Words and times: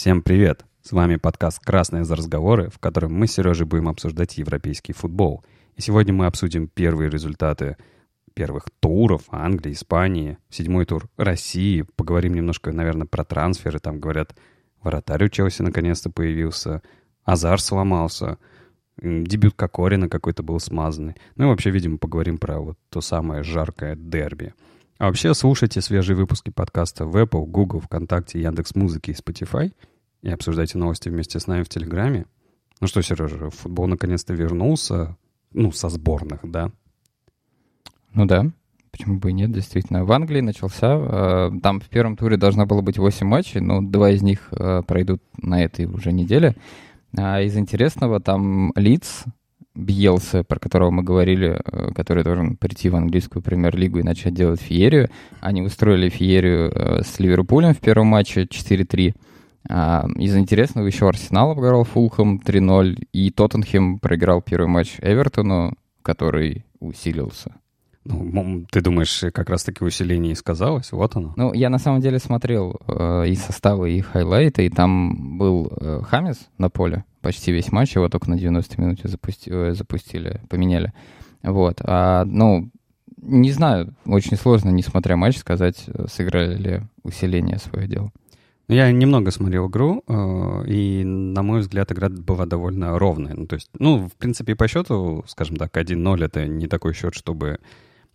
Всем 0.00 0.22
привет! 0.22 0.64
С 0.80 0.92
вами 0.92 1.16
подкаст 1.16 1.58
«Красные 1.62 2.04
за 2.04 2.16
разговоры», 2.16 2.70
в 2.70 2.78
котором 2.78 3.12
мы 3.12 3.26
с 3.26 3.32
Сережей 3.32 3.66
будем 3.66 3.86
обсуждать 3.86 4.38
европейский 4.38 4.94
футбол. 4.94 5.44
И 5.76 5.82
сегодня 5.82 6.14
мы 6.14 6.24
обсудим 6.24 6.68
первые 6.68 7.10
результаты 7.10 7.76
первых 8.32 8.70
туров 8.80 9.24
Англии, 9.28 9.74
Испании, 9.74 10.38
седьмой 10.48 10.86
тур 10.86 11.10
России. 11.18 11.84
Поговорим 11.96 12.32
немножко, 12.32 12.72
наверное, 12.72 13.06
про 13.06 13.24
трансферы. 13.24 13.78
Там, 13.78 14.00
говорят, 14.00 14.34
вратарь 14.82 15.26
у 15.26 15.28
Челси 15.28 15.60
наконец-то 15.60 16.08
появился, 16.08 16.80
Азар 17.24 17.60
сломался, 17.60 18.38
дебют 19.02 19.52
Кокорина 19.54 20.08
какой-то 20.08 20.42
был 20.42 20.60
смазанный. 20.60 21.16
Ну 21.36 21.44
и 21.44 21.48
вообще, 21.48 21.68
видимо, 21.68 21.98
поговорим 21.98 22.38
про 22.38 22.58
вот 22.58 22.78
то 22.88 23.02
самое 23.02 23.42
жаркое 23.42 23.96
дерби. 23.96 24.54
А 25.00 25.06
вообще 25.06 25.32
слушайте 25.32 25.80
свежие 25.80 26.14
выпуски 26.14 26.50
подкаста 26.50 27.06
в 27.06 27.16
Apple, 27.16 27.46
Google, 27.46 27.80
ВКонтакте, 27.80 28.38
Яндекс.Музыки 28.42 29.12
и 29.12 29.14
Spotify 29.14 29.72
и 30.20 30.28
обсуждайте 30.28 30.76
новости 30.76 31.08
вместе 31.08 31.40
с 31.40 31.46
нами 31.46 31.62
в 31.62 31.70
Телеграме. 31.70 32.26
Ну 32.82 32.86
что, 32.86 33.00
Сережа, 33.00 33.48
футбол 33.48 33.86
наконец-то 33.86 34.34
вернулся, 34.34 35.16
ну, 35.54 35.72
со 35.72 35.88
сборных, 35.88 36.40
да? 36.42 36.70
Ну 38.12 38.26
да, 38.26 38.44
почему 38.90 39.18
бы 39.18 39.30
и 39.30 39.32
нет, 39.32 39.50
действительно. 39.52 40.04
В 40.04 40.12
Англии 40.12 40.42
начался, 40.42 40.98
э, 40.98 41.50
там 41.62 41.80
в 41.80 41.88
первом 41.88 42.18
туре 42.18 42.36
должно 42.36 42.66
было 42.66 42.82
быть 42.82 42.98
8 42.98 43.26
матчей, 43.26 43.62
но 43.62 43.80
два 43.80 44.10
из 44.10 44.20
них 44.20 44.52
э, 44.52 44.82
пройдут 44.86 45.22
на 45.38 45.64
этой 45.64 45.86
уже 45.86 46.12
неделе. 46.12 46.56
А 47.16 47.40
из 47.40 47.56
интересного 47.56 48.20
там 48.20 48.74
Лидс, 48.76 49.24
Бьелса, 49.74 50.42
про 50.44 50.58
которого 50.58 50.90
мы 50.90 51.02
говорили, 51.02 51.60
э, 51.64 51.92
который 51.94 52.24
должен 52.24 52.56
прийти 52.56 52.88
в 52.88 52.96
английскую 52.96 53.42
премьер-лигу 53.42 53.98
и 53.98 54.02
начать 54.02 54.34
делать 54.34 54.60
феерию. 54.60 55.08
Они 55.40 55.62
устроили 55.62 56.08
феерию 56.08 57.02
с 57.04 57.18
Ливерпулем 57.18 57.74
в 57.74 57.80
первом 57.80 58.08
матче 58.08 58.44
4-3. 58.44 59.14
А, 59.68 60.06
из 60.16 60.36
интересного 60.36 60.86
еще 60.86 61.08
Арсенал 61.08 61.50
обыграл 61.52 61.84
Фулхэм 61.84 62.40
3-0, 62.44 63.06
и 63.12 63.30
Тоттенхем 63.30 63.98
проиграл 63.98 64.40
первый 64.40 64.68
матч 64.68 64.96
Эвертону, 65.00 65.74
который 66.02 66.64
усилился. 66.78 67.54
Ну, 68.04 68.64
ты 68.70 68.80
думаешь, 68.80 69.24
как 69.32 69.50
раз-таки 69.50 69.84
усиление 69.84 70.32
и 70.32 70.36
сказалось? 70.36 70.90
Вот 70.90 71.16
оно. 71.16 71.34
Ну, 71.36 71.52
я 71.52 71.68
на 71.68 71.78
самом 71.78 72.00
деле 72.00 72.18
смотрел 72.18 72.80
э, 72.88 73.28
и 73.28 73.34
составы, 73.34 73.92
и 73.92 74.00
хайлайты, 74.00 74.66
и 74.66 74.70
там 74.70 75.36
был 75.36 75.70
э, 75.78 76.00
Хамис 76.04 76.48
на 76.56 76.70
поле 76.70 77.04
почти 77.20 77.52
весь 77.52 77.72
матч, 77.72 77.94
его 77.94 78.08
только 78.08 78.30
на 78.30 78.38
90 78.38 78.80
минуте 78.80 79.08
запусти, 79.08 79.50
э, 79.52 79.74
запустили, 79.74 80.40
поменяли. 80.48 80.92
Вот. 81.42 81.80
А, 81.82 82.24
ну, 82.24 82.70
не 83.16 83.52
знаю, 83.52 83.94
очень 84.06 84.36
сложно, 84.36 84.70
несмотря 84.70 85.16
матч, 85.16 85.38
сказать, 85.38 85.86
сыграли 86.08 86.56
ли 86.56 86.82
усиление 87.02 87.58
свое 87.58 87.86
дело. 87.86 88.12
Ну, 88.70 88.76
я 88.76 88.92
немного 88.92 89.32
смотрел 89.32 89.68
игру, 89.68 90.04
э, 90.06 90.64
и, 90.68 91.02
на 91.02 91.42
мой 91.42 91.58
взгляд, 91.58 91.90
игра 91.90 92.08
была 92.08 92.46
довольно 92.46 92.96
ровная. 93.00 93.34
Ну, 93.34 93.48
то 93.48 93.56
есть, 93.56 93.68
ну, 93.80 94.08
в 94.08 94.12
принципе, 94.12 94.54
по 94.54 94.68
счету, 94.68 95.24
скажем 95.26 95.56
так, 95.56 95.76
1-0— 95.76 96.24
это 96.24 96.46
не 96.46 96.68
такой 96.68 96.94
счет, 96.94 97.14
чтобы 97.14 97.58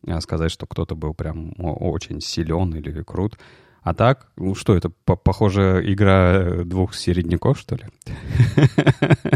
э, 0.07 0.21
сказать, 0.21 0.51
что 0.51 0.65
кто-то 0.65 0.95
был 0.95 1.13
прям 1.13 1.53
очень 1.57 2.21
силен 2.21 2.73
или 2.73 3.03
крут. 3.03 3.37
А 3.85 3.93
так, 3.93 4.31
ну 4.35 4.55
что 4.55 4.75
это, 4.75 4.89
похоже, 4.89 5.83
игра 5.85 6.63
двух 6.63 6.95
середняков, 6.95 7.59
что 7.59 7.75
ли? 7.75 7.83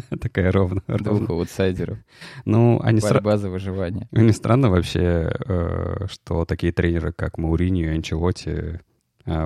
Такая 0.19 0.51
ровная. 0.51 0.81
Двух 0.87 1.29
аутсайдеров. 1.29 1.99
Ну, 2.45 2.81
они 2.81 2.99
Борьба 2.99 3.37
за 3.37 3.51
выживание. 3.51 4.07
Не 4.11 4.31
странно 4.31 4.71
вообще, 4.71 5.31
э, 5.47 6.07
что 6.09 6.45
такие 6.45 6.73
тренеры, 6.73 7.11
как 7.11 7.37
Мауриньо 7.37 7.91
и 7.91 7.95
Анчелотти, 7.95 8.79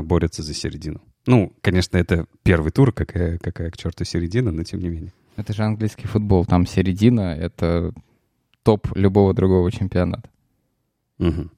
борются 0.03 0.41
за 0.41 0.53
середину. 0.53 1.01
Ну, 1.27 1.51
конечно, 1.59 1.97
это 1.97 2.25
первый 2.43 2.71
тур, 2.71 2.93
какая, 2.93 3.37
какая 3.39 3.71
к 3.71 3.77
черту 3.77 4.05
середина, 4.05 4.51
но 4.51 4.63
тем 4.63 4.79
не 4.79 4.87
менее. 4.87 5.11
Это 5.35 5.51
же 5.51 5.63
английский 5.63 6.07
футбол. 6.07 6.45
Там 6.45 6.65
середина— 6.65 7.35
это 7.37 7.93
топ 8.63 8.87
любого 8.95 9.33
другого 9.33 9.69
чемпионата. 9.69 10.29
Угу. 11.19 11.49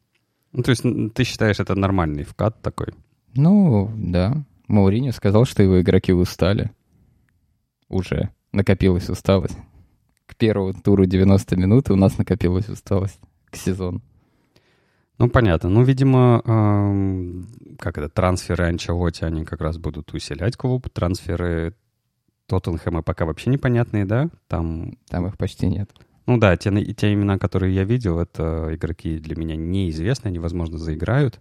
Ну, 0.53 0.64
то 0.64 0.72
есть 0.72 0.84
ты 1.14 1.24
считаешь, 1.24 1.59
это 1.59 1.75
нормальный 1.75 2.24
вкат 2.24 2.59
такой? 2.64 2.88
Ну, 3.35 3.91
да. 3.96 4.46
Мауриньо 4.68 5.12
сказал, 5.12 5.46
что 5.46 5.62
его 5.62 5.81
игроки 5.81 6.13
устали. 6.13 6.72
Уже 7.90 8.29
накопилась 8.51 9.09
усталость. 9.09 9.57
К 10.25 10.35
первому 10.35 10.73
туру 10.73 11.06
90 11.06 11.56
минут 11.56 11.91
у 11.91 11.95
нас 11.95 12.18
накопилась 12.18 12.68
усталость 12.69 13.19
к 13.51 13.56
сезону. 13.56 14.01
Ну, 15.18 15.29
понятно. 15.29 15.69
Ну, 15.69 15.84
видимо, 15.84 16.41
эм, 16.45 17.47
как 17.79 17.97
это, 17.97 18.09
трансферы 18.09 18.66
Анчелоти, 18.66 19.24
они 19.24 19.45
как 19.45 19.62
раз 19.62 19.78
будут 19.78 20.13
усилять 20.13 20.57
клуб. 20.57 20.90
Трансферы 20.90 21.75
Тоттенхэма 22.47 23.01
пока 23.01 23.25
вообще 23.25 23.50
непонятные, 23.50 24.06
да? 24.06 24.29
Там... 24.47 24.97
Там 25.09 25.28
их 25.28 25.38
почти 25.38 25.68
нет. 25.68 25.91
Ну 26.25 26.38
да, 26.38 26.57
те, 26.57 26.72
те 26.94 27.13
имена, 27.13 27.38
которые 27.38 27.74
я 27.74 27.84
видел, 27.84 28.19
это 28.19 28.69
игроки 28.74 29.19
для 29.19 29.35
меня 29.35 29.56
неизвестны, 29.56 30.29
они, 30.29 30.40
возможно, 30.40 30.78
заиграют. 30.78 31.40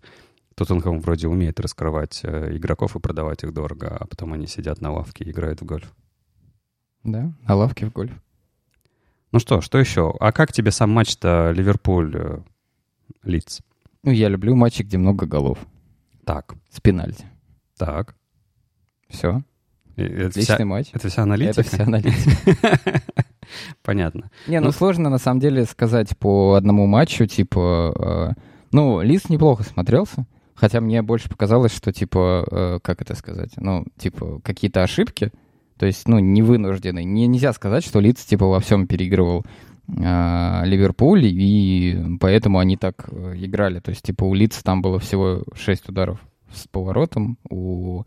Тоттенхэм 0.55 1.01
вроде 1.01 1.29
умеет 1.29 1.59
раскрывать 1.61 2.21
э, 2.23 2.57
игроков 2.57 2.97
и 2.97 3.01
продавать 3.01 3.43
их 3.43 3.53
дорого, 3.53 3.97
а 3.99 4.07
потом 4.07 4.33
они 4.33 4.47
сидят 4.47 4.81
на 4.81 4.93
лавке 4.93 5.25
и 5.25 5.31
играют 5.31 5.61
в 5.61 5.65
гольф. 5.65 5.93
Да, 7.03 7.33
на 7.47 7.55
лавке 7.55 7.87
в 7.87 7.93
гольф. 7.93 8.13
Ну 9.33 9.41
что, 9.41 9.61
что 9.61 9.79
еще? 9.79 10.15
А 10.21 10.33
как 10.33 10.53
тебе 10.53 10.71
сам 10.71 10.91
матч-то 10.91 11.51
Ливерпуль 11.51 12.43
лиц. 13.25 13.61
Ну, 14.03 14.13
я 14.13 14.29
люблю 14.29 14.55
матчи, 14.55 14.83
где 14.83 14.99
много 14.99 15.27
голов. 15.27 15.59
Так. 16.25 16.55
С 16.71 16.81
пенальти. 16.81 17.25
Так. 17.77 18.15
Все. 19.09 19.43
Это 19.97 20.27
Отличный 20.27 20.57
вся, 20.57 20.65
матч. 20.65 20.91
Это 20.93 21.09
вся 21.09 21.23
аналитика? 21.23 21.61
Это 21.61 21.71
вся 21.71 21.85
аналитика. 21.85 23.03
Понятно. 23.83 24.31
Не, 24.47 24.61
ну, 24.61 24.67
ну 24.67 24.73
сложно 24.73 25.09
на 25.09 25.19
самом 25.19 25.41
деле 25.41 25.65
сказать 25.65 26.17
по 26.19 26.55
одному 26.55 26.87
матчу, 26.87 27.27
типа... 27.27 28.35
Э, 28.37 28.41
ну, 28.73 29.03
Лис 29.03 29.29
неплохо 29.29 29.63
смотрелся, 29.63 30.27
хотя 30.55 30.81
мне 30.81 31.03
больше 31.03 31.29
показалось, 31.29 31.75
что, 31.75 31.93
типа, 31.93 32.47
э, 32.51 32.79
как 32.83 33.03
это 33.03 33.15
сказать, 33.15 33.53
ну, 33.57 33.85
типа, 33.99 34.41
какие-то 34.43 34.83
ошибки, 34.83 35.33
то 35.79 35.87
есть, 35.87 36.07
ну, 36.07 36.19
не 36.19 36.43
вынужденные. 36.43 37.05
Не, 37.05 37.27
нельзя 37.27 37.53
сказать, 37.53 37.85
что 37.85 38.01
Лиц, 38.01 38.25
типа, 38.25 38.47
во 38.47 38.61
всем 38.61 38.87
переигрывал 38.87 39.45
а, 40.03 40.63
Ливерпуль, 40.65 41.27
и 41.27 42.17
поэтому 42.21 42.59
они 42.59 42.77
так 42.77 43.09
э, 43.11 43.35
играли. 43.37 43.81
То 43.81 43.91
есть, 43.91 44.03
типа, 44.03 44.25
у 44.25 44.35
Лица 44.35 44.63
там 44.63 44.83
было 44.83 44.99
всего 44.99 45.43
6 45.55 45.89
ударов 45.89 46.21
с 46.53 46.69
поворотом, 46.69 47.39
у 47.51 48.05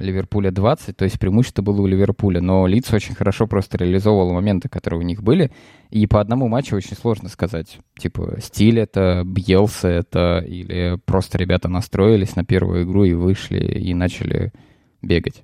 Ливерпуля 0.00 0.50
20, 0.50 0.96
то 0.96 1.04
есть 1.04 1.18
преимущество 1.18 1.62
было 1.62 1.80
у 1.80 1.86
Ливерпуля. 1.86 2.40
Но 2.40 2.66
Лиц 2.66 2.92
очень 2.92 3.14
хорошо 3.14 3.46
просто 3.46 3.78
реализовывал 3.78 4.32
моменты, 4.32 4.68
которые 4.68 5.00
у 5.00 5.04
них 5.04 5.22
были. 5.22 5.50
И 5.90 6.06
по 6.06 6.20
одному 6.20 6.48
матчу 6.48 6.76
очень 6.76 6.96
сложно 6.96 7.28
сказать. 7.28 7.78
Типа, 7.98 8.38
стиль 8.40 8.78
это, 8.78 9.22
Бьелса 9.24 9.88
это, 9.88 10.44
или 10.46 10.98
просто 11.04 11.38
ребята 11.38 11.68
настроились 11.68 12.36
на 12.36 12.44
первую 12.44 12.84
игру 12.84 13.04
и 13.04 13.12
вышли 13.12 13.58
и 13.58 13.94
начали 13.94 14.52
бегать. 15.02 15.42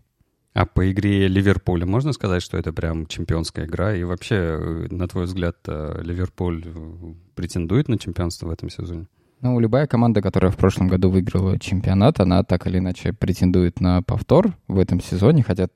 А 0.57 0.65
по 0.65 0.91
игре 0.91 1.29
Ливерпуля 1.29 1.85
можно 1.85 2.13
сказать, 2.13 2.43
что 2.43 2.57
это 2.57 2.73
прям 2.73 3.07
чемпионская 3.07 3.67
игра? 3.67 3.95
И 3.95 4.05
вообще, 4.05 4.87
на 4.91 5.07
твой 5.07 5.25
взгляд, 5.27 5.57
э, 5.67 6.01
Ливерпуль 6.03 6.63
э, 6.65 7.15
претендует 7.35 7.89
на 7.89 7.99
чемпионство 7.99 8.47
в 8.47 8.51
этом 8.51 8.71
сезоне? 8.71 9.07
Ну, 9.41 9.61
любая 9.61 9.87
команда, 9.87 10.23
которая 10.23 10.51
в 10.51 10.57
прошлом 10.57 10.89
году 10.89 11.11
выиграла 11.11 11.59
чемпионат, 11.59 12.21
она 12.21 12.43
так 12.43 12.67
или 12.67 12.79
иначе 12.79 13.13
претендует 13.13 13.81
на 13.81 14.03
повтор 14.03 14.57
в 14.67 14.79
этом 14.79 15.01
сезоне, 15.01 15.43
хотя 15.43 15.69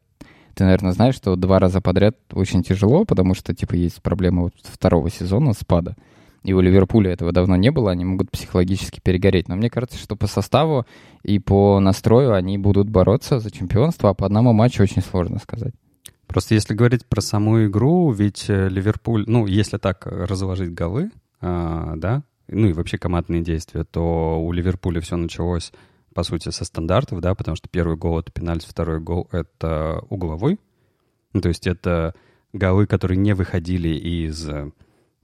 ты, 0.55 0.65
наверное, 0.65 0.93
знаешь, 0.93 1.15
что 1.15 1.37
два 1.37 1.59
раза 1.59 1.81
подряд 1.81 2.17
очень 2.33 2.63
тяжело, 2.63 3.05
потому 3.05 3.35
что, 3.35 3.55
типа, 3.55 3.75
есть 3.75 4.03
проблема 4.03 4.43
вот 4.43 4.55
второго 4.63 5.11
сезона 5.11 5.53
спада 5.53 5.95
и 6.43 6.53
у 6.53 6.61
Ливерпуля 6.61 7.13
этого 7.13 7.33
давно 7.33 7.57
не 7.57 7.71
было, 7.71 7.91
они 7.91 8.05
могут 8.05 8.31
психологически 8.31 9.01
перегореть. 9.01 9.49
Но 9.49 9.57
мне 9.57 9.69
кажется, 9.69 9.99
что 9.99 10.17
по 10.17 10.27
составу 10.27 10.87
и 11.23 11.39
по 11.39 11.81
настрою 11.81 12.35
они 12.35 12.57
будут 12.59 12.89
бороться 12.89 13.41
за 13.41 13.51
чемпионство, 13.51 14.11
а 14.11 14.15
по 14.15 14.27
одному 14.27 14.53
матчу 14.53 14.83
очень 14.83 15.03
сложно 15.03 15.39
сказать. 15.39 15.75
Просто 16.27 16.55
если 16.55 16.75
говорить 16.75 17.07
про 17.07 17.21
саму 17.21 17.67
игру, 17.67 18.11
ведь 18.13 18.47
э, 18.49 18.69
Ливерпуль, 18.69 19.25
ну, 19.27 19.47
если 19.47 19.79
так 19.79 20.07
разложить 20.07 20.73
голы, 20.73 21.11
а, 21.41 21.95
да, 21.97 22.23
ну 22.51 22.69
и 22.69 22.73
вообще 22.73 22.99
командные 22.99 23.43
действия, 23.43 23.85
то 23.85 24.41
у 24.41 24.53
Ливерпуля 24.53 25.01
все 25.01 25.17
началось, 25.17 25.73
по 26.15 26.23
сути, 26.23 26.51
со 26.51 26.65
стандартов, 26.65 27.21
да, 27.21 27.35
потому 27.35 27.57
что 27.57 27.69
первый 27.69 27.97
гол— 27.97 28.19
это 28.21 28.33
пенальти, 28.33 28.67
второй 28.69 29.01
гол— 29.01 29.29
это 29.33 30.03
угловой. 30.09 30.59
Ну, 31.33 31.41
то 31.41 31.49
есть 31.49 31.67
это 31.67 32.15
голы, 32.53 32.87
которые 32.87 33.19
не 33.19 33.35
выходили 33.35 33.91
из 33.91 34.49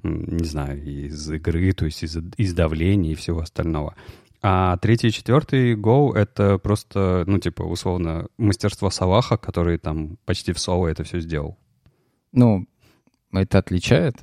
не 0.02 0.44
знаю, 0.44 0.82
из 0.82 1.30
игры, 1.30 1.72
то 1.72 1.84
есть 1.84 2.02
из, 2.02 2.16
из 2.36 2.54
давления 2.54 3.12
и 3.12 3.16
всего 3.16 3.40
остального. 3.40 3.94
А 4.42 4.76
третий 4.76 5.08
и 5.08 5.12
четвертый 5.12 5.74
гол— 5.74 6.12
это 6.14 6.58
просто, 6.58 7.24
ну, 7.26 7.38
типа, 7.38 7.62
условно, 7.62 8.28
мастерство 8.38 8.90
Салаха, 8.90 9.36
который 9.36 9.78
там 9.78 10.18
почти 10.24 10.52
в 10.52 10.58
соло 10.58 10.86
это 10.86 11.04
все 11.04 11.20
сделал. 11.20 11.58
Ну, 12.32 12.66
это 13.32 13.58
отличает 13.58 14.16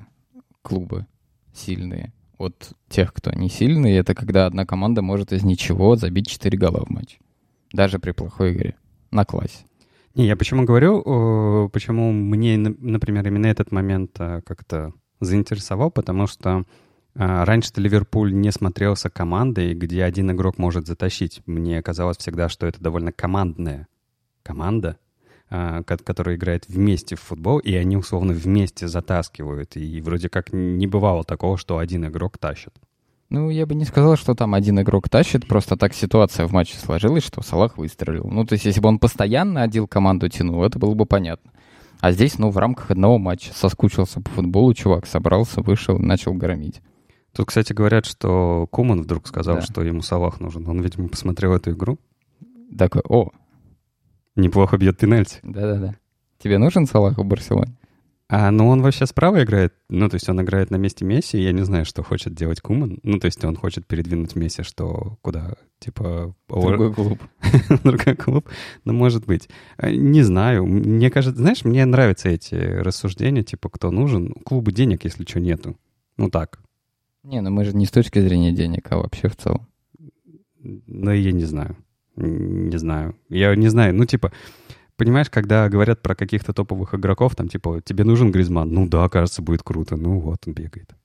клубы 0.61 1.07
сильные 1.53 2.13
от 2.37 2.73
тех, 2.89 3.13
кто 3.13 3.31
не 3.31 3.49
сильные. 3.49 3.97
Это 3.97 4.13
когда 4.15 4.45
одна 4.45 4.65
команда 4.65 5.01
может 5.01 5.31
из 5.33 5.43
ничего 5.43 5.95
забить 5.95 6.27
4 6.27 6.57
гола 6.57 6.85
в 6.85 6.89
матч. 6.89 7.19
Даже 7.71 7.99
при 7.99 8.11
плохой 8.11 8.53
игре. 8.53 8.75
На 9.11 9.25
классе. 9.25 9.65
Не, 10.15 10.25
я 10.27 10.35
почему 10.35 10.63
говорю, 10.63 11.69
почему 11.73 12.11
мне, 12.11 12.57
на- 12.57 12.75
например, 12.79 13.27
именно 13.27 13.47
этот 13.47 13.71
момент 13.71 14.11
э, 14.19 14.41
как-то 14.45 14.93
заинтересовал, 15.19 15.89
потому 15.89 16.27
что 16.27 16.65
э, 17.15 17.43
раньше-то 17.43 17.81
Ливерпуль 17.81 18.31
не 18.33 18.51
смотрелся 18.51 19.09
командой, 19.09 19.73
где 19.73 20.03
один 20.03 20.31
игрок 20.31 20.57
может 20.59 20.85
затащить. 20.85 21.41
Мне 21.47 21.81
казалось 21.81 22.17
всегда, 22.17 22.47
что 22.49 22.67
это 22.67 22.79
довольно 22.81 23.11
командная 23.11 23.87
команда, 24.43 24.97
э, 25.53 25.83
ко- 25.85 25.97
которая 25.97 26.35
играет 26.35 26.65
вместе 26.67 27.15
в 27.15 27.21
футбол, 27.21 27.59
и 27.59 27.73
они 27.75 27.95
условно 27.95 28.33
вместе 28.33 28.87
затаскивают. 28.87 29.77
И 29.77 30.01
вроде 30.01 30.27
как 30.29 30.51
не 30.51 30.87
бывало 30.87 31.23
такого, 31.23 31.57
что 31.57 31.77
один 31.77 32.05
игрок 32.07 32.37
тащит. 32.39 32.73
Ну, 33.29 33.49
я 33.49 33.65
бы 33.65 33.73
не 33.75 33.85
сказал, 33.85 34.15
что 34.17 34.35
там 34.35 34.53
один 34.53 34.79
игрок 34.81 35.09
тащит, 35.09 35.47
просто 35.47 35.75
так 35.77 35.93
ситуация 35.93 36.45
в 36.47 36.51
матче 36.51 36.77
сложилась, 36.77 37.23
что 37.23 37.41
Салах 37.41 37.77
выстрелил. 37.77 38.27
Ну, 38.29 38.45
то 38.45 38.53
есть, 38.53 38.65
если 38.65 38.79
бы 38.81 38.89
он 38.89 38.99
постоянно 38.99 39.63
один 39.63 39.87
команду 39.87 40.27
тянул, 40.29 40.63
это 40.63 40.77
было 40.79 40.93
бы 40.93 41.05
понятно. 41.05 41.51
А 41.99 42.11
здесь, 42.11 42.37
ну, 42.37 42.49
в 42.49 42.57
рамках 42.57 42.91
одного 42.91 43.17
матча 43.17 43.53
соскучился 43.53 44.21
по 44.21 44.29
футболу, 44.29 44.73
чувак 44.73 45.05
собрался, 45.07 45.61
вышел, 45.61 45.97
начал 45.97 46.33
громить. 46.33 46.81
Тут, 47.35 47.47
кстати, 47.47 47.73
говорят, 47.73 48.05
что 48.05 48.67
Куман 48.69 49.01
вдруг 49.01 49.25
сказал, 49.25 49.55
Да. 49.55 49.61
что 49.61 49.81
ему 49.81 50.01
Салах 50.03 50.39
нужен. 50.39 50.67
Он, 50.67 50.81
видимо, 50.81 51.07
посмотрел 51.07 51.53
эту 51.55 51.71
игру. 51.71 51.97
Такой, 52.77 53.01
о, 53.07 53.29
Неплохо 54.35 54.77
бьет 54.77 54.97
пенальти. 54.97 55.39
да-да-да. 55.43 55.95
Тебе 56.39 56.57
нужен 56.57 56.85
Салах 56.85 57.17
в 57.17 57.23
Барселоне? 57.23 57.77
А, 58.27 58.49
ну 58.51 58.67
он 58.67 58.81
вообще 58.81 59.05
справа 59.05 59.43
играет. 59.43 59.73
Ну, 59.89 60.09
то 60.09 60.15
есть 60.15 60.27
он 60.27 60.41
играет 60.41 60.71
на 60.71 60.77
месте 60.77 61.05
Месси. 61.05 61.37
Я 61.37 61.51
не 61.51 61.63
знаю, 61.63 61.85
что 61.85 62.03
хочет 62.03 62.33
делать 62.33 62.61
Куман. 62.61 62.99
Ну, 63.03 63.19
то 63.19 63.25
есть 63.25 63.45
он 63.45 63.55
хочет 63.55 63.85
передвинуть 63.85 64.35
Месси, 64.35 64.63
что 64.63 65.17
куда? 65.21 65.53
Типа... 65.79 66.35
Другой 66.49 66.93
клуб. 66.93 67.21
другой 67.83 68.15
клуб. 68.15 68.49
Ну, 68.85 68.93
может 68.93 69.25
быть. 69.25 69.49
А, 69.77 69.91
Не 69.91 70.23
знаю. 70.23 70.65
Мне 70.65 71.11
кажется... 71.11 71.39
Знаешь, 71.39 71.63
мне 71.63 71.85
нравятся 71.85 72.29
эти 72.29 72.55
рассуждения, 72.55 73.43
типа, 73.43 73.69
кто 73.69 73.91
нужен. 73.91 74.33
У 74.35 74.39
клуба 74.39 74.71
денег, 74.71 75.03
если 75.03 75.25
что, 75.25 75.39
нету. 75.39 75.77
Ну, 76.17 76.29
так. 76.29 76.59
Не, 77.23 77.39
ну 77.39 77.51
мы 77.51 77.63
же 77.65 77.75
не 77.75 77.85
с 77.85 77.91
точки 77.91 78.19
зрения 78.19 78.51
денег, 78.51 78.91
а 78.91 78.97
вообще 78.97 79.27
в 79.27 79.35
целом. 79.35 79.67
Ну, 80.59 81.11
я 81.11 81.31
не 81.31 81.45
знаю. 81.45 81.77
Не 82.15 82.77
знаю. 82.77 83.15
Я 83.29 83.55
не 83.55 83.69
знаю. 83.69 83.93
Ну, 83.93 84.05
типа, 84.05 84.31
понимаешь, 84.97 85.29
когда 85.29 85.69
говорят 85.69 86.01
про 86.01 86.15
каких-то 86.15 86.53
топовых 86.53 86.93
игроков, 86.93 87.35
там, 87.35 87.47
типа, 87.47 87.81
тебе 87.83 88.03
нужен 88.03 88.31
Гризман? 88.31 88.69
Ну 88.71 88.87
да, 88.87 89.09
кажется, 89.09 89.41
будет 89.41 89.63
круто. 89.63 89.95
Ну 89.95 90.19
вот, 90.19 90.39
он 90.45 90.53
бегает. 90.53 90.95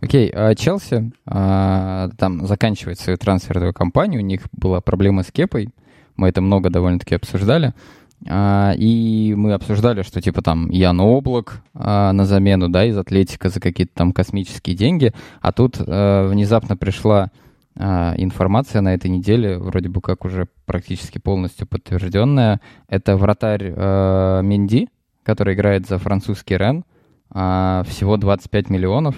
Окей, 0.00 0.30
а 0.34 0.54
Челси 0.54 1.12
а, 1.26 2.10
там 2.18 2.46
заканчивает 2.46 3.00
свою 3.00 3.16
трансферную 3.16 3.72
кампанию, 3.72 4.20
у 4.20 4.24
них 4.24 4.42
была 4.52 4.82
проблема 4.82 5.22
с 5.22 5.32
Кепой, 5.32 5.70
мы 6.16 6.28
это 6.28 6.42
много 6.42 6.68
довольно-таки 6.68 7.14
обсуждали, 7.14 7.72
А, 8.26 8.74
и 8.76 9.34
мы 9.36 9.52
обсуждали, 9.54 10.02
что 10.02 10.20
типа 10.20 10.42
там 10.42 10.70
Ян 10.70 11.00
Облак 11.00 11.62
а, 11.74 12.12
на 12.12 12.26
замену, 12.26 12.68
да, 12.68 12.84
из 12.84 12.96
Атлетика 12.98 13.48
за 13.48 13.60
какие-то 13.60 13.94
там 13.94 14.12
космические 14.12 14.76
деньги, 14.76 15.12
а 15.40 15.52
тут 15.52 15.76
а, 15.78 16.28
внезапно 16.28 16.76
пришла 16.76 17.30
а, 17.76 18.14
информация 18.16 18.80
на 18.80 18.94
этой 18.94 19.10
неделе, 19.10 19.58
вроде 19.58 19.88
бы 19.88 20.00
как 20.00 20.24
уже 20.24 20.46
практически 20.66 21.18
полностью 21.18 21.66
подтвержденная, 21.66 22.60
это 22.88 23.16
вратарь 23.16 23.72
а, 23.76 24.40
Менди, 24.42 24.88
который 25.22 25.54
играет 25.54 25.86
за 25.86 25.98
французский 25.98 26.56
Рен, 26.56 26.84
а, 27.30 27.82
всего 27.88 28.16
25 28.16 28.70
миллионов, 28.70 29.16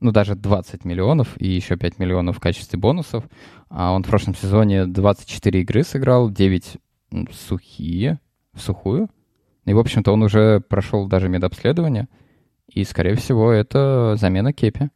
ну, 0.00 0.10
даже 0.10 0.34
20 0.34 0.84
миллионов 0.84 1.40
и 1.40 1.48
еще 1.48 1.76
5 1.76 1.98
миллионов 1.98 2.38
в 2.38 2.40
качестве 2.40 2.78
бонусов. 2.78 3.24
А 3.68 3.92
он 3.92 4.02
в 4.02 4.08
прошлом 4.08 4.34
сезоне 4.34 4.86
24 4.86 5.60
игры 5.60 5.84
сыграл, 5.84 6.28
9 6.30 6.76
м, 7.12 7.28
сухие, 7.32 8.18
в 8.52 8.60
сухую. 8.60 9.08
И, 9.64 9.72
в 9.72 9.78
общем-то, 9.78 10.12
он 10.12 10.22
уже 10.22 10.60
прошел 10.60 11.06
даже 11.06 11.28
медобследование. 11.28 12.08
И, 12.68 12.84
скорее 12.84 13.14
всего, 13.14 13.52
это 13.52 14.16
замена 14.16 14.52
Кепи. 14.52 14.90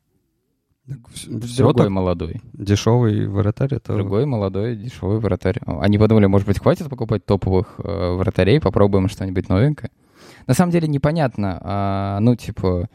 Все 1.13 1.65
Другой 1.65 1.75
так 1.75 1.91
молодой. 1.91 2.41
дешевый 2.53 3.27
вратарь, 3.27 3.75
это... 3.75 3.95
Другой 3.95 4.25
молодой 4.25 4.77
дешевый 4.77 5.19
вратарь. 5.19 5.59
Они 5.67 5.99
подумали, 5.99 6.27
может 6.27 6.47
быть, 6.47 6.61
хватит 6.61 6.89
покупать 6.89 7.27
топовых 7.27 7.75
э, 7.79 8.15
вратарей, 8.15 8.61
попробуем 8.61 9.09
что-нибудь 9.09 9.49
новенькое. 9.49 9.91
На 10.47 10.55
самом 10.55 10.71
деле 10.71 10.87
непонятно, 10.87 11.59
а, 11.61 12.21
ну, 12.21 12.37
типа, 12.37 12.89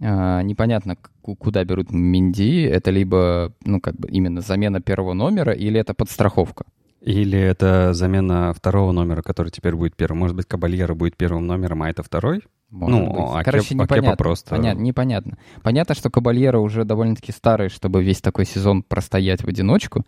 а, 0.00 0.42
непонятно, 0.42 0.96
куда 1.22 1.64
берут 1.64 1.92
Минди. 1.92 2.62
Это 2.62 2.90
либо, 2.90 3.52
ну, 3.64 3.80
как 3.80 3.94
бы 3.96 4.08
именно 4.08 4.40
замена 4.40 4.80
первого 4.80 5.14
номера, 5.14 5.52
или 5.52 5.78
это 5.78 5.94
подстраховка. 5.94 6.64
Или 7.00 7.38
это 7.38 7.92
замена 7.92 8.52
второго 8.52 8.90
номера, 8.90 9.22
который 9.22 9.50
теперь 9.50 9.76
будет 9.76 9.94
первым. 9.94 10.18
Может 10.18 10.34
быть, 10.34 10.46
Кабальера 10.46 10.94
будет 10.94 11.16
первым 11.16 11.46
номером, 11.46 11.82
а 11.82 11.90
это 11.90 12.02
второй? 12.02 12.42
Может 12.70 12.98
Ну, 13.00 13.06
быть. 13.12 13.22
а 13.34 13.44
Короче, 13.44 13.68
Кеп- 13.74 13.80
а 13.80 13.82
непонятно. 13.84 14.16
просто- 14.16 14.50
Понятно, 14.50 14.80
непонятно. 14.80 15.38
Понятно, 15.62 15.94
что 15.94 16.10
Кабальера 16.10 16.58
уже 16.58 16.84
довольно-таки 16.84 17.32
старый, 17.32 17.68
чтобы 17.68 18.02
весь 18.02 18.20
такой 18.20 18.44
сезон 18.44 18.82
простоять 18.82 19.42
в 19.42 19.48
одиночку. 19.48 20.04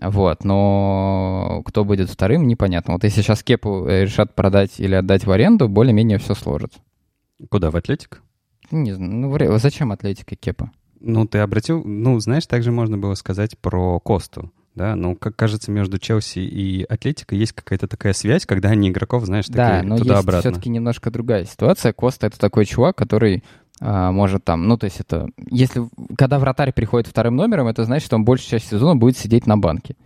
Вот, 0.00 0.44
но 0.44 1.62
кто 1.66 1.84
будет 1.84 2.08
вторым, 2.08 2.46
непонятно. 2.46 2.94
Вот 2.94 3.04
если 3.04 3.20
сейчас 3.20 3.42
Кепу 3.42 3.86
э, 3.86 4.04
решат 4.04 4.34
продать 4.34 4.80
или 4.80 4.94
отдать 4.94 5.26
в 5.26 5.30
аренду, 5.30 5.68
более-менее 5.68 6.18
все 6.18 6.34
сложится. 6.34 6.80
Куда, 7.50 7.70
в 7.70 7.76
Атлетик? 7.76 8.22
Не 8.70 8.92
знаю, 8.92 9.12
ну 9.12 9.58
зачем 9.58 9.92
Атлетика 9.92 10.36
Кепа? 10.36 10.70
Ну, 11.00 11.26
ты 11.26 11.38
обратил... 11.38 11.82
Ну, 11.84 12.18
знаешь, 12.20 12.46
также 12.46 12.72
можно 12.72 12.96
было 12.98 13.14
сказать 13.14 13.58
про 13.58 13.98
Косту. 14.00 14.50
Да, 14.74 14.94
ну, 14.94 15.16
как 15.16 15.34
кажется, 15.36 15.70
между 15.70 15.98
Челси 15.98 16.38
и 16.38 16.84
Атлетико 16.84 17.34
есть 17.34 17.52
какая-то 17.52 17.88
такая 17.88 18.12
связь, 18.12 18.46
когда 18.46 18.70
они 18.70 18.88
игроков, 18.88 19.24
знаешь, 19.24 19.46
Да, 19.48 19.82
но 19.82 19.96
есть 19.96 20.06
туда-обратно. 20.06 20.40
все-таки 20.50 20.68
немножко 20.70 21.10
другая 21.10 21.44
ситуация. 21.44 21.92
Коста 21.92 22.28
это 22.28 22.38
такой 22.38 22.66
чувак, 22.66 22.96
который 22.96 23.42
а, 23.80 24.12
может 24.12 24.44
там, 24.44 24.68
ну 24.68 24.76
то 24.76 24.84
есть 24.84 25.00
это, 25.00 25.28
если 25.50 25.82
когда 26.16 26.38
вратарь 26.38 26.72
приходит 26.72 27.08
вторым 27.08 27.34
номером, 27.36 27.66
это 27.66 27.84
значит, 27.84 28.06
что 28.06 28.16
он 28.16 28.24
большую 28.24 28.48
часть 28.50 28.68
сезона 28.68 28.94
будет 28.94 29.16
сидеть 29.16 29.46
на 29.46 29.56
банке. 29.56 29.96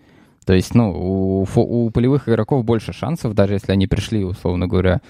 То 0.46 0.52
есть, 0.52 0.74
ну, 0.74 0.90
у, 0.92 1.46
у 1.56 1.90
полевых 1.90 2.28
игроков 2.28 2.64
больше 2.64 2.92
шансов, 2.92 3.34
даже 3.34 3.54
если 3.54 3.72
они 3.72 3.86
пришли, 3.86 4.24
условно 4.24 4.68
говоря, 4.68 5.00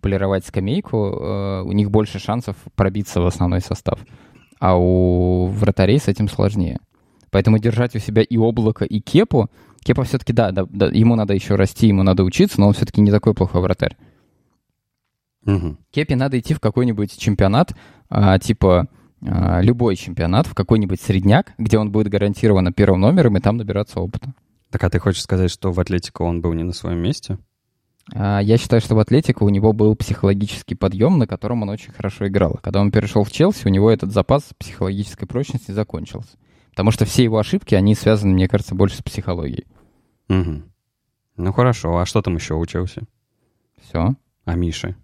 полировать 0.00 0.46
скамейку, 0.46 0.96
э, 0.96 1.62
у 1.62 1.72
них 1.72 1.90
больше 1.90 2.18
шансов 2.18 2.56
пробиться 2.74 3.20
в 3.20 3.26
основной 3.26 3.60
состав. 3.60 3.98
А 4.60 4.76
у 4.76 5.46
вратарей 5.46 5.98
с 5.98 6.08
этим 6.08 6.28
сложнее. 6.28 6.78
Поэтому 7.34 7.58
держать 7.58 7.96
у 7.96 7.98
себя 7.98 8.22
и 8.22 8.36
облако, 8.36 8.84
и 8.84 9.00
кепу. 9.00 9.50
Кепа 9.82 10.04
все-таки, 10.04 10.32
да, 10.32 10.52
да, 10.52 10.68
да, 10.70 10.86
ему 10.86 11.16
надо 11.16 11.34
еще 11.34 11.56
расти, 11.56 11.88
ему 11.88 12.04
надо 12.04 12.22
учиться, 12.22 12.60
но 12.60 12.68
он 12.68 12.74
все-таки 12.74 13.00
не 13.00 13.10
такой 13.10 13.34
плохой 13.34 13.60
вратарь. 13.60 13.96
Мгм. 15.44 15.78
Кепе 15.90 16.14
надо 16.14 16.38
идти 16.38 16.54
в 16.54 16.60
какой-нибудь 16.60 17.18
чемпионат, 17.18 17.74
а, 18.08 18.38
типа 18.38 18.86
а, 19.20 19.60
любой 19.62 19.96
чемпионат, 19.96 20.46
в 20.46 20.54
какой-нибудь 20.54 21.00
средняк, 21.00 21.54
где 21.58 21.76
он 21.76 21.90
будет 21.90 22.06
гарантированно 22.06 22.72
первым 22.72 23.00
номером, 23.00 23.36
и 23.36 23.40
там 23.40 23.56
набираться 23.56 23.98
опыта. 23.98 24.32
Так 24.70 24.84
а 24.84 24.88
ты 24.88 25.00
хочешь 25.00 25.22
сказать, 25.22 25.50
что 25.50 25.72
в 25.72 25.80
Атлетико 25.80 26.22
он 26.22 26.40
был 26.40 26.52
не 26.52 26.62
на 26.62 26.72
своем 26.72 27.00
месте? 27.00 27.38
А, 28.14 28.38
Я 28.38 28.58
считаю, 28.58 28.80
что 28.80 28.94
в 28.94 29.00
Атлетико 29.00 29.42
у 29.42 29.48
него 29.48 29.72
был 29.72 29.96
психологический 29.96 30.76
подъем, 30.76 31.18
на 31.18 31.26
котором 31.26 31.62
он 31.62 31.70
очень 31.70 31.90
хорошо 31.90 32.28
играл. 32.28 32.60
Когда 32.62 32.80
он 32.80 32.92
перешел 32.92 33.24
в 33.24 33.32
Челси, 33.32 33.66
у 33.66 33.70
него 33.70 33.90
этот 33.90 34.12
запас 34.12 34.44
психологической 34.56 35.26
прочности 35.26 35.72
закончился. 35.72 36.36
Потому 36.74 36.90
что 36.90 37.04
все 37.04 37.22
его 37.22 37.38
ошибки, 37.38 37.76
они 37.76 37.94
связаны, 37.94 38.32
мне 38.32 38.48
кажется, 38.48 38.74
больше 38.74 38.96
с 38.96 39.02
психологией. 39.02 39.64
Мгм. 40.28 40.64
Ну 41.36 41.52
хорошо, 41.52 41.98
а 41.98 42.04
что 42.04 42.20
там 42.20 42.34
еще 42.34 42.54
учился? 42.54 43.02
Все. 43.80 44.14
А 44.44 44.54
Миша? 44.56 44.96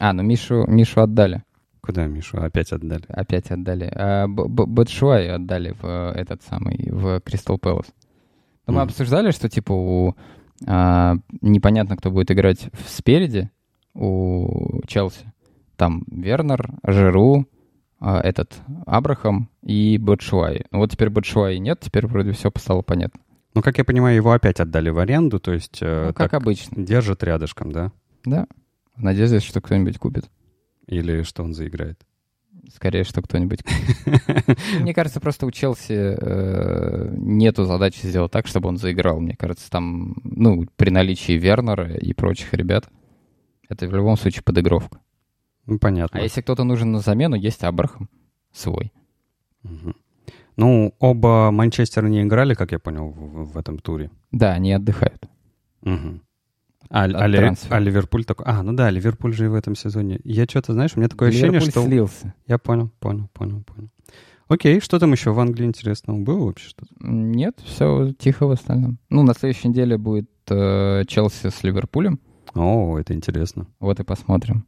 А, 0.00 0.12
ну 0.12 0.22
Мишу, 0.24 0.64
Мишу 0.66 1.00
отдали. 1.00 1.44
Куда 1.80 2.06
Мишу 2.06 2.42
опять 2.42 2.72
отдали? 2.72 3.04
Опять 3.08 3.50
отдали. 3.52 3.84
А, 3.94 4.26
Батшуай 4.26 5.30
отдали 5.30 5.74
в 5.80 6.12
этот 6.14 6.42
самый, 6.42 6.88
в 6.90 7.20
Кристал 7.20 7.58
Пэлас. 7.58 7.86
Но 8.66 8.72
мы 8.74 8.80
Мгм. 8.80 8.88
обсуждали, 8.88 9.30
что 9.30 9.48
типа 9.48 9.72
у 9.72 10.14
а, 10.66 11.14
непонятно, 11.40 11.96
кто 11.96 12.10
будет 12.10 12.30
играть 12.32 12.68
в- 12.72 12.88
спереди 12.90 13.48
у 13.94 14.80
Челси. 14.86 15.32
Там 15.76 16.02
Вернер, 16.10 16.68
Жиру, 16.84 17.46
этот 18.00 18.56
Абрахам 18.86 19.50
и 19.62 19.98
Батшуай. 19.98 20.64
Ну 20.70 20.78
вот 20.78 20.90
теперь 20.90 21.10
Батшуай 21.10 21.58
нет, 21.58 21.80
теперь 21.80 22.06
вроде 22.06 22.32
все 22.32 22.50
стало 22.56 22.82
понятно. 22.82 23.20
Ну, 23.54 23.62
как 23.62 23.78
я 23.78 23.84
понимаю, 23.84 24.16
его 24.16 24.32
опять 24.32 24.60
отдали 24.60 24.90
в 24.90 24.98
аренду, 24.98 25.40
то 25.40 25.52
есть 25.52 25.78
э, 25.82 26.06
Ну, 26.08 26.14
как 26.14 26.34
обычно. 26.34 26.84
держат 26.84 27.22
рядышком, 27.24 27.72
да? 27.72 27.92
Да. 28.24 28.46
В 28.96 29.02
надежде, 29.02 29.40
что 29.40 29.60
кто-нибудь 29.60 29.98
купит. 29.98 30.30
Или 30.86 31.22
что 31.22 31.42
он 31.42 31.52
заиграет? 31.52 32.00
Скорее, 32.72 33.02
что 33.04 33.22
кто-нибудь 33.22 33.60
Мне 34.80 34.94
кажется, 34.94 35.18
просто 35.20 35.46
у 35.46 35.50
Челси 35.50 36.16
э, 36.20 37.14
нету 37.16 37.64
задачи 37.64 38.06
сделать 38.06 38.30
так, 38.30 38.46
чтобы 38.46 38.68
он 38.68 38.76
заиграл. 38.76 39.18
Мне 39.18 39.34
кажется, 39.34 39.68
там, 39.70 40.16
ну, 40.22 40.66
при 40.76 40.90
наличии 40.90 41.32
Вернера 41.32 41.92
и 41.96 42.12
прочих 42.12 42.52
ребят, 42.54 42.88
это 43.68 43.88
в 43.88 43.94
любом 43.94 44.16
случае 44.16 44.42
подыгровка. 44.44 45.00
Ну, 45.66 45.78
понятно. 45.78 46.20
А 46.20 46.22
если 46.22 46.40
кто-то 46.40 46.64
нужен 46.64 46.92
на 46.92 47.00
замену, 47.00 47.36
есть 47.36 47.62
Абрахам 47.64 48.08
свой. 48.52 48.92
Мгм. 49.62 49.94
Ну, 50.56 50.94
оба 50.98 51.50
Манчестера 51.50 52.06
не 52.08 52.22
играли, 52.22 52.54
как 52.54 52.72
я 52.72 52.78
понял, 52.78 53.10
в, 53.10 53.52
в 53.52 53.56
этом 53.56 53.78
туре. 53.78 54.10
Да, 54.30 54.52
они 54.52 54.72
отдыхают. 54.72 55.26
Мгм. 55.82 56.22
А, 56.90 57.04
от 57.04 57.14
а 57.14 57.26
Ли- 57.28 57.56
а 57.68 57.78
Ливерпуль 57.78 58.24
такой... 58.24 58.46
А, 58.46 58.62
ну 58.62 58.72
да, 58.72 58.90
Ливерпуль 58.90 59.32
же 59.32 59.44
и 59.44 59.48
в 59.48 59.54
этом 59.54 59.76
сезоне. 59.76 60.20
Я 60.24 60.44
что-то, 60.44 60.72
знаешь, 60.72 60.92
у 60.96 60.98
меня 60.98 61.08
такое 61.08 61.28
ощущение, 61.28 61.60
Ливерпуль 61.60 61.70
что... 61.70 61.84
слился. 61.84 62.34
Я 62.46 62.58
понял, 62.58 62.90
понял, 62.98 63.28
понял, 63.32 63.62
понял. 63.62 63.90
Окей, 64.48 64.80
что 64.80 64.98
там 64.98 65.12
еще 65.12 65.30
в 65.30 65.38
Англии 65.38 65.64
интересного 65.64 66.18
было 66.18 66.46
вообще 66.46 66.68
что-то? 66.68 66.92
Нет, 66.98 67.60
все 67.64 68.12
тихо 68.18 68.46
в 68.46 68.50
остальном. 68.50 68.98
Ну, 69.08 69.22
на 69.22 69.34
следующей 69.34 69.68
неделе 69.68 69.96
будет 69.96 70.28
э, 70.48 71.04
Челси 71.06 71.50
с 71.50 71.62
Ливерпулем. 71.62 72.18
О, 72.54 72.98
это 72.98 73.14
интересно. 73.14 73.68
Вот 73.78 74.00
и 74.00 74.02
посмотрим, 74.02 74.66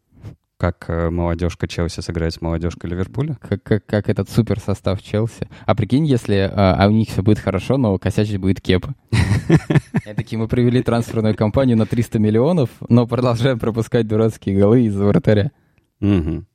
Как 0.62 0.84
э, 0.86 1.10
молодежка 1.10 1.66
Челси 1.66 2.02
сыграет 2.02 2.34
с 2.34 2.40
молодежкой 2.40 2.88
Ливерпуля? 2.88 3.36
как, 3.40 3.64
как, 3.64 3.84
как 3.84 4.08
этот 4.08 4.30
супер 4.30 4.60
состав 4.60 5.02
Челси. 5.02 5.48
А 5.66 5.74
прикинь, 5.74 6.06
если 6.06 6.36
э, 6.36 6.50
а 6.54 6.86
у 6.86 6.92
них 6.92 7.08
все 7.08 7.20
будет 7.20 7.40
хорошо, 7.40 7.78
но 7.78 7.98
косячить 7.98 8.36
будет 8.36 8.60
Кепа. 8.60 8.94
Такие, 10.16 10.38
мы 10.38 10.46
провели 10.46 10.80
трансферную 10.80 11.34
кампанию 11.34 11.76
на 11.76 11.84
300 11.84 12.20
миллионов, 12.20 12.70
но 12.88 13.08
продолжаем 13.08 13.58
пропускать 13.58 14.06
дурацкие 14.06 14.56
голы 14.56 14.82
из-за 14.84 15.04
вратаря. 15.04 15.50
Нет, 15.98 16.46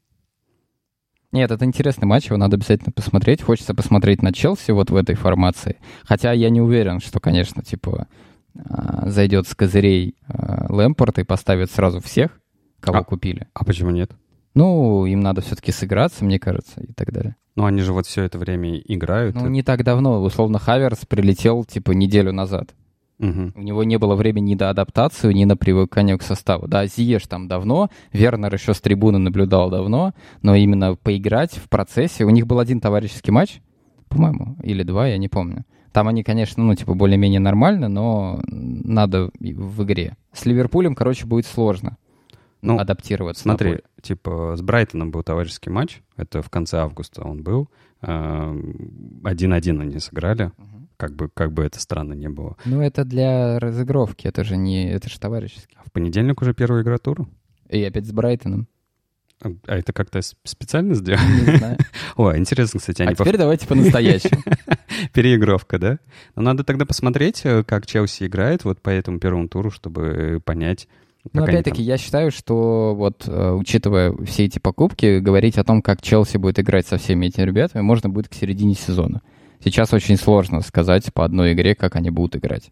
это 1.34 1.66
интересный 1.66 2.08
матч, 2.08 2.28
его 2.28 2.38
надо 2.38 2.56
обязательно 2.56 2.94
посмотреть. 2.94 3.42
Хочется 3.42 3.76
посмотреть 3.76 4.22
на 4.22 4.32
Челси 4.32 4.72
вот 4.72 4.90
в 4.90 4.96
этой 4.96 5.16
формации. 5.16 5.80
Хотя 6.06 6.32
я 6.32 6.50
не 6.50 6.62
уверен, 6.62 7.02
что, 7.02 7.20
конечно, 7.20 7.62
типа 7.62 8.08
а, 8.58 9.10
зайдет 9.10 9.50
с 9.50 9.54
козырей 9.54 10.16
а, 10.30 10.68
Лэмпорт 10.70 11.20
и 11.20 11.26
поставит 11.26 11.72
сразу 11.72 12.00
всех, 12.00 12.40
кого 12.80 13.00
А. 13.00 13.04
купили. 13.04 13.48
А 13.54 13.64
почему 13.66 13.92
нет? 13.92 14.12
Ну, 14.58 15.06
им 15.06 15.20
надо 15.20 15.42
все-таки 15.42 15.72
сыграться, 15.72 16.26
мне 16.26 16.40
кажется, 16.40 16.82
и 16.82 16.92
так 16.92 17.12
далее. 17.12 17.36
Ну, 17.56 17.66
они 17.66 17.82
же 17.82 17.94
вот 17.94 18.08
все 18.08 18.24
это 18.24 18.40
время 18.40 18.78
играют. 18.80 19.36
Ну, 19.36 19.48
не 19.48 19.62
так 19.62 19.84
давно, 19.84 20.22
условно, 20.22 20.58
Хаверс 20.58 21.06
прилетел, 21.06 21.64
типа, 21.64 21.92
неделю 21.92 22.32
назад. 22.32 22.74
Мгм. 23.20 23.54
У 23.56 23.62
него 23.62 23.84
не 23.84 23.98
было 23.98 24.16
времени 24.16 24.52
ни 24.52 24.56
до 24.56 24.72
адаптации, 24.72 25.34
ни 25.34 25.46
на 25.46 25.58
привыкание 25.58 26.18
к 26.18 26.24
составу. 26.24 26.68
Да, 26.68 26.88
Зиеш 26.88 27.28
там 27.28 27.48
давно, 27.48 27.90
Вернер 28.14 28.54
еще 28.54 28.74
с 28.74 28.82
трибуны 28.82 29.20
наблюдал 29.20 29.70
давно, 29.70 30.14
но 30.42 30.56
именно 30.56 30.96
поиграть 30.96 31.56
в 31.56 31.70
процессе... 31.70 32.26
У 32.26 32.30
них 32.32 32.48
был 32.48 32.60
один 32.60 32.80
товарищеский 32.80 33.32
матч, 33.32 33.62
по-моему, 34.08 34.56
или 34.64 34.82
два, 34.82 35.08
я 35.08 35.18
не 35.18 35.28
помню. 35.28 35.66
Там 35.92 36.08
они, 36.08 36.24
конечно, 36.24 36.64
ну, 36.64 36.74
типа, 36.74 36.96
более-менее 36.96 37.40
нормально, 37.40 37.90
но 37.90 38.40
надо 38.48 39.32
и 39.40 39.54
в 39.54 39.84
игре. 39.84 40.16
С 40.34 40.46
Ливерпулем, 40.46 40.96
короче, 40.96 41.28
будет 41.28 41.46
сложно 41.46 41.98
Ну, 42.62 42.78
адаптироваться. 42.80 43.48
на 43.48 43.54
Смотри, 43.54 43.70
поле. 43.72 43.84
типа 44.02 44.56
с 44.58 44.62
Брайтоном 44.62 45.12
был 45.12 45.24
товарищеский 45.24 45.72
матч, 45.72 46.02
это 46.16 46.42
в 46.42 46.50
конце 46.50 46.78
августа 46.80 47.22
он 47.24 47.44
был. 47.44 47.70
Эм, 48.02 49.22
Один-один 49.24 49.82
они 49.82 50.00
сыграли, 50.00 50.52
Мгм. 50.58 50.90
как 50.98 51.16
бы, 51.16 51.30
как 51.30 51.52
бы 51.54 51.64
это 51.64 51.80
странно 51.80 52.14
не 52.14 52.30
было. 52.30 52.56
Ну, 52.66 52.82
это 52.82 53.06
для 53.06 53.60
разыгровки, 53.60 54.28
это 54.28 54.44
же 54.44 54.58
не... 54.58 54.90
Это 54.90 55.10
же 55.10 55.20
товарищеский. 55.20 55.78
А 55.80 55.88
в 55.88 55.92
понедельник 55.92 56.42
уже 56.42 56.54
первая 56.54 56.84
игра 56.84 56.98
тура? 56.98 57.26
И 57.70 57.84
опять 57.84 58.06
с 58.06 58.12
Брайтоном. 58.12 58.68
А 59.44 59.50
а 59.68 59.78
это 59.78 59.94
как-то 59.94 60.20
специально 60.44 60.96
сделано? 60.96 61.28
Не 61.52 61.58
знаю. 61.58 61.78
О, 62.16 62.36
интересно, 62.36 62.80
кстати, 62.80 63.04
А 63.04 63.06
они 63.06 63.16
теперь 63.16 63.38
давайте 63.38 63.68
по-настоящему. 63.68 64.42
Переигровка, 65.14 65.78
да? 65.78 66.00
Но 66.36 66.42
надо 66.42 66.64
тогда 66.64 66.86
посмотреть, 66.86 67.42
э, 67.46 67.64
как 67.64 67.86
Челси 67.86 68.26
играет 68.26 68.64
вот 68.64 68.82
по 68.82 68.90
этому 68.90 69.20
первому 69.20 69.48
туру, 69.48 69.70
чтобы 69.70 70.42
понять, 70.44 70.88
они 71.34 71.46
опять-таки, 71.48 71.82
я 71.82 71.98
считаю, 71.98 72.32
что 72.32 72.94
вот, 72.96 73.24
э, 73.28 73.52
учитывая 73.52 74.14
все 74.26 74.46
эти 74.46 74.60
покупки, 74.60 75.20
говорить 75.20 75.58
о 75.58 75.64
том, 75.64 75.82
как 75.82 76.02
Челси 76.02 76.38
будет 76.38 76.60
играть 76.60 76.88
со 76.88 76.98
всеми 76.98 77.28
этими 77.28 77.46
ребятами, 77.46 77.82
можно 77.82 78.10
будет 78.10 78.30
к 78.30 78.34
середине 78.34 78.74
сезона. 78.76 79.22
Сейчас 79.64 79.94
очень 79.94 80.18
сложно 80.18 80.62
сказать 80.62 81.12
по 81.14 81.26
одной 81.26 81.54
игре, 81.54 81.76
как 81.76 81.96
они 81.96 82.10
будут 82.10 82.36
играть. 82.36 82.72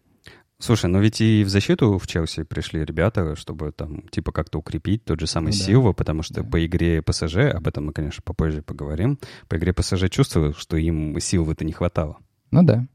Слушай, 0.58 0.86
ну 0.86 1.00
ведь 1.00 1.20
и 1.20 1.44
в 1.44 1.50
защиту 1.50 1.98
в 1.98 2.06
Челси 2.06 2.44
пришли 2.44 2.82
ребята, 2.82 3.36
чтобы 3.36 3.72
там 3.72 4.08
типа 4.08 4.32
как-то 4.32 4.58
укрепить 4.58 5.04
тот 5.04 5.20
же 5.20 5.26
самый 5.26 5.52
Ну 5.52 5.58
да. 5.58 5.64
Силва, 5.64 5.92
потому 5.92 6.22
что 6.22 6.42
Да. 6.42 6.48
по 6.48 6.64
игре 6.64 7.02
ПСЖ, 7.02 7.36
об 7.52 7.66
этом 7.68 7.86
мы, 7.86 7.92
конечно, 7.92 8.22
попозже 8.24 8.62
поговорим, 8.62 9.18
по 9.48 9.56
игре 9.56 9.74
ПСЖ 9.74 10.08
чувствую, 10.08 10.54
что 10.54 10.78
им 10.78 11.20
Силвы-то 11.20 11.64
не 11.66 11.72
хватало. 11.72 12.16
Ну 12.50 12.62
да. 12.62 12.86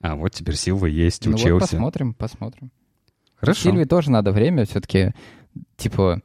А 0.00 0.16
вот 0.16 0.32
теперь 0.32 0.56
Силва 0.56 0.86
есть 0.86 1.26
у 1.26 1.30
Ну 1.30 1.36
вот 1.36 1.42
Челси. 1.44 1.60
посмотрим, 1.60 2.14
посмотрим. 2.14 2.72
Хорошо. 3.36 3.70
Сильве 3.70 3.84
тоже 3.86 4.10
надо 4.10 4.32
время, 4.32 4.64
все-таки, 4.64 5.12
типа, 5.76 6.20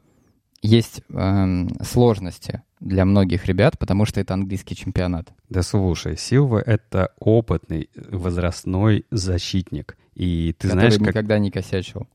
есть 0.62 1.02
эм, 1.10 1.70
сложности 1.82 2.62
для 2.80 3.04
многих 3.04 3.46
ребят, 3.46 3.78
потому 3.78 4.06
что 4.06 4.20
это 4.20 4.34
английский 4.34 4.74
чемпионат. 4.74 5.28
Да 5.48 5.62
слушай, 5.62 6.16
Силва— 6.16 6.58
это 6.66 7.12
опытный 7.18 7.90
возрастной 8.10 9.04
защитник. 9.10 9.96
И 10.14 10.54
ты 10.58 10.68
который 10.68 10.72
знаешь, 10.72 10.98
как, 10.98 11.08
никогда 11.08 11.38
не 11.38 11.50
косячил. 11.50 12.06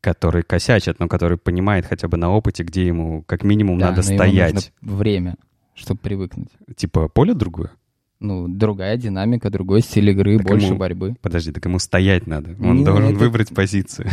который 0.00 0.42
косячит, 0.42 0.98
но 0.98 1.08
который 1.08 1.36
понимает 1.38 1.86
хотя 1.86 2.08
бы 2.08 2.16
на 2.16 2.30
опыте, 2.30 2.62
где 2.64 2.86
ему 2.86 3.22
как 3.26 3.44
минимум 3.44 3.78
Да, 3.78 3.90
надо 3.90 4.02
стоять. 4.02 4.54
нужно 4.54 4.70
время, 4.80 5.36
чтобы 5.74 6.00
привыкнуть. 6.00 6.48
Типа 6.76 7.08
поле 7.08 7.34
другое? 7.34 7.70
Ну, 8.20 8.48
другая 8.48 8.98
динамика, 8.98 9.48
другой 9.50 9.80
стиль 9.80 10.10
игры, 10.10 10.36
Так 10.36 10.46
больше 10.46 10.66
ему- 10.66 10.76
борьбы. 10.78 11.16
Подожди, 11.22 11.52
так 11.52 11.64
ему 11.64 11.78
стоять 11.78 12.26
надо. 12.26 12.50
Он 12.60 12.78
Ну, 12.78 12.84
должен 12.84 13.10
это- 13.10 13.18
выбрать 13.18 13.48
позицию. 13.54 14.08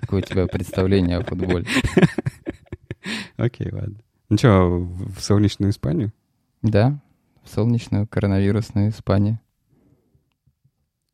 Какое 0.00 0.22
у 0.22 0.24
тебя 0.24 0.46
представление 0.46 1.18
о 1.18 1.24
футболе? 1.24 1.66
Окей, 3.36 3.70
ладно. 3.70 3.96
Ну 4.30 4.36
что, 4.38 4.66
в 5.16 5.20
солнечную 5.20 5.70
Испанию? 5.70 6.12
Да, 6.62 6.98
в 7.44 7.50
солнечную 7.54 8.06
коронавирусную 8.06 8.90
Испанию. 8.90 9.38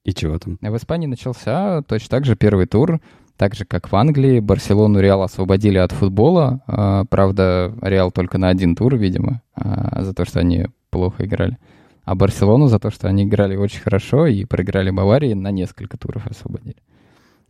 И 0.05 0.13
чего 0.13 0.39
там? 0.39 0.59
В 0.61 0.77
Испании 0.77 1.07
начался 1.07 1.83
точно 1.83 2.09
так 2.11 2.25
же 2.27 2.37
первый 2.37 2.67
тур, 2.67 3.01
так 3.37 3.55
же, 3.55 3.65
как 3.65 3.91
в 3.91 3.97
Англии. 3.97 4.39
Барселону 4.41 5.01
Реал 5.01 5.23
освободили 5.23 5.79
от 5.79 5.93
футбола. 5.93 6.63
А, 6.67 7.05
Правда, 7.07 7.75
Реал 7.83 8.13
только 8.13 8.39
на 8.39 8.49
один 8.49 8.77
тур, 8.77 8.97
видимо, 8.97 9.43
а, 9.55 10.03
за 10.05 10.13
то, 10.15 10.25
что 10.25 10.41
они 10.41 10.67
плохо 10.91 11.25
играли. 11.25 11.59
А 12.05 12.15
Барселону 12.15 12.67
за 12.69 12.79
то, 12.79 12.91
что 12.91 13.09
они 13.09 13.25
играли 13.25 13.57
очень 13.57 13.81
хорошо 13.81 14.27
и 14.27 14.45
проиграли 14.45 14.91
Баварии, 14.91 15.33
на 15.33 15.51
несколько 15.51 15.97
туров 15.97 16.27
освободили. 16.27 16.77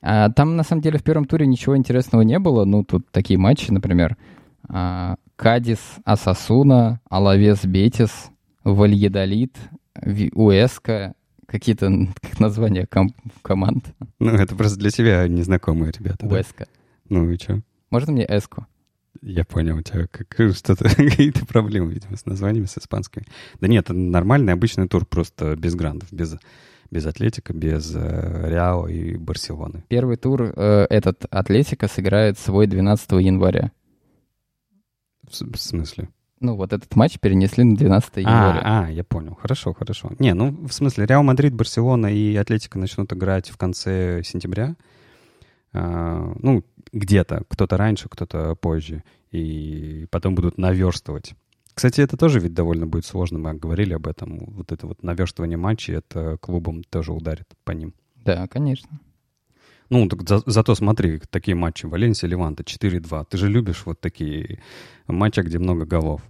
А 0.01 0.31
Там, 0.31 0.57
на 0.57 0.63
самом 0.63 0.83
деле, 0.83 0.99
в 0.99 1.03
первом 1.03 1.25
туре 1.25 1.47
ничего 1.47 1.77
интересного 1.77 2.23
не 2.23 2.39
было. 2.39 2.65
Ну, 2.65 2.85
тут 2.85 3.11
такие 3.11 3.39
матчи, 3.39 3.71
например, 3.71 4.17
а, 4.69 5.17
Кадис, 5.37 5.81
Асасуна, 6.05 7.01
Алавес, 7.09 7.65
Бетис, 7.65 8.31
Вальедолит, 8.63 9.57
Уэска, 10.33 11.15
какие-то 11.47 11.91
как 12.21 12.39
названия 12.41 12.87
ком- 12.87 13.15
команд. 13.43 13.85
Ну, 14.19 14.31
это 14.31 14.55
просто 14.55 14.79
для 14.79 14.91
тебя 14.91 15.27
незнакомые 15.29 15.93
ребята. 15.99 16.27
да? 16.27 16.35
Уэска. 16.35 16.67
Ну 17.09 17.29
и 17.31 17.37
что? 17.37 17.61
Можно 17.91 18.13
мне 18.13 18.25
Эску? 18.29 18.67
Я 19.23 19.44
понял, 19.44 19.76
у 19.76 19.83
тебя 19.83 20.06
как, 20.06 20.35
что-то, 20.54 20.85
какие-то 20.85 21.47
проблемы, 21.47 21.92
видимо, 21.92 22.16
с 22.16 22.26
названиями, 22.26 22.66
с 22.66 22.78
испанскими. 22.78 23.26
Да 23.61 23.68
нет, 23.68 23.88
нормальный 23.88 24.52
обычный 24.52 24.88
тур, 24.88 25.06
просто 25.06 25.56
без 25.56 25.75
грандов, 25.75 26.12
без, 26.12 26.37
без 26.90 27.06
Атлетика, 27.06 27.52
без 27.52 27.92
э, 27.94 28.49
Реала 28.49 28.87
и 28.87 29.16
Барселоны. 29.16 29.85
Первый 29.88 30.16
тур 30.16 30.42
э, 30.42 30.87
этот 30.90 31.25
Атлетика 31.30 31.88
сыграет 31.88 32.38
свой 32.38 32.66
12 32.66 33.12
января. 33.12 33.73
В, 35.23 35.30
в 35.30 35.56
смысле? 35.56 36.09
Ну, 36.40 36.56
вот 36.56 36.73
этот 36.73 36.94
матч 36.94 37.18
перенесли 37.21 37.64
на 37.64 37.76
12 37.76 38.16
января. 38.16 38.61
А, 38.62 38.85
а, 38.85 38.90
я 38.90 39.04
понял. 39.04 39.35
Хорошо, 39.40 39.73
хорошо. 39.73 40.11
Не, 40.18 40.35
ну, 40.35 40.50
в 40.66 40.73
смысле, 40.73 41.06
Реал 41.06 41.23
Мадрид, 41.23 41.54
Барселона 41.54 42.09
и 42.09 42.37
Атлетика 42.37 42.78
начнут 42.78 43.11
играть 43.12 43.49
в 43.49 43.56
конце 43.56 44.23
сентября. 44.25 44.76
А, 45.73 46.35
ну, 46.40 46.62
где-то. 46.93 47.43
Кто-то 47.49 47.76
раньше, 47.76 48.09
кто-то 48.09 48.55
позже. 48.55 49.03
И 49.31 50.07
потом 50.11 50.35
будут 50.35 50.59
наверстывать. 50.59 51.35
Кстати, 51.75 52.00
это 52.00 52.17
тоже 52.17 52.38
ведь 52.41 52.55
довольно 52.55 52.87
будет 52.87 53.05
сложно. 53.05 53.38
Мы 53.38 53.55
говорили 53.55 53.95
об 53.95 54.07
этом. 54.07 54.38
Вот 54.55 54.71
это 54.71 54.87
вот 54.87 55.03
наверстывание 55.03 55.57
матчей, 55.59 55.95
это 55.97 56.38
клубам 56.41 56.85
тоже 56.85 57.12
ударит 57.12 57.49
по 57.64 57.73
ним. 57.73 57.95
Да, 58.25 58.47
конечно. 58.47 59.00
Ну, 59.91 60.09
так 60.09 60.29
за- 60.29 60.43
зато 60.47 60.75
смотри, 60.75 61.21
такие 61.31 61.55
матчи. 61.57 61.87
Валенсия, 61.87 62.29
Леванта 62.29 62.62
4-2. 62.62 63.25
Ты 63.29 63.37
же 63.37 63.49
любишь 63.49 63.83
вот 63.87 64.00
такие 64.00 64.61
матчи, 65.09 65.41
где 65.41 65.59
много 65.59 65.85
голов. 65.85 66.23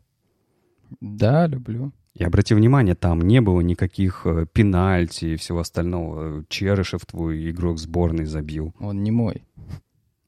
Да, 1.00 1.46
люблю. 1.46 1.92
И 2.14 2.23
обрати 2.23 2.54
внимание, 2.54 2.94
там 2.94 3.20
не 3.23 3.40
было 3.40 3.61
никаких 3.61 4.23
э, 4.25 4.46
пенальти 4.52 5.25
и 5.25 5.37
всего 5.37 5.58
остального. 5.61 6.44
Черышев 6.49 7.04
твой 7.06 7.50
игрок 7.50 7.78
сборной 7.78 8.25
забил. 8.25 8.73
Он 8.78 9.02
не 9.02 9.11
мой, 9.11 9.42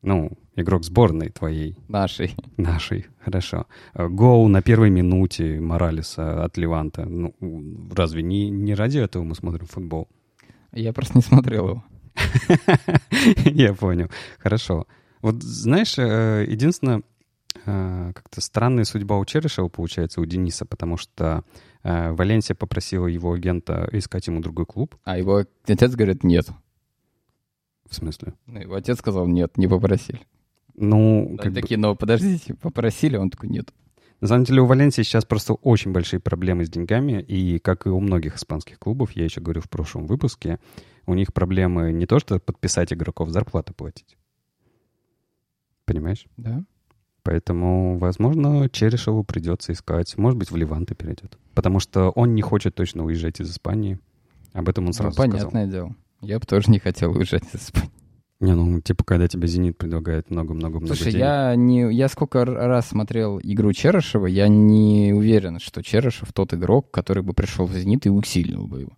Ну, 0.07 0.31
игрок 0.55 0.85
сборной 0.85 1.31
твоей, 1.31 1.77
нашей. 1.89 2.37
нашей, 2.57 3.07
хорошо. 3.19 3.67
Гол 3.93 4.47
на 4.47 4.63
первой 4.63 4.89
минуте 4.89 5.59
Моралеса 5.59 6.45
от 6.45 6.57
Леванта. 6.57 7.05
Ну, 7.05 7.35
разве 7.93 8.23
не, 8.23 8.49
не 8.49 8.75
ради 8.75 8.99
этого 8.99 9.25
мы 9.25 9.35
смотрим 9.35 9.67
футбол? 9.67 10.07
Я 10.71 10.93
просто 10.93 11.15
не 11.17 11.23
смотрел 11.23 11.69
его. 11.71 11.85
Я 13.45 13.75
понял. 13.75 14.09
Хорошо. 14.39 14.87
Вот 15.23 15.43
знаешь, 15.43 15.99
э, 15.99 16.47
единственное, 16.49 17.03
э, 17.65 18.13
как-то 18.15 18.41
странная 18.41 18.85
судьба 18.85 19.19
у 19.19 19.25
Черышева 19.25 19.67
получается, 19.67 20.21
у 20.21 20.25
Дениса, 20.25 20.67
потому 20.67 20.99
что 20.99 21.43
э, 21.83 22.13
Валенсия 22.13 22.55
попросила 22.55 23.09
его 23.09 23.33
агента 23.33 23.89
искать 23.91 24.29
ему 24.29 24.41
другой 24.41 24.67
клуб. 24.67 24.95
А 25.03 25.19
его 25.19 25.43
отец 25.67 25.97
говорит, 25.97 26.23
нет. 26.23 26.47
В 27.89 27.95
смысле? 27.95 28.35
Ну, 28.47 28.61
его 28.61 28.75
отец 28.75 28.99
сказал, 28.99 29.27
нет, 29.27 29.57
не 29.57 29.69
попросили. 29.69 30.21
Ну, 30.75 31.27
Они 31.29 31.37
как 31.39 31.53
бы- 31.53 31.61
такие, 31.61 31.79
но 31.79 31.95
подождите, 31.95 32.55
попросили, 32.55 33.17
он 33.17 33.31
такой, 33.31 33.49
нет. 33.49 33.73
на 34.21 34.29
самом 34.29 34.45
деле 34.45 34.61
у 34.63 34.67
Валенсии 34.67 35.03
сейчас 35.03 35.25
просто 35.25 35.55
очень 35.55 35.93
большие 35.93 36.21
проблемы 36.21 36.65
с 36.65 36.71
деньгами, 36.71 37.21
и 37.23 37.59
как 37.59 37.87
и 37.87 37.91
у 37.91 38.01
многих 38.01 38.37
испанских 38.37 38.79
клубов, 38.79 39.13
я 39.13 39.25
еще 39.25 39.41
говорил 39.41 39.63
в 39.63 39.71
прошлом 39.71 40.07
выпуске, 40.07 40.59
у 41.07 41.15
них 41.15 41.33
проблемы 41.33 41.93
не 41.93 42.07
то, 42.07 42.19
что 42.19 42.39
подписать 42.41 42.93
игроков, 42.93 43.31
зарплаты 43.31 43.73
платить. 43.73 44.17
Понимаешь? 45.85 46.27
Да? 46.37 46.65
Поэтому, 47.23 47.99
возможно, 47.99 48.69
Черешеву 48.71 49.25
придется 49.25 49.73
искать. 49.73 50.17
Может 50.17 50.39
быть, 50.39 50.51
в 50.51 50.57
Ливанте 50.57 50.95
перейдет. 50.95 51.39
Потому 51.55 51.81
что 51.81 52.11
он 52.11 52.35
не 52.35 52.43
хочет 52.43 52.75
точно 52.75 53.05
уезжать 53.05 53.41
из 53.41 53.51
Испании. 53.51 53.99
Об 54.53 54.69
этом 54.69 54.85
он 54.85 54.89
Ну, 54.89 54.93
сразу 54.93 55.15
сказал. 55.15 55.31
понятное 55.33 55.67
дело. 55.67 55.95
Я 56.27 56.39
бы 56.41 56.47
тоже 56.47 56.71
не 56.71 56.79
хотел 56.79 57.13
уезжать 57.13 57.45
из 57.53 57.61
Испании. 57.63 57.91
Не, 58.41 58.53
ну, 58.53 58.81
типа, 58.83 59.03
когда 59.05 59.29
тебе 59.29 59.49
«Зенит» 59.49 59.79
предлагает 59.79 60.29
много-много-много 60.31 60.95
Слушай, 60.95 61.13
денег. 61.13 61.25
я, 61.25 61.57
не, 61.57 61.91
я 61.95 62.09
сколько 62.09 62.45
раз 62.45 62.89
смотрел 62.89 63.41
игру 63.43 63.73
Черышева, 63.73 64.27
я 64.27 64.49
не 64.49 65.13
уверен, 65.15 65.59
что 65.59 65.83
Черышев 65.83 66.35
тот 66.35 66.53
игрок, 66.53 66.91
который 66.91 67.23
бы 67.23 67.33
пришел 67.33 67.65
в 67.65 67.73
«Зенит» 67.73 68.05
и 68.05 68.11
усилил 68.11 68.67
бы 68.67 68.81
его. 68.83 68.93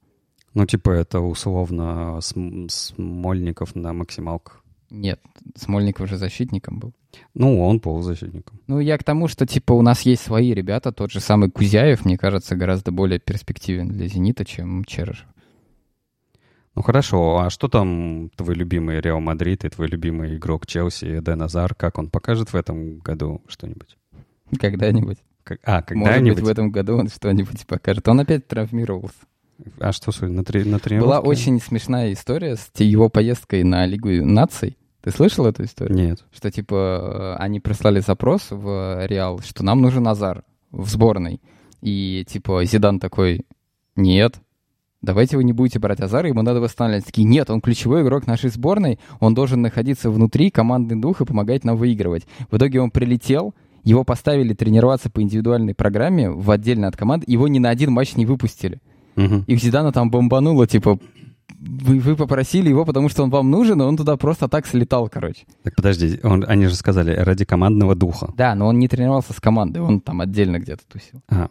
Ну, 0.54 0.66
типа, 0.66 0.90
это 0.90 1.20
условно 1.20 2.18
См- 2.20 2.68
Смольников 2.68 3.76
на 3.76 3.92
максималках. 3.92 4.64
Нет, 4.90 5.20
Смольников 5.54 6.08
же 6.08 6.16
защитником 6.16 6.80
был. 6.80 6.92
Ну, 7.34 7.62
он 7.62 7.78
полузащитником. 7.78 8.58
Ну, 8.66 8.80
я 8.80 8.98
к 8.98 9.04
тому, 9.04 9.28
что, 9.28 9.46
типа, 9.46 9.72
у 9.74 9.82
нас 9.82 10.02
есть 10.02 10.22
свои 10.22 10.52
ребята. 10.52 10.90
Тот 10.90 11.12
же 11.12 11.20
самый 11.20 11.50
Кузяев, 11.50 12.04
мне 12.04 12.18
кажется, 12.18 12.56
гораздо 12.56 12.90
более 12.90 13.20
перспективен 13.20 13.88
для 13.88 14.08
«Зенита», 14.08 14.44
чем 14.44 14.84
Черышев. 14.84 15.26
Ну, 16.78 16.82
хорошо. 16.82 17.38
А 17.40 17.50
что 17.50 17.66
там 17.66 18.30
твой 18.36 18.54
любимый 18.54 19.00
Реал 19.00 19.18
Мадрид 19.18 19.64
и 19.64 19.68
твой 19.68 19.88
любимый 19.88 20.36
игрок 20.36 20.64
Челси 20.64 21.18
Эден 21.18 21.42
Азар? 21.42 21.74
Как 21.74 21.98
он 21.98 22.08
покажет 22.08 22.52
в 22.52 22.54
этом 22.54 22.98
году 23.00 23.42
что-нибудь? 23.48 23.96
Когда-нибудь. 24.60 25.18
Как- 25.42 25.58
А, 25.64 25.72
Может 25.72 25.88
быть, 25.88 26.04
когда-нибудь? 26.04 26.44
в 26.44 26.48
этом 26.48 26.70
году 26.70 26.96
он 26.98 27.08
что-нибудь 27.08 27.66
покажет. 27.66 28.06
Он 28.06 28.20
опять 28.20 28.46
травмировался. 28.46 29.16
А 29.80 29.90
что, 29.90 30.12
на, 30.28 30.44
три, 30.44 30.60
на 30.62 30.70
Была 30.70 30.78
тренировке? 30.78 31.28
очень 31.28 31.60
смешная 31.60 32.12
история 32.12 32.54
с 32.54 32.70
его 32.78 33.08
поездкой 33.08 33.64
на 33.64 33.84
Лигу 33.84 34.10
наций. 34.24 34.76
Ты 35.00 35.10
слышал 35.10 35.46
эту 35.46 35.64
историю? 35.64 35.96
Нет. 35.96 36.24
Что, 36.30 36.48
типа, 36.52 37.36
они 37.40 37.58
прислали 37.58 37.98
запрос 37.98 38.52
в 38.52 39.04
Реал, 39.04 39.40
что 39.40 39.64
нам 39.64 39.82
нужен 39.82 40.06
Азар 40.06 40.44
в 40.70 40.88
сборной. 40.88 41.40
И, 41.82 42.24
типа, 42.28 42.64
Зидан 42.64 43.00
такой, 43.00 43.44
нет, 43.96 44.36
давайте 45.02 45.36
вы 45.36 45.44
не 45.44 45.52
будете 45.52 45.78
брать 45.78 46.00
Азара, 46.00 46.28
ему 46.28 46.42
надо 46.42 46.60
восстанавливать. 46.60 47.06
Такие, 47.06 47.24
нет, 47.24 47.50
он 47.50 47.60
ключевой 47.60 48.02
игрок 48.02 48.26
нашей 48.26 48.50
сборной, 48.50 48.98
он 49.20 49.34
должен 49.34 49.62
находиться 49.62 50.10
внутри, 50.10 50.50
командный 50.50 50.96
дух 51.00 51.20
и 51.20 51.24
помогать 51.24 51.64
нам 51.64 51.76
выигрывать. 51.76 52.26
В 52.50 52.56
итоге 52.56 52.80
он 52.80 52.90
прилетел, 52.90 53.54
его 53.84 54.04
поставили 54.04 54.54
тренироваться 54.54 55.08
по 55.10 55.22
индивидуальной 55.22 55.74
программе 55.74 56.30
в 56.30 56.50
отдельно 56.50 56.88
от 56.88 56.96
команды, 56.96 57.24
его 57.28 57.48
ни 57.48 57.58
на 57.58 57.70
один 57.70 57.92
матч 57.92 58.16
не 58.16 58.26
выпустили. 58.26 58.80
Мгм. 59.16 59.44
И 59.46 59.56
Зидана 59.56 59.92
там 59.92 60.10
бомбануло, 60.10 60.66
типа, 60.66 60.98
вы, 61.60 61.98
вы 61.98 62.14
попросили 62.14 62.68
его, 62.68 62.84
потому 62.84 63.08
что 63.08 63.22
он 63.24 63.30
вам 63.30 63.50
нужен, 63.50 63.80
и 63.80 63.84
он 63.84 63.96
туда 63.96 64.16
просто 64.16 64.46
так 64.48 64.66
слетал, 64.66 65.08
короче. 65.08 65.44
Так 65.64 65.74
подожди, 65.74 66.20
он- 66.22 66.44
они 66.46 66.66
же 66.66 66.74
сказали, 66.76 67.14
ради 67.16 67.44
командного 67.44 67.94
духа. 67.96 68.32
Да, 68.36 68.54
но 68.54 68.66
он 68.68 68.78
не 68.78 68.86
тренировался 68.86 69.32
с 69.32 69.40
командой, 69.40 69.78
он 69.82 70.00
там 70.00 70.20
отдельно 70.20 70.58
где-то 70.60 70.82
тусил. 70.86 71.20
А, 71.28 71.48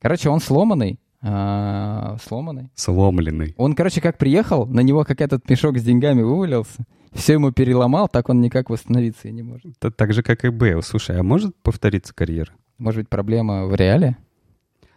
Короче, 0.00 0.28
он 0.30 0.40
сломанный. 0.40 0.98
А, 1.28 2.16
сломанный. 2.22 2.70
сломленный. 2.76 3.54
Он, 3.58 3.74
короче, 3.74 4.00
как 4.00 4.16
приехал, 4.16 4.64
на 4.66 4.80
него 4.80 5.04
как 5.04 5.20
этот 5.20 5.48
мешок 5.50 5.76
с 5.78 5.82
деньгами 5.82 6.22
вывалился, 6.22 6.84
все 7.12 7.32
ему 7.34 7.50
переломал, 7.50 8.08
так 8.08 8.28
он 8.28 8.40
никак 8.40 8.70
восстановиться 8.70 9.28
и 9.28 9.32
не 9.32 9.42
может. 9.42 9.76
Т- 9.80 9.90
Так 9.90 10.12
же, 10.12 10.22
как 10.22 10.44
и 10.44 10.50
Бейл. 10.50 10.82
Слушай, 10.82 11.18
а 11.18 11.22
может 11.22 11.56
повториться 11.62 12.14
карьера? 12.14 12.52
Может 12.78 13.00
быть, 13.02 13.08
проблема 13.08 13.66
в 13.66 13.74
реале? 13.74 14.16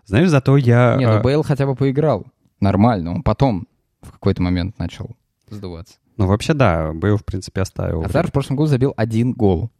Знаешь, 0.06 0.30
зато 0.30 0.56
я... 0.58 0.96
Не, 0.98 1.06
а, 1.06 1.18
ну 1.18 1.24
Бейл 1.24 1.42
хотя 1.44 1.66
бы 1.66 1.76
поиграл. 1.76 2.28
Нормально, 2.60 3.12
он 3.12 3.24
потом 3.24 3.68
в 4.02 4.12
какой-то 4.12 4.42
момент 4.42 4.78
начал 4.78 5.16
сдуваться. 5.50 5.96
Ну, 6.18 6.28
вообще, 6.28 6.54
да, 6.54 6.92
Бейл, 6.94 7.18
в 7.18 7.26
принципе, 7.26 7.62
оставил. 7.62 8.04
Азар 8.04 8.28
в 8.28 8.32
прошлом 8.32 8.58
году 8.58 8.68
забил 8.68 8.94
один 8.98 9.32
гол. 9.34 9.72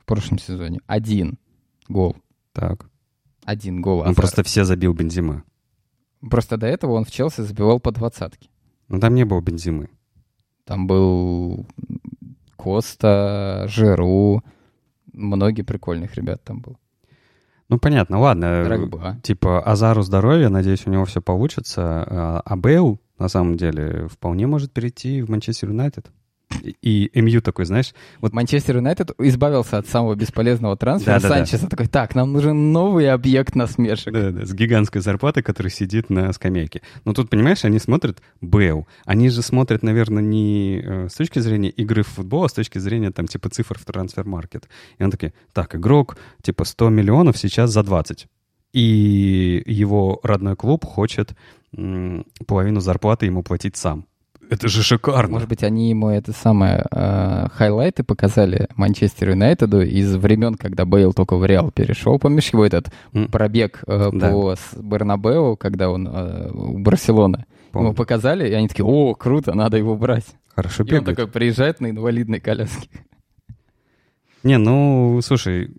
В 0.00 0.04
прошлом 0.06 0.38
сезоне. 0.38 0.80
Один 0.86 1.38
гол. 1.88 2.16
Так. 2.52 2.86
Один 3.44 3.82
гол. 3.82 3.98
Он 4.00 4.04
Азар. 4.06 4.14
просто 4.14 4.42
все 4.44 4.64
забил 4.64 4.92
Бензима. 4.94 5.42
Просто 6.30 6.56
до 6.56 6.66
этого 6.66 6.92
он 6.92 7.04
в 7.04 7.10
Челси 7.10 7.42
забивал 7.42 7.80
по 7.80 7.92
двадцатке. 7.92 8.48
Ну, 8.88 9.00
там 9.00 9.14
не 9.14 9.24
было 9.24 9.40
Бензимы. 9.40 9.88
Там 10.64 10.86
был 10.86 11.66
Коста, 12.56 13.66
Жиру, 13.68 14.42
многие 15.12 15.62
прикольных 15.62 16.14
ребят 16.14 16.42
там 16.44 16.60
был. 16.60 16.78
Ну, 17.68 17.78
понятно, 17.78 18.18
ладно. 18.18 18.64
Дрогба. 18.64 19.18
Типа, 19.22 19.62
Азару 19.62 20.02
здоровья, 20.02 20.48
надеюсь, 20.48 20.86
у 20.86 20.90
него 20.90 21.04
все 21.06 21.22
получится. 21.22 22.04
А 22.06 22.42
а 22.44 22.56
Бейл, 22.56 23.00
на 23.18 23.28
самом 23.28 23.56
деле, 23.56 24.06
вполне 24.08 24.46
может 24.46 24.72
перейти 24.72 25.22
в 25.22 25.30
Манчестер 25.30 25.70
Юнайтед. 25.70 26.10
И, 26.62 27.10
МЮ 27.14 27.40
такой, 27.40 27.64
знаешь, 27.64 27.94
вот 28.20 28.32
Манчестер 28.32 28.76
Юнайтед 28.76 29.12
избавился 29.18 29.78
от 29.78 29.88
самого 29.88 30.14
бесполезного 30.14 30.76
трансфера 30.76 31.20
Да-да-да. 31.20 31.36
Санчеса. 31.36 31.68
Такой, 31.68 31.86
так, 31.86 32.14
нам 32.14 32.32
нужен 32.32 32.72
новый 32.72 33.10
объект 33.10 33.54
насмешек. 33.54 34.12
Да, 34.12 34.30
да, 34.30 34.44
с 34.46 34.52
гигантской 34.52 35.00
зарплатой, 35.00 35.42
который 35.42 35.70
сидит 35.70 36.10
на 36.10 36.32
скамейке. 36.32 36.82
Но 37.04 37.12
тут, 37.12 37.30
понимаешь, 37.30 37.64
они 37.64 37.78
смотрят 37.78 38.22
Бейл. 38.40 38.86
Они 39.04 39.28
же 39.28 39.42
смотрят, 39.42 39.82
наверное, 39.82 40.22
не 40.22 40.80
э, 40.84 41.08
с 41.08 41.14
точки 41.14 41.38
зрения 41.38 41.70
игры 41.70 42.02
в 42.02 42.08
футбол, 42.08 42.44
а 42.44 42.48
с 42.48 42.52
точки 42.52 42.78
зрения, 42.78 43.10
там, 43.10 43.26
типа, 43.26 43.50
цифр 43.50 43.78
в 43.78 43.84
трансфер-маркет. 43.84 44.68
И 44.98 45.04
он 45.04 45.10
такие, 45.10 45.34
так, 45.52 45.74
игрок, 45.74 46.16
типа, 46.42 46.64
100 46.64 46.90
миллионов 46.90 47.36
сейчас 47.38 47.70
за 47.70 47.82
20. 47.82 48.26
И 48.72 49.62
его 49.66 50.18
родной 50.22 50.56
клуб 50.56 50.84
хочет 50.84 51.34
половину 52.46 52.80
зарплаты 52.80 53.26
ему 53.26 53.42
платить 53.42 53.76
сам. 53.76 54.06
Это 54.54 54.68
же 54.68 54.82
шикарно. 54.82 55.32
Может 55.34 55.48
быть, 55.48 55.62
они 55.62 55.90
ему 55.90 56.08
это 56.08 56.32
самое 56.32 56.84
э, 56.90 57.46
хайлайты 57.52 58.04
показали 58.04 58.68
Манчестер 58.76 59.30
Юнайтеду 59.30 59.82
из 59.82 60.14
времен, 60.16 60.54
когда 60.54 60.84
Бейл 60.84 61.12
только 61.12 61.36
в 61.36 61.44
Реал 61.44 61.70
перешел. 61.70 62.18
Помнишь 62.18 62.50
его 62.52 62.64
этот 62.64 62.90
М, 63.12 63.28
пробег 63.28 63.82
э, 63.86 64.10
Да. 64.12 64.30
по 64.30 64.54
Бернабеу, 64.76 65.56
когда 65.56 65.90
он 65.90 66.08
э, 66.08 66.50
у 66.52 66.78
Барселоны? 66.78 67.44
помню. 67.72 67.88
Ему 67.88 67.94
показали, 67.96 68.48
и 68.48 68.52
они 68.52 68.68
такие, 68.68 68.84
о, 68.86 69.14
круто, 69.14 69.52
надо 69.54 69.76
его 69.76 69.96
брать. 69.96 70.26
Хорошо 70.54 70.84
И 70.84 70.92
он 70.94 71.00
бегает. 71.00 71.16
такой 71.16 71.26
приезжает 71.32 71.80
на 71.80 71.90
инвалидной 71.90 72.38
коляске. 72.38 72.88
Не, 74.44 74.58
ну, 74.58 75.20
слушай, 75.22 75.70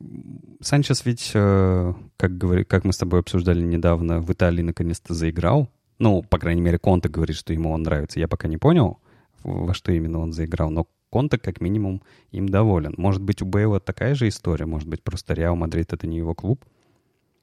Санчес 0.60 1.06
ведь, 1.06 1.32
э, 1.34 1.94
как, 2.18 2.38
говори, 2.38 2.64
как 2.64 2.84
мы 2.84 2.92
с 2.94 2.98
тобой 2.98 3.20
обсуждали 3.20 3.62
недавно, 3.62 4.20
в 4.20 4.32
Италии 4.34 4.64
наконец-то 4.64 5.14
заиграл. 5.14 5.70
Ну, 6.00 6.24
по 6.24 6.38
крайней 6.38 6.62
мере, 6.62 6.78
Конте 6.78 7.10
говорит, 7.10 7.36
что 7.36 7.54
ему 7.54 7.72
он 7.72 7.84
нравится. 7.84 8.20
Я 8.20 8.28
пока 8.28 8.48
не 8.48 8.58
понял, 8.58 9.00
во 9.44 9.74
что 9.74 9.92
именно 9.92 10.20
он 10.20 10.34
заиграл, 10.34 10.70
но 10.70 10.88
Конте 11.10 11.38
как 11.38 11.62
минимум 11.62 12.02
им 12.32 12.50
доволен. 12.50 12.94
Может 12.98 13.22
быть, 13.22 13.42
у 13.42 13.46
Бейла 13.46 13.80
такая 13.80 14.16
же 14.16 14.28
история, 14.28 14.66
может 14.66 14.90
быть, 14.90 15.02
просто 15.04 15.34
Реал 15.34 15.56
Мадрид— 15.56 15.94
это 15.94 16.08
не 16.08 16.18
его 16.18 16.34
клуб. 16.34 16.66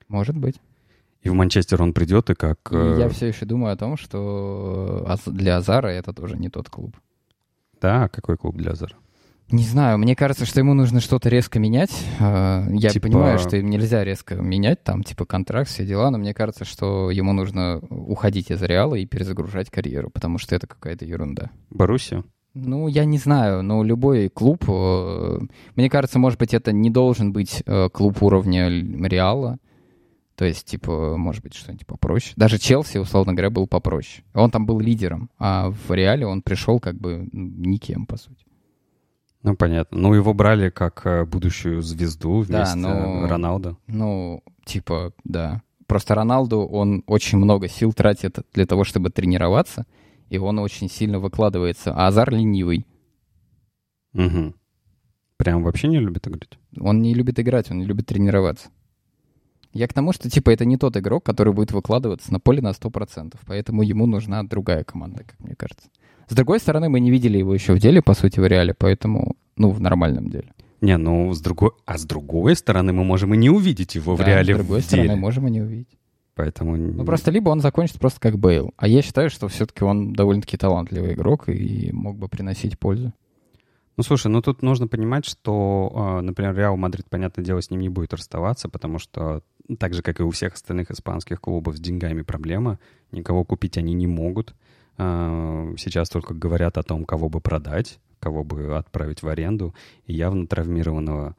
Может 0.09 0.37
быть. 0.37 0.61
И 1.23 1.31
в 1.31 1.35
Манчестер 1.35 1.81
он 1.81 1.93
придет, 1.95 2.31
и 2.31 2.35
как... 2.35 2.59
И 2.73 2.77
э, 2.77 2.97
я 2.99 3.09
все 3.09 3.29
еще 3.29 3.47
думаю 3.47 3.73
о 3.73 3.77
том, 3.77 3.97
что 3.97 5.05
Аз- 5.07 5.25
для 5.27 5.57
Азара 5.57 5.87
это 5.87 6.13
тоже 6.13 6.37
не 6.37 6.49
тот 6.49 6.69
клуб. 6.69 6.97
Да, 7.81 8.09
какой 8.09 8.37
клуб 8.37 8.57
для 8.57 8.73
Азара? 8.73 8.97
Не 9.51 9.65
знаю, 9.65 9.99
мне 9.99 10.17
кажется, 10.17 10.47
что 10.47 10.61
ему 10.61 10.73
нужно 10.73 11.01
что-то 11.01 11.29
резко 11.29 11.59
менять. 11.59 11.91
Э, 12.19 12.65
Я 12.71 12.89
Типа- 12.89 13.09
понимаю, 13.09 13.39
что 13.39 13.57
им 13.59 13.69
нельзя 13.69 14.03
резко 14.03 14.35
менять, 14.37 14.83
там, 14.83 15.03
типа, 15.03 15.27
контракт, 15.27 15.69
все 15.69 15.85
дела, 15.85 16.11
но 16.11 16.17
мне 16.17 16.33
кажется, 16.33 16.65
что 16.65 17.11
ему 17.11 17.33
нужно 17.35 17.79
уходить 17.91 18.51
из 18.51 18.63
Реала 18.63 18.95
и 18.95 19.05
перезагружать 19.05 19.69
карьеру, 19.69 20.09
потому 20.11 20.39
что 20.39 20.55
это 20.55 20.67
какая-то 20.67 21.05
ерунда. 21.05 21.51
Боруссия? 21.71 22.25
Ну, 22.55 22.89
я 22.89 23.05
не 23.05 23.19
знаю, 23.19 23.63
но 23.63 23.83
любой 23.83 24.29
клуб, 24.31 24.65
э, 24.69 25.39
мне 25.77 25.91
кажется, 25.91 26.19
может 26.19 26.39
быть, 26.39 26.55
это 26.55 26.73
не 26.73 26.89
должен 26.91 27.33
быть 27.33 27.63
э, 27.67 27.89
клуб 27.91 28.23
уровня 28.23 28.69
Реала. 29.07 29.59
То 30.35 30.47
есть, 30.47 30.65
типа, 30.67 31.17
может 31.19 31.43
быть, 31.43 31.53
что-нибудь 31.55 31.87
попроще. 31.87 32.33
Даже 32.37 32.59
Челси, 32.59 32.99
условно 32.99 33.33
говоря, 33.35 33.51
был 33.51 33.67
попроще. 33.67 34.25
Он 34.35 34.51
там 34.51 34.65
был 34.65 34.81
лидером, 34.81 35.29
а 35.39 35.71
в 35.71 35.93
Реале 35.93 36.27
он 36.27 36.41
пришел 36.41 36.81
как 36.81 36.97
бы 36.99 37.29
м, 37.33 37.63
никем, 37.63 38.07
по 38.07 38.17
сути. 38.17 38.45
Ну, 39.43 39.57
понятно. 39.57 39.99
Ну, 39.99 40.15
его 40.15 40.35
брали 40.35 40.71
как 40.71 41.05
э, 41.05 41.25
будущую 41.25 41.83
звезду 41.83 42.45
Да, 42.45 42.59
вместе 42.65 42.79
но- 42.79 43.27
Роналдо. 43.27 43.77
Ну, 43.89 44.43
типа, 44.65 45.13
да. 45.25 45.63
Просто 45.87 46.15
Роналду, 46.15 46.61
он 46.61 47.03
очень 47.07 47.39
много 47.39 47.69
сил 47.69 47.93
тратит 47.93 48.39
для 48.55 48.67
того, 48.67 48.85
чтобы 48.85 49.11
тренироваться, 49.11 49.85
и 50.31 50.39
он 50.39 50.59
очень 50.59 50.89
сильно 50.89 51.19
выкладывается. 51.19 51.93
А 51.93 52.07
Азар 52.07 52.31
ленивый. 52.31 52.87
Угу. 54.15 54.55
Прям 55.39 55.65
вообще 55.65 55.89
не 55.89 55.99
любит 55.99 56.29
играть? 56.29 56.59
Он 56.79 57.03
не 57.03 57.15
любит 57.15 57.41
играть, 57.41 57.71
он 57.71 57.79
не 57.79 57.85
любит 57.85 58.07
тренироваться. 58.07 58.69
Я 59.73 59.89
к 59.89 59.93
тому, 59.93 60.13
что, 60.13 60.31
типа, 60.31 60.51
это 60.51 60.65
не 60.65 60.77
тот 60.77 60.97
игрок, 60.97 61.25
который 61.25 61.53
будет 61.53 61.73
выкладываться 61.73 62.33
на 62.33 62.39
поле 62.39 62.61
на 62.61 62.73
100%, 62.73 63.35
поэтому 63.47 63.83
ему 63.83 64.07
нужна 64.07 64.43
другая 64.45 64.85
команда, 64.85 65.25
как 65.25 65.41
мне 65.41 65.57
кажется. 65.57 65.89
С 66.29 66.35
другой 66.35 66.61
стороны, 66.61 66.89
мы 66.89 67.01
не 67.01 67.11
видели 67.11 67.39
его 67.39 67.55
еще 67.55 67.75
в 67.75 67.79
деле, 67.79 68.03
по 68.03 68.15
сути, 68.15 68.41
в 68.41 68.47
реале, 68.47 68.75
поэтому, 68.75 69.37
ну, 69.57 69.71
в 69.71 69.81
нормальном 69.81 70.29
деле. 70.31 70.53
Не, 70.81 70.97
ну, 70.97 71.33
с 71.33 71.41
другой... 71.41 71.71
А 71.87 71.97
с 71.97 72.05
другой 72.05 72.57
стороны, 72.57 72.93
мы 72.93 73.05
можем 73.05 73.35
и 73.35 73.37
не 73.37 73.51
увидеть 73.51 73.95
его 73.95 74.17
да, 74.17 74.25
в 74.25 74.27
реале 74.27 74.55
с 74.55 74.57
другой 74.57 74.81
в 74.81 74.85
стороны, 74.85 75.09
деле. 75.09 75.21
можем 75.21 75.47
и 75.47 75.51
не 75.51 75.61
увидеть. 75.61 75.99
Поэтому... 76.35 76.77
Ну, 76.77 77.05
просто 77.05 77.31
либо 77.31 77.51
он 77.51 77.61
закончит 77.61 77.99
просто 77.99 78.19
как 78.19 78.39
Бейл. 78.39 78.73
А 78.77 78.89
я 78.89 79.03
считаю, 79.03 79.31
что 79.31 79.49
все-таки 79.49 79.85
он 79.85 80.13
довольно-таки 80.13 80.57
талантливый 80.57 81.13
игрок 81.13 81.49
и 81.49 81.91
мог 81.93 82.17
бы 82.17 82.29
приносить 82.29 82.79
пользу. 82.79 83.13
Ну, 83.97 84.03
слушай, 84.03 84.29
ну 84.29 84.41
тут 84.41 84.63
нужно 84.63 84.89
понимать, 84.89 85.27
что, 85.27 86.19
э, 86.19 86.21
например, 86.23 86.57
Реал 86.57 86.77
Мадрид, 86.77 87.09
понятное 87.11 87.45
дело, 87.45 87.61
с 87.61 87.71
ним 87.71 87.81
не 87.81 87.91
будет 87.91 88.15
расставаться, 88.15 88.71
потому 88.71 88.99
что 88.99 89.43
так 89.79 89.93
же, 89.93 90.03
как 90.03 90.21
и 90.21 90.23
у 90.23 90.31
всех 90.31 90.55
остальных 90.55 90.91
испанских 90.91 91.41
клубов, 91.41 91.77
с 91.77 91.81
деньгами 91.81 92.23
проблема. 92.23 92.79
Никого 93.11 93.45
купить 93.45 93.77
они 93.77 93.93
не 93.93 94.07
могут. 94.07 94.55
Э, 95.03 95.75
Сейчас 95.79 96.09
только 96.09 96.35
говорят 96.35 96.79
о 96.79 96.83
том, 96.83 97.05
кого 97.05 97.29
бы 97.29 97.41
продать, 97.41 97.99
кого 98.21 98.45
бы 98.45 98.77
отправить 98.77 99.23
в 99.23 99.29
аренду. 99.29 99.75
И 100.07 100.13
явно 100.15 100.47
травмированного 100.47 101.35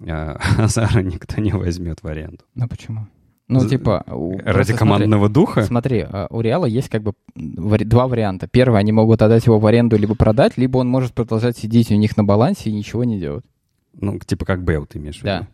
э, 0.00 0.06
Азара 0.58 1.02
никто 1.02 1.40
не 1.40 1.52
возьмет 1.52 2.02
в 2.02 2.06
аренду. 2.06 2.44
Ну, 2.54 2.68
почему? 2.68 3.06
Ну, 3.48 3.66
типа... 3.66 4.04
Ради 4.44 4.74
командного 4.76 5.28
духа? 5.28 5.64
Смотри, 5.64 6.02
смотри, 6.02 6.06
а, 6.08 6.28
у 6.30 6.40
Реала 6.40 6.66
есть 6.66 6.88
как 6.88 7.02
бы 7.02 7.14
два 7.34 8.06
варианта. 8.06 8.46
Первый, 8.46 8.78
они 8.78 8.92
могут 8.92 9.22
отдать 9.22 9.44
его 9.46 9.58
в 9.58 9.66
аренду 9.66 9.96
либо 9.96 10.14
продать, 10.14 10.56
либо 10.56 10.78
он 10.78 10.86
может 10.88 11.14
продолжать 11.14 11.56
сидеть 11.58 11.90
у 11.90 11.96
них 11.96 12.16
на 12.16 12.22
балансе 12.22 12.70
и 12.70 12.72
ничего 12.72 13.02
не 13.02 13.18
делать. 13.18 13.44
Ну, 13.94 14.20
типа 14.20 14.44
как 14.44 14.62
Бейл 14.62 14.86
ты 14.86 14.98
имеешь 14.98 15.18
в 15.18 15.24
Да. 15.24 15.38
виду? 15.38 15.46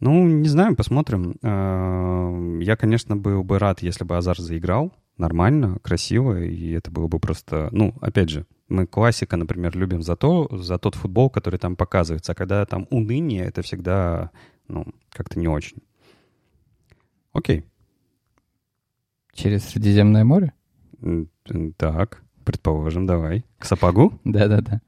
Ну, 0.00 0.26
не 0.26 0.48
знаю, 0.48 0.74
посмотрим. 0.74 1.36
Э, 1.42 2.60
Я, 2.62 2.76
конечно, 2.76 3.14
был 3.16 3.44
бы 3.44 3.58
рад, 3.58 3.82
если 3.82 4.04
бы 4.04 4.16
Азар 4.16 4.38
заиграл 4.40 4.90
нормально, 5.22 5.78
красиво, 5.82 6.38
и 6.40 6.72
это 6.72 6.90
было 6.90 7.06
бы 7.06 7.18
просто... 7.18 7.68
Ну, 7.72 7.94
опять 8.00 8.28
же, 8.28 8.46
мы 8.68 8.86
классика, 8.86 9.36
например, 9.36 9.76
любим 9.76 10.02
за, 10.02 10.16
то, 10.16 10.48
за 10.50 10.78
тот 10.78 10.94
футбол, 10.94 11.30
который 11.30 11.58
там 11.58 11.76
показывается. 11.76 12.32
А 12.32 12.34
когда 12.34 12.66
там 12.66 12.86
уныние, 12.90 13.44
это 13.44 13.62
всегда, 13.62 14.30
ну, 14.68 14.84
как-то 15.10 15.38
не 15.38 15.48
очень. 15.48 15.78
Окей. 17.32 17.64
Через 19.32 19.64
Средиземное 19.64 20.24
море? 20.24 20.52
Так, 21.76 22.22
предположим, 22.44 23.06
давай. 23.06 23.44
К 23.58 23.64
сапогу? 23.64 24.20
Да-да-да. 24.24 24.80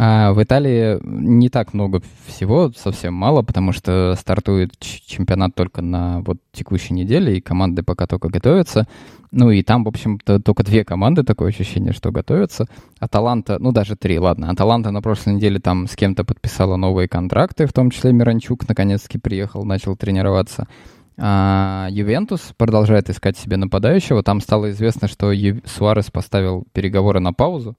А 0.00 0.32
в 0.32 0.40
Италии 0.40 1.00
не 1.02 1.48
так 1.48 1.74
много 1.74 2.00
всего, 2.26 2.70
совсем 2.76 3.14
мало, 3.14 3.42
потому 3.42 3.72
что 3.72 4.14
стартует 4.16 4.78
чемпионат 4.78 5.56
только 5.56 5.82
на 5.82 6.20
вот 6.20 6.38
текущей 6.52 6.94
неделе, 6.94 7.36
и 7.36 7.40
команды 7.40 7.82
пока 7.82 8.06
только 8.06 8.28
готовятся. 8.28 8.86
Ну 9.32 9.50
и 9.50 9.64
там, 9.64 9.82
в 9.82 9.88
общем-то, 9.88 10.40
только 10.40 10.62
две 10.62 10.84
команды, 10.84 11.24
такое 11.24 11.48
ощущение, 11.48 11.92
что 11.92 12.12
готовятся. 12.12 12.66
Аталанта, 13.00 13.58
ну 13.58 13.72
даже 13.72 13.96
три, 13.96 14.20
ладно. 14.20 14.50
Аталанта 14.50 14.92
на 14.92 15.02
прошлой 15.02 15.34
неделе 15.34 15.58
там 15.58 15.88
с 15.88 15.96
кем-то 15.96 16.24
подписала 16.24 16.76
новые 16.76 17.08
контракты, 17.08 17.66
в 17.66 17.72
том 17.72 17.90
числе 17.90 18.12
Миранчук 18.12 18.68
наконец-таки 18.68 19.18
приехал, 19.18 19.64
начал 19.64 19.96
тренироваться. 19.96 20.68
А 21.20 21.88
Ювентус 21.90 22.52
продолжает 22.56 23.10
искать 23.10 23.36
себе 23.36 23.56
нападающего. 23.56 24.22
Там 24.22 24.40
стало 24.40 24.70
известно, 24.70 25.08
что 25.08 25.32
Ю- 25.32 25.60
Суарес 25.66 26.12
поставил 26.12 26.64
переговоры 26.72 27.18
на 27.18 27.32
паузу. 27.32 27.74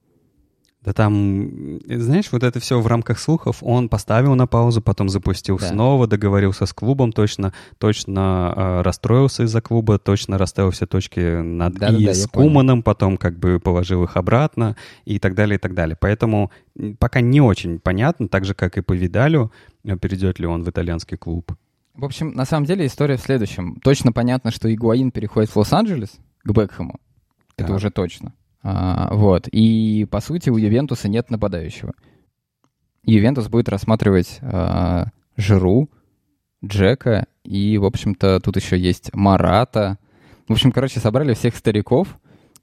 Да 0.82 0.94
там, 0.94 1.76
э, 1.88 1.98
знаешь, 1.98 2.32
вот 2.32 2.42
это 2.42 2.58
все 2.58 2.80
в 2.80 2.86
рамках 2.86 3.18
слухов. 3.18 3.58
Он 3.60 3.90
поставил 3.90 4.34
на 4.34 4.46
паузу, 4.46 4.80
потом 4.80 5.10
запустил 5.10 5.58
Да. 5.58 5.68
снова, 5.68 6.06
договорился 6.06 6.64
с 6.64 6.72
клубом, 6.72 7.12
точно, 7.12 7.52
точно 7.76 8.54
э, 8.56 8.80
расстроился 8.82 9.42
из-за 9.42 9.60
клуба, 9.60 9.98
точно 9.98 10.38
расставил 10.38 10.70
все 10.70 10.86
точки 10.86 11.42
над 11.42 11.74
Да-да-да, 11.74 11.98
«и» 11.98 12.02
я 12.04 12.14
с. 12.14 12.26
Куманом, 12.26 12.82
потом 12.82 13.18
как 13.18 13.38
бы 13.38 13.60
положил 13.60 14.04
их 14.04 14.16
обратно 14.16 14.74
и 15.04 15.18
так 15.18 15.34
далее, 15.34 15.56
и 15.56 15.58
так 15.60 15.74
далее. 15.74 15.98
Поэтому 16.00 16.50
пока 16.98 17.20
не 17.20 17.42
очень 17.42 17.78
понятно, 17.78 18.28
так 18.28 18.46
же, 18.46 18.54
как 18.54 18.78
и 18.78 18.80
по 18.80 18.94
Видалю, 18.94 19.52
э, 19.84 19.96
перейдет 19.98 20.38
ли 20.38 20.46
он 20.46 20.62
в 20.62 20.70
итальянский 20.70 21.18
клуб. 21.18 21.52
В 21.94 22.06
общем, 22.06 22.30
на 22.32 22.46
самом 22.46 22.64
деле 22.64 22.86
история 22.86 23.18
в 23.18 23.20
следующем. 23.20 23.76
Точно 23.82 24.12
понятно, 24.12 24.50
что 24.50 24.72
Игуаин 24.72 25.10
переходит 25.10 25.50
в 25.50 25.56
Лос-Анджелес 25.56 26.18
к 26.42 26.50
Бекхэму. 26.50 26.98
Это 27.58 27.66
Так. 27.68 27.76
уже 27.76 27.90
точно. 27.90 28.32
А, 28.62 29.14
вот. 29.14 29.48
И, 29.50 30.06
по 30.10 30.20
сути, 30.20 30.50
у 30.50 30.56
Ювентуса 30.56 31.08
нет 31.08 31.30
нападающего. 31.30 31.94
Ювентус 33.04 33.48
будет 33.48 33.68
рассматривать 33.68 34.38
а, 34.42 35.06
Жиру, 35.36 35.88
Джека 36.64 37.26
и, 37.44 37.78
в 37.78 37.84
общем-то, 37.86 38.40
тут 38.40 38.56
еще 38.56 38.78
есть 38.78 39.14
Марата. 39.14 39.98
В 40.48 40.52
общем, 40.52 40.72
короче, 40.72 41.00
собрали 41.00 41.32
всех 41.34 41.56
стариков 41.56 42.18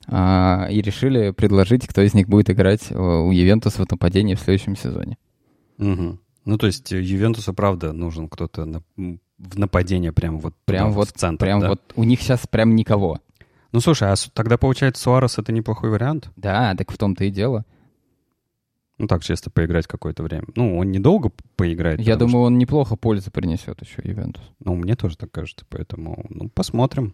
а, 0.08 0.68
и 0.70 0.82
решили 0.82 1.32
предложить, 1.32 1.88
кто 1.88 2.02
из 2.02 2.14
них 2.14 2.28
будет 2.30 2.50
играть 2.50 2.92
э, 2.92 2.96
у 2.98 3.32
Ювентуса 3.32 3.84
в 3.84 3.92
нападении 3.92 4.36
в 4.36 4.40
следующем 4.40 4.76
сезоне. 4.76 5.18
Мгм. 5.78 6.20
Ну, 6.46 6.58
то 6.58 6.68
есть 6.68 6.92
э, 6.94 7.02
Ювентусу, 7.02 7.54
правда, 7.54 7.92
нужен 7.92 8.30
кто-то 8.30 8.66
на- 8.66 8.84
в 8.96 9.60
нападение 9.60 10.12
прям 10.12 10.40
вот, 10.40 10.54
Прям 10.66 10.88
туда, 10.90 10.96
вот, 10.96 11.10
в 11.10 11.14
центр, 11.14 11.46
прям 11.46 11.60
да? 11.60 11.70
вот 11.70 11.82
у 11.96 12.04
них 12.04 12.22
сейчас 12.22 12.46
прям 12.48 12.76
никого. 12.76 13.20
Ну, 13.72 13.80
слушай, 13.82 14.10
а 14.12 14.16
тогда, 14.34 14.58
получается, 14.58 15.04
Суарес— 15.04 15.38
это 15.40 15.52
неплохой 15.52 15.90
вариант? 15.90 16.30
Да, 16.36 16.74
так 16.76 16.92
в 16.92 16.98
том-то 16.98 17.26
и 17.26 17.30
дело. 17.30 17.66
Ну, 18.98 19.06
так 19.08 19.24
чисто 19.24 19.52
поиграть 19.52 19.86
какое-то 19.86 20.24
время. 20.24 20.46
Ну, 20.56 20.78
он 20.78 20.92
недолго 20.92 21.32
поиграет. 21.56 22.00
Я 22.00 22.16
думаю, 22.16 22.46
он 22.46 22.58
неплохо 22.58 22.96
пользы 22.96 23.30
принесет 23.30 23.80
еще 23.82 24.02
Ювентус. 24.04 24.44
что- 24.44 24.54
Ну, 24.66 24.76
мне 24.76 24.96
тоже 24.96 25.18
так 25.18 25.32
кажется, 25.32 25.66
поэтому, 25.70 26.26
ну, 26.30 26.50
посмотрим. 26.50 27.14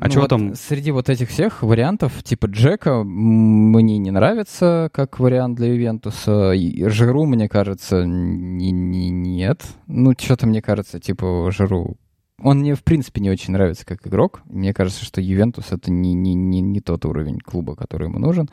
А 0.00 0.06
Ну 0.06 0.10
чё 0.10 0.20
вот 0.22 0.30
там? 0.30 0.54
Среди 0.54 0.90
вот 0.90 1.10
этих 1.10 1.28
всех 1.28 1.62
вариантов, 1.62 2.22
типа 2.22 2.46
Джека, 2.46 3.04
мне 3.04 3.98
не 3.98 4.10
нравится 4.10 4.88
как 4.90 5.18
вариант 5.20 5.56
для 5.56 5.66
Ювентуса. 5.74 6.52
И 6.52 6.82
Жиру, 6.88 7.26
мне 7.26 7.46
кажется, 7.46 8.06
не, 8.06 8.70
не- 8.70 9.10
нет. 9.10 9.62
Ну, 9.88 10.14
что-то 10.18 10.46
мне 10.46 10.62
кажется, 10.62 10.98
типа 10.98 11.50
Жиру... 11.52 11.98
Он 12.42 12.58
мне, 12.60 12.74
в 12.74 12.82
принципе, 12.82 13.20
не 13.20 13.30
очень 13.30 13.52
нравится 13.52 13.86
как 13.86 14.06
игрок. 14.06 14.42
Мне 14.46 14.74
кажется, 14.74 15.04
что 15.04 15.20
Ювентус— 15.20 15.66
это 15.70 15.90
не, 15.90 16.12
не, 16.14 16.34
не, 16.34 16.60
не 16.60 16.80
тот 16.80 17.04
уровень 17.04 17.38
клуба, 17.38 17.76
который 17.76 18.08
ему 18.08 18.18
нужен. 18.18 18.48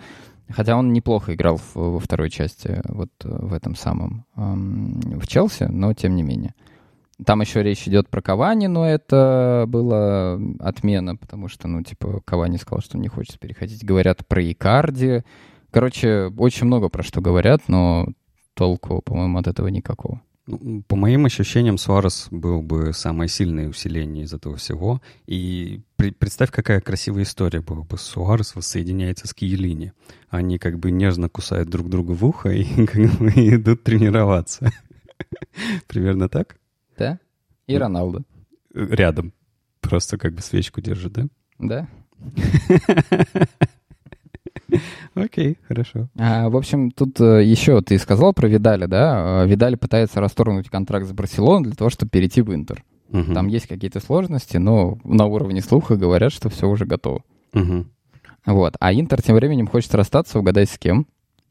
Хотя 0.50 0.76
он 0.78 0.94
неплохо 0.94 1.34
играл 1.36 1.58
в- 1.58 1.76
во 1.76 2.00
второй 2.00 2.30
части, 2.30 2.82
вот 2.86 3.10
э, 3.24 3.30
в 3.30 3.54
этом 3.54 3.76
самом, 3.76 4.26
эм, 4.36 5.00
в 5.20 5.28
Челси, 5.28 5.66
но 5.66 5.94
тем 5.94 6.16
не 6.16 6.24
менее. 6.24 6.56
Там 7.24 7.42
еще 7.42 7.62
речь 7.62 7.88
идет 7.88 8.10
про 8.10 8.22
Кавани, 8.22 8.68
но 8.68 8.88
это 8.88 9.66
была 9.68 10.40
отмена, 10.60 11.16
потому 11.18 11.50
что, 11.50 11.68
ну, 11.68 11.84
типа, 11.84 12.22
Кавани 12.26 12.58
сказал, 12.58 12.82
что 12.82 12.98
не 12.98 13.10
хочет 13.10 13.40
переходить. 13.40 13.84
Говорят 13.84 14.26
про 14.26 14.42
Икарди. 14.52 15.24
Короче, 15.72 16.32
очень 16.38 16.66
много 16.66 16.90
про 16.90 17.04
что 17.04 17.22
говорят, 17.22 17.64
но 17.68 18.08
толку, 18.56 19.02
по-моему, 19.02 19.38
от 19.38 19.48
этого 19.48 19.68
никакого. 19.68 20.22
Ну, 20.52 20.82
По 20.88 20.96
моим 20.96 21.26
ощущениям, 21.26 21.78
Суарес 21.78 22.28
был 22.32 22.64
бы 22.64 22.92
самое 22.92 23.30
сильное 23.30 23.70
усиление 23.70 24.24
из 24.24 24.34
этого 24.34 24.56
всего. 24.56 25.00
И 25.28 25.82
при- 25.96 26.10
представь, 26.10 26.50
какая 26.50 26.82
красивая 26.82 27.22
история 27.22 27.62
была 27.62 27.84
бы. 27.84 28.00
Суарес 28.00 28.56
воссоединяется 28.56 29.28
с 29.28 29.34
Киелини. 29.36 29.94
Они 30.30 30.58
как 30.58 30.80
бы 30.80 30.90
нежно 30.90 31.30
кусают 31.30 31.70
друг 31.70 31.88
друга 31.88 32.14
в 32.14 32.26
ухо 32.26 32.50
и 32.50 32.64
как 32.88 33.12
бы 33.20 33.30
идут 33.30 33.84
тренироваться. 33.84 34.72
Примерно 35.88 36.30
так? 36.30 36.58
Да? 36.98 37.20
И 37.68 37.78
Роналду. 37.78 38.24
Рядом. 38.74 39.34
Просто 39.82 40.18
как 40.18 40.34
бы 40.34 40.42
свечку 40.42 40.82
держит, 40.82 41.14
да? 41.14 41.28
Да? 41.60 41.88
Окей, 45.24 45.58
хорошо. 45.68 46.10
А, 46.18 46.50
в 46.50 46.58
общем, 46.58 46.92
тут 46.92 47.20
э, 47.20 47.44
еще 47.44 47.82
ты 47.82 47.98
сказал 47.98 48.34
про 48.34 48.48
Видаля, 48.48 48.88
да? 48.88 49.44
Э, 49.44 49.48
Видаль 49.48 49.78
пытается 49.78 50.20
расторгнуть 50.20 50.70
контракт 50.70 51.08
с 51.08 51.12
Барселоной 51.12 51.64
для 51.64 51.76
того, 51.76 51.90
чтобы 51.90 52.10
перейти 52.10 52.42
в 52.42 52.54
Интер. 52.54 52.84
Мгм. 53.10 53.34
Там 53.34 53.48
есть 53.48 53.68
какие-то 53.68 54.00
сложности, 54.00 54.58
но 54.58 54.98
на 55.04 55.26
уровне 55.26 55.62
слуха 55.62 55.96
говорят, 55.96 56.32
что 56.32 56.50
все 56.50 56.68
уже 56.68 56.86
готово. 56.86 57.24
Мгм. 57.54 57.92
Вот. 58.46 58.76
А 58.80 58.94
Интер 58.94 59.22
тем 59.22 59.36
временем 59.36 59.68
хочет 59.68 59.94
расстаться, 59.96 60.40
угадай 60.40 60.66
с 60.66 60.78
кем. 60.78 61.08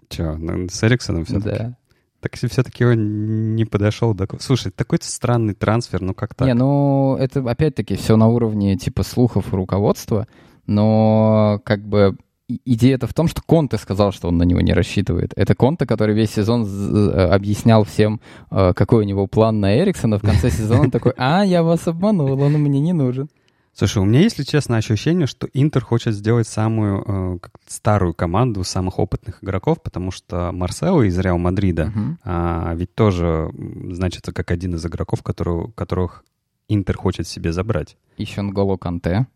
Че, 0.09 0.37
ну, 0.37 0.69
с 0.69 0.83
Эриксоном 0.85 1.25
все 1.25 1.39
Да. 1.41 1.77
Так 2.21 2.35
все-таки 2.35 2.85
он 2.85 3.55
не 3.55 3.65
подошел 3.65 4.13
до... 4.13 4.27
Слушай, 4.41 4.73
такой 4.73 4.99
странный 5.01 5.55
трансфер, 5.55 6.01
ну 6.01 6.15
как 6.15 6.35
так? 6.35 6.49
Не, 6.49 6.55
ну 6.55 7.17
это 7.17 7.49
опять-таки 7.49 7.95
все 7.95 8.17
на 8.17 8.27
уровне 8.27 8.77
типа 8.77 9.05
слухов 9.05 9.53
и 9.53 9.57
руководства, 9.57 10.27
но 10.67 11.61
как 11.65 11.87
бы 11.87 12.17
идея-то 12.49 13.07
в 13.07 13.15
том, 13.15 13.29
что 13.29 13.43
Конте 13.43 13.77
сказал, 13.79 14.13
что 14.13 14.29
он 14.29 14.39
на 14.39 14.45
него 14.45 14.61
не 14.61 14.73
рассчитывает. 14.73 15.33
Это 15.37 15.55
Конте, 15.55 15.87
который 15.87 16.15
весь 16.15 16.31
сезон 16.31 16.65
э, 16.65 17.29
объяснял 17.31 17.85
всем, 17.85 18.21
э, 18.51 18.73
какой 18.75 19.05
у 19.05 19.07
него 19.07 19.27
план 19.27 19.61
на 19.61 19.79
Эриксона. 19.79 20.19
В 20.19 20.23
конце 20.23 20.51
сезона 20.51 20.83
он 20.83 20.91
такой, 20.91 21.13
а, 21.17 21.45
я 21.45 21.63
вас 21.63 21.87
обманул, 21.87 22.41
он 22.41 22.53
мне 22.53 22.81
не 22.81 22.93
нужен. 22.93 23.29
Слушай, 23.75 23.99
у 23.99 24.07
меня, 24.07 24.23
если 24.23 24.43
честно, 24.43 24.77
ощущение, 24.77 25.29
что 25.29 25.47
Интер 25.55 25.85
хочет 25.85 26.13
сделать 26.13 26.49
самую 26.49 27.05
э, 27.07 27.39
старую 27.69 28.13
команду 28.13 28.65
самых 28.65 28.99
опытных 28.99 29.45
игроков, 29.45 29.81
потому 29.83 30.11
что 30.11 30.51
Марсело 30.53 31.03
из 31.03 31.17
Реал 31.17 31.39
Мадрида 31.39 31.87
Мгм. 31.87 32.19
а, 32.25 32.75
ведь 32.75 32.93
тоже 32.95 33.51
значится 33.93 34.33
как 34.33 34.51
один 34.51 34.75
из 34.75 34.85
игроков, 34.85 35.23
которого, 35.23 35.71
которых 35.73 36.25
Интер 36.69 36.97
хочет 36.97 37.29
себе 37.29 37.53
забрать. 37.53 37.97
Еще 38.17 38.43
Нголо 38.43 38.77
Канте. 38.77 39.27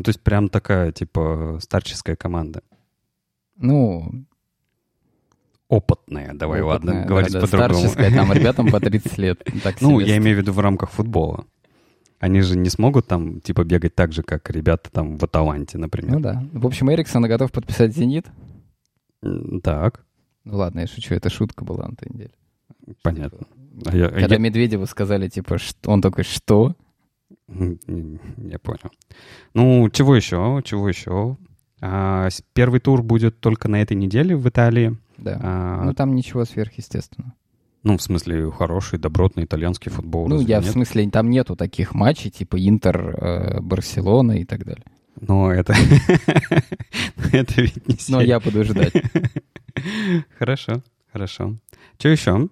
Ну, 0.00 0.04
то 0.04 0.08
есть 0.08 0.22
прям 0.22 0.48
такая, 0.48 0.92
типа, 0.92 1.58
старческая 1.60 2.16
команда. 2.16 2.62
Ну, 3.56 4.24
Опытная, 5.68 6.32
давай, 6.32 6.62
опытная, 6.62 6.94
ладно, 6.94 7.02
да, 7.02 7.06
говорить 7.06 7.32
да, 7.34 7.40
по-другому. 7.42 7.74
Старческая, 7.74 8.10
там, 8.10 8.32
ребятам 8.32 8.70
по 8.70 8.80
30 8.80 9.18
лет. 9.18 9.44
Так 9.62 9.82
Ну, 9.82 10.00
я 10.00 10.16
имею 10.16 10.38
в 10.38 10.40
виду 10.40 10.52
в 10.54 10.58
рамках 10.58 10.90
футбола. 10.90 11.44
Они 12.18 12.40
же 12.40 12.56
не 12.56 12.70
смогут 12.70 13.08
там, 13.08 13.42
типа, 13.42 13.62
бегать 13.62 13.94
так 13.94 14.14
же, 14.14 14.22
как 14.22 14.48
ребята 14.48 14.90
там 14.90 15.18
в 15.18 15.24
Аталанте, 15.24 15.76
например. 15.76 16.14
Ну 16.14 16.20
да. 16.20 16.42
В 16.54 16.66
общем, 16.66 16.90
Эриксон 16.90 17.24
готов 17.24 17.52
подписать 17.52 17.94
«Зенит». 17.94 18.26
Так, 19.62 20.06
Ну 20.44 20.56
ладно, 20.56 20.80
я 20.80 20.86
шучу, 20.86 21.14
это 21.14 21.28
шутка 21.28 21.66
была 21.66 21.88
на 21.88 21.94
той 21.94 22.08
неделе. 22.10 22.32
понятно. 23.02 23.46
А 23.84 23.94
я, 23.94 24.08
Когда 24.08 24.36
я- 24.36 24.40
Медведеву 24.40 24.86
сказали, 24.86 25.28
типа, 25.28 25.58
что 25.58 25.90
он 25.90 26.00
такой, 26.00 26.24
что? 26.24 26.74
Я 28.38 28.58
понял. 28.58 28.90
Ну, 29.54 29.88
чего 29.90 30.14
еще? 30.16 30.60
Чего 30.64 30.88
еще? 30.88 31.36
А, 31.80 32.28
первый 32.52 32.80
тур 32.80 33.02
будет 33.02 33.40
только 33.40 33.68
на 33.68 33.80
этой 33.80 33.96
неделе 33.96 34.36
в 34.36 34.48
Италии. 34.48 34.96
Да. 35.18 35.38
А, 35.42 35.84
Ну 35.84 35.94
там 35.94 36.14
ничего 36.14 36.44
сверхъестественного. 36.44 37.34
ну, 37.82 37.96
в 37.96 38.02
смысле, 38.02 38.50
хороший, 38.50 38.98
добротный 38.98 39.44
итальянский 39.44 39.90
футбол. 39.90 40.28
Ну, 40.28 40.40
я 40.40 40.60
в 40.60 40.64
нет? 40.64 40.72
смысле, 40.72 41.10
там 41.10 41.30
нету 41.30 41.56
таких 41.56 41.94
матчей, 41.94 42.30
типа 42.30 42.56
Интер, 42.56 43.16
э, 43.16 43.60
Барселона 43.60 44.32
и 44.40 44.44
так 44.44 44.64
далее. 44.64 44.84
Но 45.20 45.52
это... 45.52 45.74
это 47.32 47.62
ведь 47.62 47.88
не 47.88 47.96
Но 48.08 48.20
я 48.20 48.40
буду 48.40 48.64
ждать. 48.64 48.92
Хорошо, 50.38 50.82
хорошо. 51.12 51.56
Что 51.98 52.08
еще? 52.08 52.48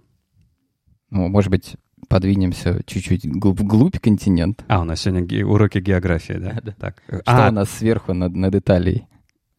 Ну, 1.10 1.28
может 1.28 1.50
быть, 1.50 1.76
подвинемся 2.08 2.80
чуть-чуть 2.86 3.26
глубь- 3.26 3.60
вглубь 3.60 3.98
континент. 3.98 4.64
А, 4.68 4.80
у 4.80 4.84
нас 4.84 5.00
сегодня 5.00 5.22
ге- 5.26 5.44
уроки 5.44 5.78
географии, 5.78 6.34
да? 6.34 6.52
Да, 6.54 6.60
да. 6.62 6.74
Так. 6.78 7.02
Что 7.06 7.22
а, 7.46 7.48
у 7.48 7.52
нас 7.52 7.70
сверху 7.70 8.12
над, 8.14 8.34
над 8.34 8.54
Италией? 8.54 9.06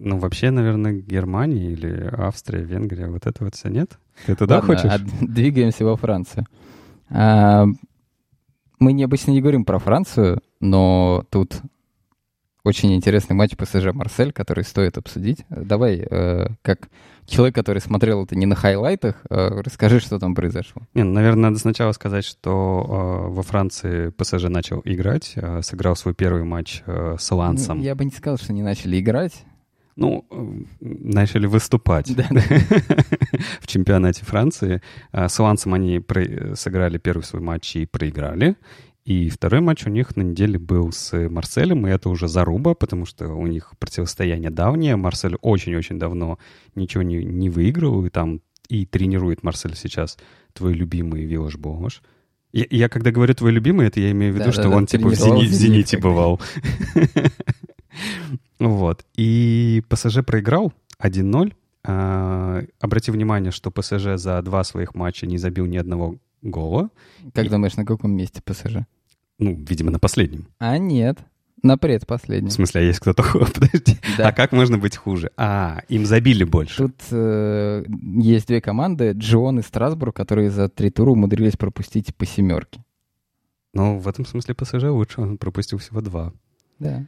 ну 0.02 0.18
вообще, 0.18 0.50
наверное, 0.50 0.94
Германия 0.94 1.72
или 1.72 2.10
Австрия, 2.18 2.64
Венгрия, 2.64 3.08
вот 3.08 3.26
это 3.28 3.44
вот 3.44 3.56
все 3.56 3.68
нет? 3.70 4.00
Ты 4.26 4.36
туда 4.36 4.60
Ладно, 4.60 4.76
хочешь? 4.78 4.92
а 4.92 5.00
двигаемся 5.26 5.84
во 5.84 5.98
Францию. 5.98 6.46
А, 7.10 7.66
мы 8.80 8.94
не, 8.94 9.04
обычно 9.04 9.32
не 9.32 9.42
говорим 9.42 9.66
про 9.66 9.78
Францию, 9.80 10.42
но 10.62 11.26
тут 11.30 11.62
очень 12.64 12.94
интересный 12.94 13.36
матч 13.36 13.56
ПСЖ 13.56 13.94
Марсель, 13.94 14.32
который 14.32 14.64
стоит 14.64 14.98
обсудить. 14.98 15.46
Давай, 15.50 16.06
э, 16.10 16.48
как 16.62 16.90
человек, 17.26 17.56
который 17.56 17.80
смотрел 17.80 18.24
это 18.24 18.36
не 18.36 18.46
на 18.46 18.56
хайлайтах, 18.56 19.16
э, 19.30 19.62
расскажи, 19.62 20.00
что 20.00 20.20
там 20.20 20.36
произошло. 20.36 20.82
Не, 20.94 21.04
ну, 21.04 21.14
наверное, 21.14 21.50
надо 21.50 21.60
сначала 21.60 21.92
сказать, 21.94 22.26
что 22.26 23.28
э, 23.30 23.34
во 23.34 23.44
Франции 23.44 24.10
ПСЖ 24.10 24.46
начал 24.50 24.82
играть, 24.84 25.34
э, 25.36 25.62
сыграл 25.62 25.96
свой 25.96 26.14
первый 26.14 26.44
матч 26.44 26.84
э, 26.86 27.16
с 27.18 27.32
Лансом. 27.32 27.78
Ну, 27.78 27.84
я 27.84 27.96
бы 27.96 28.04
не 28.04 28.12
сказал, 28.12 28.38
что 28.38 28.52
они 28.52 28.62
начали 28.62 29.00
играть. 29.00 29.46
Ну, 29.96 30.26
э, 30.32 30.64
начали 30.80 31.46
выступать 31.46 32.14
Да, 32.16 32.28
в 33.62 33.68
чемпионате 33.68 34.26
Франции. 34.26 34.82
А 35.12 35.30
С 35.30 35.40
Лансом 35.40 35.74
они 35.74 36.04
сыграли 36.56 36.98
первый 36.98 37.24
свой 37.24 37.42
матч 37.42 37.76
и 37.76 37.86
проиграли. 37.86 38.56
И 39.06 39.30
второй 39.30 39.62
матч 39.62 39.86
у 39.88 39.90
них 39.90 40.16
на 40.16 40.22
неделе 40.22 40.60
был 40.60 40.92
с 40.92 41.18
Марселем, 41.30 41.88
и 41.88 41.90
это 41.90 42.10
уже 42.10 42.28
заруба, 42.28 42.76
потому 42.76 43.06
что 43.06 43.28
у 43.30 43.48
них 43.48 43.74
противостояние 43.80 44.52
давнее. 44.52 44.96
Марсель 44.98 45.36
очень-очень 45.42 45.98
давно 45.98 46.38
ничего 46.76 47.02
не, 47.02 47.24
не 47.24 47.50
выигрывал, 47.50 48.06
и 48.06 48.10
там 48.10 48.42
и 48.68 48.86
тренирует 48.86 49.42
Марсель 49.42 49.76
сейчас 49.76 50.18
твой 50.54 50.74
любимый 50.74 51.26
Виллаж 51.26 51.58
Богош. 51.58 52.02
Я, 52.52 52.66
я 52.70 52.90
когда 52.90 53.12
говорю 53.12 53.34
твой 53.34 53.52
любимый, 53.52 53.88
это 53.88 54.00
я 54.00 54.12
имею 54.12 54.34
в 54.34 54.38
виду, 54.38 54.52
что 54.52 54.64
Да-да-да, 54.64 54.78
он 54.78 54.86
типа 54.86 55.10
в, 55.10 55.14
«Зени- 55.14 55.46
в 55.46 55.52
«Зенит», 55.52 55.54
«Зените» 55.54 55.98
бывал. 55.98 56.40
Вот. 58.60 59.06
И 59.16 59.84
ПСЖ 59.90 60.20
проиграл 60.26 60.74
1-0. 61.02 61.54
А, 61.86 62.64
Обрати 62.80 63.12
внимание, 63.12 63.52
что 63.52 63.72
ПСЖ 63.72 64.16
за 64.16 64.42
два 64.42 64.64
своих 64.64 64.96
матча 64.96 65.26
не 65.26 65.38
забил 65.38 65.66
ни 65.66 65.78
одного 65.78 66.18
гола. 66.42 66.90
Как 67.34 67.46
И- 67.46 67.50
думаешь, 67.50 67.76
на 67.78 67.86
каком 67.86 68.12
месте 68.12 68.42
ПСЖ? 68.44 68.86
Ну, 69.38 69.56
видимо, 69.68 69.92
на 69.92 70.00
последнем. 70.00 70.48
А 70.60 70.78
нет, 70.78 71.18
на 71.64 71.76
В 71.76 71.80
предпоследнем. 71.80 72.50
смысле, 72.52 72.82
а 72.82 72.84
есть 72.84 73.00
кто-то 73.00 73.24
хуже? 73.24 73.52
Подожди. 73.54 73.98
Да. 74.18 74.30
А 74.30 74.32
как 74.32 74.52
можно 74.52 74.78
быть 74.78 74.96
хуже? 74.98 75.32
А, 75.38 75.82
им 75.90 76.06
забили 76.06 76.44
больше. 76.44 76.78
Тут 76.78 76.96
э, 77.12 77.84
есть 78.22 78.48
две 78.48 78.62
команды, 78.62 79.12
Джион 79.16 79.60
и 79.60 79.62
Страсбург, 79.64 80.16
которые 80.16 80.50
за 80.52 80.68
три 80.70 80.90
тура 80.90 81.12
умудрились 81.12 81.56
пропустить 81.58 82.16
по 82.16 82.26
семерке. 82.26 82.84
Ну, 83.74 84.00
в 84.00 84.08
этом 84.08 84.26
смысле 84.26 84.56
ПСЖ 84.56 84.84
лучше. 84.86 85.22
Он 85.22 85.38
пропустил 85.38 85.78
всего 85.80 86.02
два. 86.02 86.34
Да. 86.80 87.06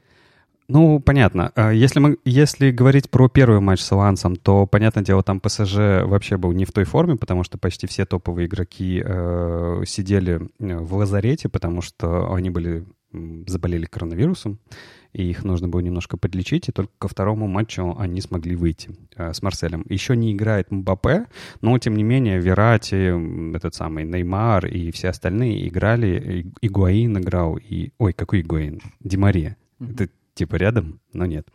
Ну, 0.67 1.00
понятно. 1.02 1.52
А 1.56 1.71
Если, 1.71 2.00
мы, 2.00 2.17
если 2.24 2.71
говорить 2.71 3.10
про 3.10 3.28
первый 3.28 3.60
матч 3.60 3.82
с 3.82 3.91
Лансом, 3.91 4.36
то, 4.38 4.65
понятное 4.65 5.04
дело, 5.04 5.21
там 5.21 5.39
ПСЖ 5.41 5.76
вообще 6.06 6.38
был 6.38 6.54
не 6.54 6.63
в 6.65 6.71
той 6.71 6.86
форме, 6.86 7.17
потому 7.17 7.43
что 7.43 7.58
почти 7.58 7.88
все 7.88 8.06
топовые 8.06 8.47
игроки 8.47 9.02
э, 9.04 9.84
сидели 9.86 10.50
э, 10.60 10.78
в 10.78 10.93
лазарете, 10.95 11.50
потому 11.50 11.82
что 11.82 12.34
они 12.34 12.50
были 12.50 12.86
заболели 13.47 13.86
коронавирусом, 13.86 14.60
и 15.12 15.30
их 15.30 15.43
нужно 15.43 15.67
было 15.67 15.82
немножко 15.82 16.15
подлечить, 16.15 16.69
и 16.69 16.71
только 16.71 16.93
ко 16.97 17.10
второму 17.10 17.47
матчу 17.47 17.93
они 18.00 18.21
смогли 18.21 18.56
выйти 18.56 18.91
э, 19.17 19.34
с 19.34 19.41
Марселем. 19.41 19.84
Еще 19.89 20.15
не 20.15 20.32
играет 20.32 20.71
Мбаппе, 20.71 21.26
но, 21.60 21.78
тем 21.80 21.95
не 21.97 22.04
менее, 22.04 22.39
Верати, 22.39 23.54
этот 23.58 23.76
самый 23.76 24.06
Неймар 24.06 24.65
и 24.67 24.91
все 24.91 25.10
остальные 25.10 25.67
играли. 25.67 26.45
И- 26.62 26.65
Игуаин 26.67 27.17
играл, 27.17 27.58
и... 27.58 27.91
Ой, 27.97 28.13
какой 28.13 28.39
Игуаин? 28.39 28.80
Димария. 29.02 29.58
Это 29.82 30.08
типа 30.34 30.56
рядом, 30.56 31.00
но 31.13 31.26
нет. 31.26 31.48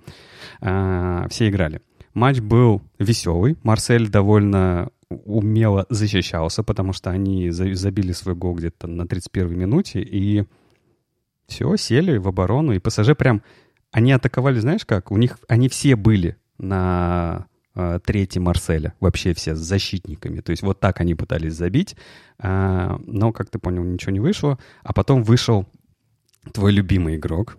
А, 0.60 1.26
все 1.28 1.48
играли. 1.48 1.80
Матч 2.14 2.40
был 2.40 2.82
веселый. 2.98 3.56
Марсель 3.62 4.08
довольно 4.08 4.90
умело 5.08 5.86
защищался, 5.90 6.62
потому 6.62 6.92
что 6.92 7.10
они 7.10 7.50
за- 7.50 7.74
забили 7.74 8.12
свой 8.12 8.34
гол 8.34 8.54
где-то 8.54 8.86
на 8.86 9.02
31-й 9.02 9.54
минуте, 9.54 10.00
и 10.00 10.44
все, 11.46 11.76
сели 11.76 12.16
в 12.16 12.28
оборону, 12.28 12.72
и 12.72 12.78
ПСЖ 12.78 13.16
прям... 13.16 13.42
Они 13.92 14.12
атаковали, 14.12 14.58
знаешь 14.58 14.84
как? 14.84 15.10
У 15.10 15.16
них... 15.16 15.38
Они 15.48 15.68
все 15.68 15.94
были 15.94 16.36
на 16.58 17.46
э, 17.74 18.00
третьей 18.04 18.40
Марселя, 18.42 18.94
вообще 19.00 19.32
все 19.32 19.54
с 19.54 19.58
защитниками. 19.58 20.40
То 20.40 20.50
есть 20.50 20.62
вот 20.62 20.80
так 20.80 21.00
они 21.00 21.14
пытались 21.14 21.54
забить, 21.54 21.96
а, 22.38 22.98
но, 23.06 23.32
как 23.32 23.48
ты 23.48 23.58
понял, 23.58 23.84
ничего 23.84 24.12
не 24.12 24.20
вышло. 24.20 24.58
А 24.82 24.92
потом 24.92 25.22
вышел 25.22 25.66
твой 26.52 26.72
любимый 26.72 27.16
игрок. 27.16 27.58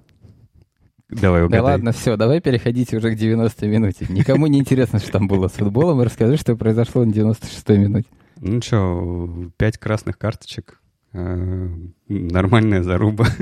Давай 1.10 1.42
Да 1.42 1.46
угадай. 1.46 1.62
ладно, 1.62 1.92
все, 1.94 2.18
давай 2.18 2.42
переходите 2.42 2.98
уже 2.98 3.16
к 3.16 3.20
90-й 3.20 3.68
минуте. 3.68 4.06
Никому 4.10 4.48
не 4.48 4.60
интересно, 4.60 5.00
что 5.00 5.12
там 5.14 5.28
было 5.28 5.48
с 5.48 5.54
футболом. 5.54 6.02
Расскажи, 6.02 6.38
что 6.38 6.56
произошло 6.56 7.06
на 7.06 7.12
96-й 7.12 7.78
минуте. 7.78 8.08
Ну 8.42 8.62
что, 8.62 9.50
пять 9.58 9.78
красных 9.78 10.18
карточек. 10.18 10.82
э, 11.14 11.70
Нормальная 12.10 12.84
заруба. 12.84 13.26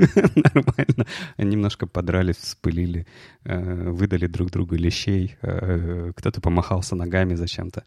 Нормально. 0.54 1.06
Они 1.36 1.50
немножко 1.50 1.86
подрались, 1.86 2.36
вспылили, 2.36 3.06
э, 3.44 3.90
выдали 3.90 4.26
друг 4.28 4.50
другу 4.50 4.76
лещей. 4.76 5.36
э, 5.42 6.12
Кто-то 6.16 6.40
помахался 6.40 6.94
ногами 6.96 7.34
зачем-то. 7.34 7.82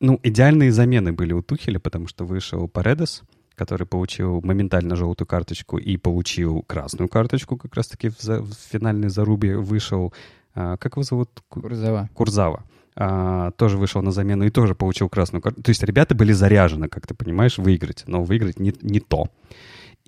Ну, 0.00 0.20
идеальные 0.22 0.70
замены 0.72 1.12
были 1.12 1.32
у 1.32 1.42
Тухеля, 1.42 1.80
потому 1.80 2.06
что 2.06 2.24
вышел 2.24 2.68
Паредес, 2.68 3.22
который 3.54 3.86
получил 3.86 4.40
моментально 4.42 4.96
желтую 4.96 5.26
карточку 5.26 5.78
и 5.78 5.96
получил 5.96 6.62
красную 6.62 7.08
карточку 7.08 7.56
как 7.56 7.74
раз-таки 7.74 8.08
в, 8.08 8.20
за- 8.20 8.42
в 8.42 8.52
финальной 8.70 9.08
зарубе. 9.08 9.56
Вышел, 9.56 10.12
э, 10.54 10.76
как 10.78 10.94
его 10.94 11.02
зовут? 11.02 11.30
Курзова. 11.48 12.08
Курзава. 12.14 12.64
а, 12.96 13.50
тоже 13.52 13.76
вышел 13.76 14.02
на 14.02 14.12
замену 14.12 14.44
и 14.44 14.50
тоже 14.50 14.74
получил 14.74 15.08
красную 15.08 15.42
карту. 15.42 15.62
То 15.62 15.70
есть 15.70 15.82
ребята 15.82 16.14
были 16.14 16.32
заряжены, 16.32 16.88
как 16.88 17.06
ты 17.06 17.14
понимаешь, 17.14 17.58
выиграть, 17.58 18.04
но 18.06 18.22
выиграть 18.22 18.60
не, 18.60 18.72
не 18.82 19.00
то. 19.00 19.26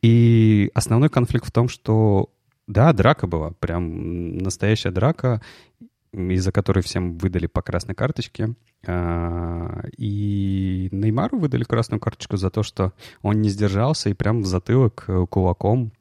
И 0.02 0.70
основной 0.74 1.08
конфликт 1.08 1.46
в 1.46 1.52
том, 1.52 1.68
что 1.68 2.30
да, 2.68 2.92
драка 2.92 3.26
была, 3.26 3.52
прям 3.58 4.38
настоящая 4.38 4.90
драка, 4.90 5.40
из-за 6.16 6.52
которой 6.52 6.80
всем 6.82 7.16
выдали 7.18 7.46
по 7.46 7.62
красной 7.62 7.94
карточке. 7.94 8.54
А, 8.86 9.82
И 9.96 10.88
Неймару 10.92 11.38
выдали 11.38 11.64
красную 11.64 12.00
карточку 12.00 12.36
за 12.36 12.50
то, 12.50 12.62
что 12.62 12.92
он 13.22 13.40
не 13.40 13.48
сдержался 13.48 14.10
и 14.10 14.14
прям 14.14 14.42
в 14.42 14.46
затылок 14.46 15.04
э, 15.08 15.26
кулаком 15.28 15.92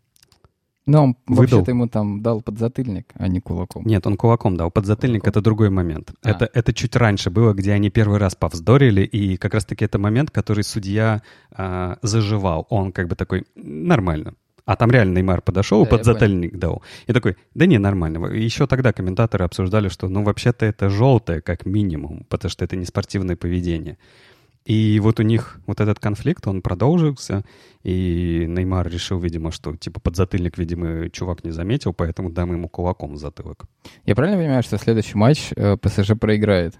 Но 0.86 1.04
он 1.04 1.18
Выдал. 1.26 1.60
вообще-то 1.60 1.72
ему 1.72 1.88
там 1.88 2.22
дал 2.22 2.42
подзатыльник, 2.42 3.08
а 3.16 3.28
не 3.28 3.40
кулаком. 3.42 3.86
Нет, 3.86 4.06
он 4.06 4.18
кулаком 4.18 4.56
дал. 4.56 4.70
Подзатыльник 4.72 5.22
Кулаком. 5.22 5.40
это 5.40 5.42
другой 5.44 5.70
момент. 5.70 6.14
А. 6.22 6.30
Это, 6.30 6.50
это 6.54 6.74
чуть 6.74 6.96
раньше 6.96 7.30
было, 7.32 7.54
где 7.54 7.72
они 7.74 7.90
первый 7.90 8.20
раз 8.20 8.36
повздорили, 8.36 9.02
и 9.02 9.38
как 9.38 9.54
раз-таки 9.56 9.84
это 9.86 9.98
момент, 9.98 10.30
который 10.32 10.64
судья 10.64 11.24
а, 11.52 11.98
заживал. 12.04 12.68
Он 12.70 12.92
как 12.92 13.08
бы 13.08 13.16
такой, 13.16 13.46
нормально. 13.56 14.36
А 14.66 14.76
там 14.76 14.90
реально 14.90 15.16
Неймар 15.16 15.42
подошел, 15.42 15.84
Да, 15.84 15.90
я 15.92 15.98
подзатыльник 15.98 16.58
дал. 16.58 16.82
И 17.06 17.14
такой, 17.14 17.38
да 17.54 17.68
не, 17.68 17.78
нормально. 17.78 18.26
Еще 18.28 18.66
тогда 18.66 18.94
комментаторы 18.94 19.46
обсуждали, 19.46 19.90
что 19.90 20.10
ну 20.10 20.24
вообще-то 20.24 20.66
это 20.66 20.90
желтое 20.90 21.42
как 21.42 21.66
минимум, 21.66 22.26
потому 22.30 22.50
что 22.50 22.66
это 22.66 22.76
не 22.76 22.86
спортивное 22.86 23.36
поведение. 23.36 23.98
И 24.66 25.00
вот 25.00 25.20
у 25.20 25.24
них 25.24 25.60
вот 25.68 25.80
этот 25.80 26.00
конфликт, 26.00 26.48
он 26.48 26.64
продолжился, 26.64 27.44
и 27.84 28.46
Неймар 28.48 28.90
решил, 28.90 29.20
видимо, 29.20 29.52
что 29.52 29.76
типа 29.76 30.00
подзатыльник, 30.00 30.58
видимо, 30.58 31.12
чувак 31.12 31.44
не 31.44 31.52
заметил, 31.52 31.94
поэтому 31.94 32.32
дам 32.32 32.52
ему 32.52 32.68
кулаком 32.68 33.14
в 33.14 33.18
затылок. 33.18 33.66
Я 34.08 34.16
правильно 34.16 34.40
понимаю, 34.40 34.64
что 34.64 34.80
следующий 34.80 35.16
матч 35.16 35.52
э, 35.56 35.78
ПСЖ 35.78 36.14
проиграет? 36.20 36.80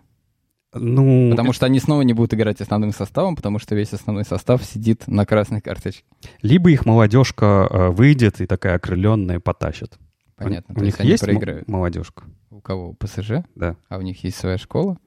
Ну, 0.78 1.30
Потому 1.32 1.54
что 1.54 1.66
они 1.66 1.80
снова 1.80 2.02
не 2.02 2.14
будут 2.14 2.34
играть 2.34 2.60
основным 2.62 2.92
составом, 2.92 3.36
потому 3.36 3.60
что 3.60 3.76
весь 3.76 3.94
основной 3.94 4.26
состав 4.26 4.64
сидит 4.64 5.08
на 5.08 5.26
красной 5.26 5.62
карточке. 5.62 6.04
либо 6.42 6.70
их 6.70 6.86
молодежка 6.86 7.68
э, 7.70 7.90
выйдет 7.90 8.42
и 8.42 8.46
такая 8.46 8.76
окрыленная 8.76 9.40
потащит. 9.40 9.98
Понятно. 10.36 10.74
У, 10.74 10.76
то 10.78 10.82
у 10.82 10.86
есть 10.86 10.98
них 10.98 11.02
они 11.02 11.10
есть 11.12 11.24
проиграют. 11.24 11.68
молодежка? 11.70 12.24
У 12.50 12.60
кого? 12.60 12.90
У 12.90 12.94
ПСЖ? 12.94 13.46
Да. 13.56 13.78
А 13.88 13.98
у 13.98 14.02
них 14.02 14.24
есть 14.24 14.38
своя 14.38 14.58
школа? 14.58 14.98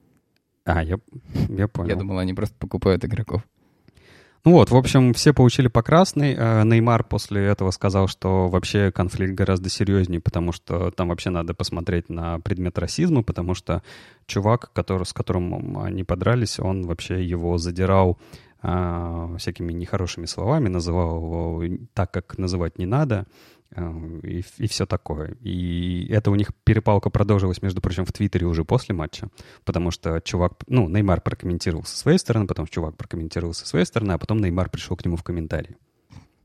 А, 0.65 0.83
я, 0.83 0.97
я 1.49 1.67
понял. 1.67 1.89
Я 1.89 1.95
думал, 1.95 2.17
они 2.17 2.33
просто 2.33 2.55
покупают 2.57 3.05
игроков. 3.05 3.43
Ну 4.45 4.53
вот, 4.53 4.71
в 4.71 4.75
общем, 4.75 5.13
все 5.13 5.33
получили 5.33 5.67
по 5.67 5.81
красной. 5.83 6.33
Э, 6.33 6.63
Неймар 6.63 7.03
после 7.03 7.45
этого 7.45 7.71
сказал, 7.71 8.07
что 8.07 8.47
вообще 8.47 8.91
конфликт 8.91 9.33
гораздо 9.33 9.69
серьезнее, 9.69 10.21
потому 10.21 10.53
что 10.53 10.91
там 10.91 11.09
вообще 11.09 11.29
надо 11.29 11.53
посмотреть 11.53 12.09
на 12.09 12.39
предмет 12.39 12.77
расизма, 12.77 13.21
потому 13.21 13.53
что 13.53 13.83
чувак, 14.27 14.71
который, 14.73 15.05
с 15.05 15.13
которым 15.13 15.77
они 15.77 16.03
подрались, 16.03 16.59
он 16.59 16.83
вообще 16.83 17.23
его 17.23 17.57
задирал 17.57 18.17
а, 18.61 19.35
всякими 19.37 19.73
нехорошими 19.73 20.25
словами, 20.25 20.69
называл 20.69 21.17
его 21.17 21.63
так, 21.93 22.11
как 22.11 22.37
называть 22.37 22.77
не 22.77 22.85
надо, 22.85 23.25
и, 23.75 24.43
и 24.57 24.67
все 24.67 24.85
такое. 24.85 25.35
И 25.41 26.07
это 26.09 26.31
у 26.31 26.35
них 26.35 26.51
перепалка 26.63 27.09
продолжилась, 27.09 27.61
между 27.61 27.81
прочим, 27.81 28.05
в 28.05 28.11
Твиттере 28.11 28.47
уже 28.47 28.65
после 28.65 28.95
матча, 28.95 29.29
потому 29.65 29.91
что 29.91 30.19
чувак, 30.21 30.53
ну, 30.67 30.87
Неймар 30.89 31.21
прокомментировал 31.21 31.83
со 31.83 31.97
своей 31.97 32.17
стороны, 32.17 32.47
потом 32.47 32.67
чувак 32.67 32.97
прокомментировал 32.97 33.53
со 33.53 33.65
своей 33.67 33.85
стороны, 33.85 34.13
а 34.13 34.17
потом 34.17 34.39
Неймар 34.39 34.69
пришел 34.69 34.97
к 34.97 35.05
нему 35.05 35.17
в 35.17 35.23
комментарии. 35.23 35.77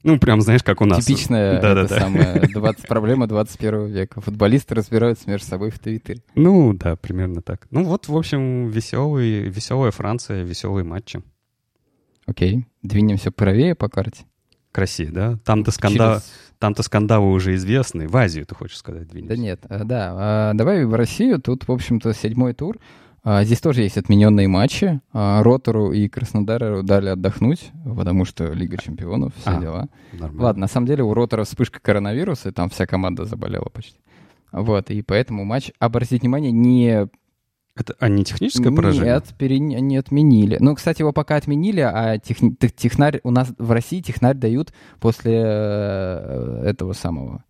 Ну, 0.05 0.19
прям, 0.19 0.43
знаешь, 0.43 0.63
как 0.63 0.83
у 0.83 0.85
нас. 0.85 1.03
Типичная 1.03 1.55
это 1.55 1.75
Да-да-да. 1.75 1.99
самая 1.99 2.41
20, 2.55 2.87
проблема 2.87 3.27
21 3.27 3.87
века. 3.87 4.21
Футболисты 4.21 4.75
разбираются 4.75 5.29
между 5.31 5.47
собой 5.47 5.71
в 5.71 5.79
Твиттере. 5.79 6.23
Ну, 6.35 6.75
да, 6.75 6.95
примерно 6.97 7.41
так. 7.41 7.67
Ну, 7.71 7.85
вот, 7.85 8.09
в 8.09 8.15
общем, 8.15 8.69
веселый, 8.69 9.49
веселая 9.49 9.91
Франция, 9.93 10.43
веселые 10.43 10.85
матчи. 10.85 11.23
Окей. 12.27 12.67
Двинемся 12.83 13.31
правее 13.33 13.75
по 13.75 13.89
карте. 13.89 14.25
К 14.75 14.79
России, 14.79 15.05
да? 15.07 15.39
Там-то, 15.45 15.71
скандал, 15.71 16.15
Через- 16.15 16.33
там-то 16.59 16.83
скандалы 16.83 17.31
уже 17.31 17.55
известны. 17.55 18.09
В 18.09 18.17
Азию, 18.17 18.45
ты 18.45 18.57
хочешь 18.57 18.77
сказать, 18.77 19.07
двинемся? 19.07 19.37
Да 19.37 19.41
нет, 19.41 19.61
а, 19.69 19.85
да. 19.85 20.11
а, 20.17 20.53
Давай 20.55 20.85
в 20.85 20.95
Россию. 20.95 21.41
Тут, 21.41 21.69
в 21.69 21.71
общем-то, 21.71 22.13
седьмой 22.13 22.55
тур. 22.55 22.79
А, 23.23 23.45
Здесь 23.45 23.61
тоже 23.61 23.83
есть 23.83 23.97
отмененные 23.97 24.49
матчи. 24.49 25.01
Ротору 25.13 25.93
и 25.93 26.09
Краснодару 26.09 26.83
дали 26.83 27.09
отдохнуть, 27.11 27.71
потому 27.85 28.25
что 28.25 28.53
Лига 28.53 28.77
чемпионов, 28.77 29.33
все 29.37 29.51
А. 29.51 29.61
дела. 29.61 29.89
Нормально. 30.13 30.43
Ладно, 30.43 30.61
на 30.63 30.67
самом 30.67 30.89
деле 30.89 31.05
у 31.05 31.15
Ротора 31.15 31.45
вспышка 31.45 31.79
коронавируса, 31.81 32.49
и 32.49 32.53
там 32.53 32.69
вся 32.69 32.85
команда 32.87 33.27
заболела 33.27 33.69
почти. 33.73 34.01
Вот, 34.51 34.91
и 34.91 35.03
поэтому 35.03 35.45
матч, 35.45 35.71
обратите 35.79 36.19
внимание, 36.21 36.51
не, 36.51 37.07
Это 37.77 37.97
а 37.99 38.09
не 38.09 38.25
техническое 38.25 38.71
поражение? 38.71 39.15
нет, 39.15 39.35
пере- 39.37 39.59
не 39.59 39.97
отменили. 39.97 40.59
Ну, 40.61 40.75
кстати, 40.77 41.01
его 41.01 41.13
пока 41.13 41.37
отменили, 41.37 41.81
а 41.81 42.19
техни- 42.19 42.55
тех- 42.55 42.75
технарь, 42.75 43.21
у 43.25 43.31
нас 43.31 43.53
в 43.59 43.71
России 43.73 44.01
технарь 44.01 44.37
дают 44.37 44.73
после 45.01 45.43
э, 45.45 46.63
этого 46.65 46.93
самого. 46.93 47.45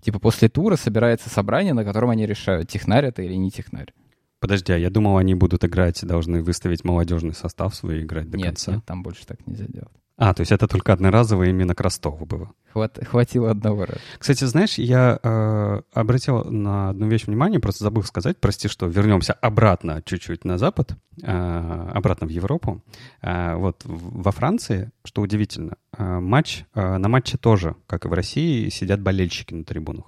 Типа 0.00 0.20
после 0.20 0.48
тура 0.48 0.76
собирается 0.76 1.28
собрание, 1.28 1.74
на 1.74 1.84
котором 1.84 2.10
они 2.10 2.26
решают, 2.26 2.68
технарь 2.68 3.06
это 3.06 3.22
или 3.22 3.34
не 3.34 3.50
технарь. 3.50 3.92
Подожди, 4.38 4.72
а 4.72 4.76
я 4.76 4.90
думал, 4.90 5.16
они 5.16 5.34
будут 5.34 5.64
играть, 5.64 6.04
должны 6.04 6.42
выставить 6.42 6.84
молодежный 6.84 7.32
состав 7.32 7.74
свой 7.74 8.00
и 8.00 8.02
играть 8.04 8.30
до 8.30 8.36
нет, 8.36 8.46
конца. 8.48 8.72
нет, 8.74 8.84
там 8.84 9.02
больше 9.02 9.26
так 9.26 9.44
нельзя 9.46 9.64
делать. 9.66 9.88
А, 10.16 10.32
то 10.32 10.42
есть 10.42 10.52
это 10.52 10.68
только 10.68 10.92
одноразово 10.92 11.44
именно 11.44 11.74
к 11.74 11.80
Ростову 11.80 12.24
было. 12.24 12.52
Хват- 12.72 13.04
хватило 13.04 13.50
одного 13.50 13.84
раза. 13.84 14.00
Кстати, 14.18 14.44
знаешь, 14.44 14.78
я 14.78 15.18
э, 15.20 15.82
обратил 15.92 16.44
на 16.44 16.90
одну 16.90 17.08
вещь 17.08 17.26
внимание, 17.26 17.58
просто 17.58 17.82
забыл 17.82 18.04
сказать, 18.04 18.38
прости, 18.38 18.68
что 18.68 18.86
вернемся 18.86 19.32
обратно 19.32 20.02
чуть-чуть 20.04 20.44
на 20.44 20.56
запад, 20.56 20.96
э, 21.20 21.88
обратно 21.92 22.28
в 22.28 22.30
Европу. 22.30 22.80
Э, 23.22 23.56
вот 23.56 23.82
во 23.84 24.30
Франции, 24.30 24.92
что 25.04 25.20
удивительно, 25.20 25.76
э, 25.96 26.20
матч, 26.20 26.64
э, 26.74 26.96
на 26.96 27.08
матче 27.08 27.36
тоже, 27.36 27.74
как 27.88 28.04
и 28.04 28.08
в 28.08 28.12
России, 28.12 28.68
сидят 28.68 29.00
болельщики 29.00 29.52
на 29.52 29.64
трибунах. 29.64 30.04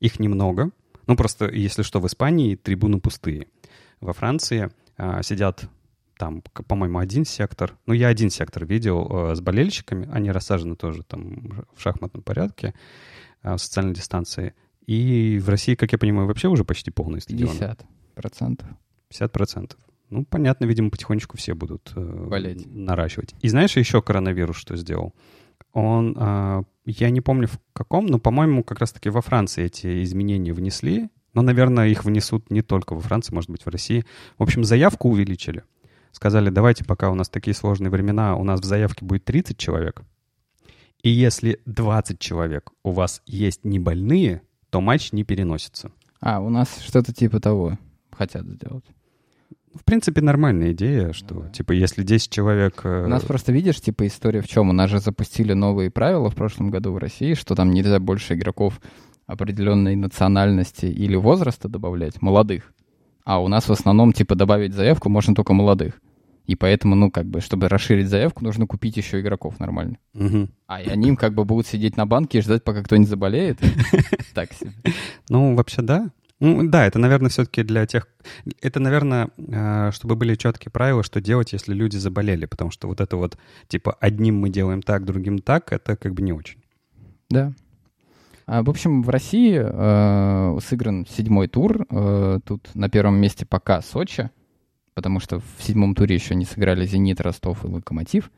Их 0.00 0.18
немного, 0.18 0.70
ну 1.06 1.16
просто, 1.16 1.50
если 1.50 1.82
что, 1.82 2.00
в 2.00 2.06
Испании 2.06 2.56
трибуны 2.56 2.98
пустые. 2.98 3.46
Во 4.00 4.14
Франции 4.14 4.70
э, 4.96 5.22
сидят 5.22 5.64
там, 6.20 6.42
по-моему, 6.42 6.98
один 6.98 7.24
сектор. 7.24 7.78
Ну, 7.86 7.94
я 7.94 8.08
один 8.08 8.28
сектор 8.28 8.66
видел 8.66 9.08
э, 9.10 9.34
с 9.34 9.40
болельщиками. 9.40 10.06
Они 10.12 10.30
рассажены 10.30 10.76
тоже 10.76 11.02
там 11.02 11.64
в 11.74 11.80
шахматном 11.80 12.22
порядке, 12.22 12.74
э, 13.42 13.54
в 13.54 13.58
социальной 13.58 13.94
дистанции. 13.94 14.52
И 14.84 15.38
в 15.42 15.48
России, 15.48 15.76
как 15.76 15.92
я 15.92 15.98
понимаю, 15.98 16.28
вообще 16.28 16.48
уже 16.48 16.62
почти 16.62 16.90
полный 16.90 17.22
стадион. 17.22 17.52
50 17.52 17.86
процентов. 18.14 18.68
50%. 19.10 19.76
Ну, 20.10 20.26
понятно, 20.26 20.66
видимо, 20.66 20.90
потихонечку 20.90 21.38
все 21.38 21.54
будут 21.54 21.90
э, 21.96 22.26
Болеть. 22.28 22.66
наращивать. 22.66 23.34
И 23.40 23.48
знаешь, 23.48 23.78
еще 23.78 24.02
коронавирус 24.02 24.58
что 24.58 24.76
сделал? 24.76 25.14
Он, 25.72 26.14
э, 26.20 26.62
я 26.84 27.08
не 27.08 27.22
помню 27.22 27.46
в 27.46 27.58
каком, 27.72 28.04
но, 28.04 28.18
по-моему, 28.18 28.62
как 28.62 28.80
раз-таки 28.80 29.08
во 29.08 29.22
Франции 29.22 29.64
эти 29.64 30.02
изменения 30.02 30.52
внесли. 30.52 31.08
Но, 31.32 31.40
наверное, 31.40 31.88
их 31.88 32.04
внесут 32.04 32.50
не 32.50 32.60
только 32.60 32.94
во 32.94 33.00
Франции, 33.00 33.32
может 33.32 33.48
быть, 33.48 33.64
в 33.64 33.70
России. 33.70 34.04
В 34.36 34.42
общем, 34.42 34.64
заявку 34.64 35.08
увеличили. 35.08 35.62
Сказали, 36.12 36.50
давайте, 36.50 36.84
пока 36.84 37.10
у 37.10 37.14
нас 37.14 37.28
такие 37.28 37.54
сложные 37.54 37.90
времена, 37.90 38.36
у 38.36 38.44
нас 38.44 38.60
в 38.60 38.64
заявке 38.64 39.04
будет 39.04 39.24
30 39.24 39.56
человек. 39.56 40.02
И 41.02 41.08
если 41.10 41.60
20 41.66 42.18
человек 42.18 42.70
у 42.82 42.90
вас 42.90 43.22
есть 43.26 43.64
не 43.64 43.78
больные, 43.78 44.42
то 44.70 44.80
матч 44.80 45.12
не 45.12 45.24
переносится. 45.24 45.90
А, 46.20 46.40
у 46.40 46.50
нас 46.50 46.78
что-то 46.80 47.12
типа 47.14 47.40
того 47.40 47.78
хотят 48.12 48.44
сделать. 48.46 48.84
В 49.72 49.84
принципе, 49.84 50.20
нормальная 50.20 50.72
идея, 50.72 51.12
что, 51.12 51.34
Ну 51.34 51.40
да. 51.42 51.48
типа, 51.50 51.72
если 51.72 52.02
10 52.02 52.30
человек... 52.30 52.80
э, 52.82 53.04
У 53.04 53.08
нас 53.08 53.22
просто, 53.22 53.52
видишь, 53.52 53.80
типа 53.80 54.06
история 54.08 54.40
в 54.42 54.48
чем? 54.48 54.68
У 54.68 54.72
нас 54.72 54.90
же 54.90 54.98
запустили 54.98 55.52
новые 55.52 55.90
правила 55.92 56.28
в 56.28 56.34
прошлом 56.34 56.70
году 56.70 56.92
в 56.92 56.98
России, 56.98 57.34
что 57.34 57.54
там 57.54 57.70
нельзя 57.70 58.00
больше 58.00 58.34
игроков 58.34 58.80
определенной 59.26 59.94
национальности 59.94 60.86
или 60.86 61.14
возраста 61.14 61.68
добавлять, 61.68 62.20
молодых. 62.20 62.72
А 63.30 63.38
у 63.38 63.46
нас 63.46 63.68
в 63.68 63.72
основном, 63.72 64.12
типа, 64.12 64.34
добавить 64.34 64.74
заявку 64.74 65.08
можно 65.08 65.36
только 65.36 65.52
молодых. 65.52 66.00
И 66.46 66.56
поэтому, 66.56 66.96
ну, 66.96 67.12
как 67.12 67.26
бы, 67.26 67.40
чтобы 67.40 67.68
расширить 67.68 68.08
заявку, 68.08 68.42
нужно 68.42 68.66
купить 68.66 68.96
еще 68.96 69.20
игроков 69.20 69.60
нормально. 69.60 69.98
мгм. 70.14 70.50
А 70.66 70.82
и 70.82 70.88
они 70.88 71.14
как 71.14 71.34
бы 71.34 71.44
будут 71.44 71.68
сидеть 71.68 71.96
на 71.96 72.06
банке 72.06 72.38
и 72.38 72.40
ждать, 72.40 72.64
пока 72.64 72.82
кто-нибудь 72.82 73.08
заболеет. 73.08 73.60
Так 74.34 74.52
себе. 74.52 74.72
Ну, 75.28 75.54
вообще, 75.54 75.80
да. 75.80 76.10
Ну, 76.40 76.68
да, 76.68 76.84
это, 76.84 76.98
наверное, 76.98 77.30
все-таки 77.30 77.62
для 77.62 77.86
тех... 77.86 78.08
Это, 78.62 78.80
наверное, 78.80 79.28
э, 79.38 79.92
чтобы 79.92 80.16
были 80.16 80.34
четкие 80.34 80.72
правила, 80.72 81.04
что 81.04 81.20
делать, 81.20 81.52
если 81.52 81.72
люди 81.72 81.98
заболели. 81.98 82.46
Потому 82.46 82.72
что 82.72 82.88
вот 82.88 83.00
это 83.00 83.16
вот, 83.16 83.38
типа, 83.68 83.96
одним 84.00 84.40
мы 84.40 84.50
делаем 84.50 84.82
так, 84.82 85.04
другим 85.04 85.38
так, 85.38 85.72
это 85.72 85.94
как 85.94 86.14
бы 86.14 86.22
не 86.22 86.32
очень. 86.32 86.58
Да. 87.28 87.52
А, 88.50 88.64
в 88.64 88.68
общем, 88.68 89.04
в 89.04 89.08
России 89.10 89.62
э, 89.62 90.58
сыгран 90.60 91.06
седьмой 91.06 91.46
тур. 91.46 91.86
Э, 91.88 92.40
тут 92.44 92.68
на 92.74 92.88
первом 92.88 93.14
месте 93.14 93.46
пока 93.46 93.80
Сочи, 93.80 94.28
потому 94.94 95.20
что 95.20 95.38
в 95.38 95.62
седьмом 95.62 95.94
туре 95.94 96.16
еще 96.16 96.34
не 96.34 96.44
сыграли 96.44 96.84
«Зенит», 96.84 97.20
«Ростов» 97.20 97.64
и 97.64 97.68
«Локомотив». 97.68 98.32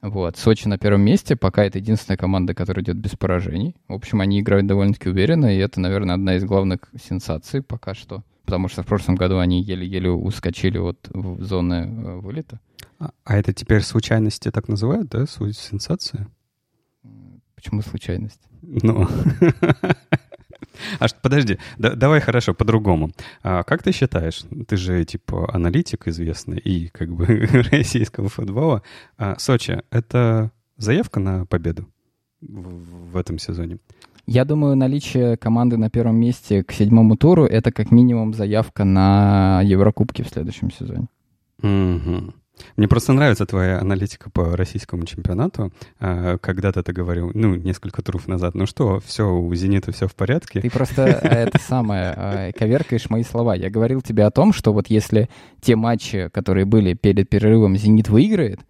Вот. 0.00 0.36
Сочи 0.36 0.66
на 0.66 0.78
первом 0.78 1.02
месте. 1.02 1.36
Пока 1.36 1.64
это 1.64 1.78
единственная 1.78 2.16
команда, 2.16 2.56
которая 2.56 2.82
идет 2.82 2.96
без 2.96 3.12
поражений. 3.12 3.76
В 3.86 3.92
общем, 3.92 4.20
они 4.20 4.40
играют 4.40 4.66
довольно-таки 4.66 5.08
уверенно, 5.08 5.46
и 5.46 5.60
это, 5.60 5.80
наверное, 5.80 6.16
одна 6.16 6.34
из 6.34 6.44
главных 6.44 6.80
сенсаций 7.00 7.62
пока 7.62 7.94
что. 7.94 8.24
Потому 8.44 8.66
что 8.66 8.82
в 8.82 8.86
прошлом 8.86 9.14
году 9.14 9.38
они 9.38 9.62
еле-еле 9.62 10.10
ускочили 10.10 10.78
от 10.78 11.08
в 11.14 11.40
зоны 11.44 11.74
э, 11.74 12.16
вылета. 12.16 12.58
А, 12.98 13.12
а 13.22 13.38
это 13.38 13.52
теперь 13.52 13.82
случайности 13.82 14.50
так 14.50 14.66
называют, 14.66 15.08
да? 15.08 15.24
Сенсация? 15.26 16.26
Почему 17.54 17.80
случайность? 17.82 18.40
Ну... 18.62 19.08
А 20.98 21.06
что, 21.06 21.18
подожди, 21.22 21.58
да- 21.78 21.94
давай 21.94 22.20
хорошо, 22.20 22.54
по-другому. 22.54 23.12
А 23.42 23.62
как 23.62 23.82
ты 23.82 23.92
считаешь, 23.92 24.42
ты 24.66 24.76
же 24.76 25.04
типа 25.04 25.48
аналитик 25.52 26.08
известный 26.08 26.58
и 26.58 26.88
как 26.88 27.12
бы 27.14 27.26
российского 27.70 28.28
футбола, 28.28 28.82
а 29.16 29.38
Сочи— 29.38 29.82
это 29.90 30.50
заявка 30.76 31.20
на 31.20 31.46
победу 31.46 31.86
в, 32.40 33.12
в 33.12 33.16
этом 33.16 33.38
сезоне? 33.38 33.78
Я 34.26 34.44
думаю, 34.44 34.76
наличие 34.76 35.36
команды 35.36 35.76
на 35.76 35.90
первом 35.90 36.16
месте 36.16 36.62
к 36.62 36.72
седьмому 36.72 37.16
туру— 37.16 37.44
это 37.46 37.72
как 37.72 37.90
минимум 37.90 38.34
заявка 38.34 38.84
на 38.84 39.62
Еврокубки 39.62 40.22
в 40.22 40.28
следующем 40.28 40.70
сезоне. 40.70 41.06
Мгм. 41.60 42.34
Мне 42.76 42.88
просто 42.88 43.12
нравится 43.12 43.46
твоя 43.46 43.80
аналитика 43.80 44.30
по 44.30 44.56
российскому 44.56 45.04
чемпионату. 45.04 45.72
А, 46.00 46.38
Когда-то 46.38 46.82
ты 46.82 46.92
говорил, 46.92 47.30
ну, 47.34 47.54
несколько 47.54 48.02
туров 48.02 48.28
назад, 48.28 48.54
ну 48.54 48.66
что, 48.66 49.00
все, 49.00 49.28
у 49.28 49.54
«Зенита» 49.54 49.92
все 49.92 50.06
в 50.06 50.14
порядке. 50.14 50.60
Ты 50.60 50.70
просто 50.70 51.02
э, 51.02 51.28
это 51.28 51.58
самое 51.58 52.14
э, 52.16 52.52
коверкаешь 52.52 53.10
мои 53.10 53.22
слова. 53.22 53.54
Я 53.54 53.70
говорил 53.70 54.00
тебе 54.02 54.24
о 54.24 54.30
том, 54.30 54.52
что 54.52 54.72
вот 54.72 54.88
если 54.88 55.28
те 55.60 55.76
матчи, 55.76 56.28
которые 56.32 56.64
были 56.64 56.94
перед 56.94 57.28
перерывом, 57.28 57.76
«Зенит» 57.76 58.08
выиграет, 58.08 58.60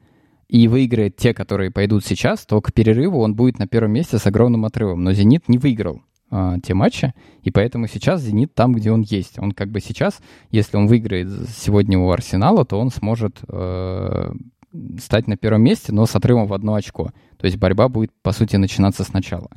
и 0.49 0.69
выиграет 0.69 1.17
те, 1.17 1.33
которые 1.33 1.71
пойдут 1.71 2.05
сейчас, 2.05 2.45
то 2.45 2.61
к 2.61 2.75
перерыву 2.75 3.21
он 3.21 3.35
будет 3.35 3.59
на 3.59 3.67
первом 3.67 3.93
месте 3.93 4.19
с 4.19 4.27
огромным 4.27 4.67
отрывом. 4.67 5.03
Но 5.03 5.15
«Зенит» 5.15 5.49
не 5.49 5.57
выиграл 5.57 6.03
э, 6.33 6.57
те 6.65 6.75
матчи, 6.75 7.15
и 7.43 7.53
поэтому 7.53 7.87
сейчас 7.87 8.23
«Зенит» 8.23 8.55
там, 8.55 8.73
где 8.73 8.91
он 8.91 9.03
есть. 9.03 9.39
Он 9.39 9.53
как 9.53 9.71
бы 9.71 9.81
сейчас, 9.81 10.21
если 10.51 10.77
он 10.77 10.89
выиграет 10.89 11.29
сегодня 11.51 11.99
у 11.99 12.11
«Арсенала», 12.11 12.65
то 12.65 12.81
он 12.81 12.91
сможет 12.91 13.39
э, 13.49 14.33
стать 14.99 15.29
на 15.29 15.37
первом 15.37 15.63
месте, 15.63 15.93
но 15.93 16.07
с 16.07 16.17
отрывом 16.17 16.47
в 16.47 16.53
одно 16.53 16.75
очко. 16.75 17.11
То 17.37 17.47
есть 17.47 17.59
борьба 17.59 17.89
будет, 17.89 18.11
по 18.23 18.33
сути, 18.33 18.57
начинаться 18.57 19.05
сначала. 19.05 19.51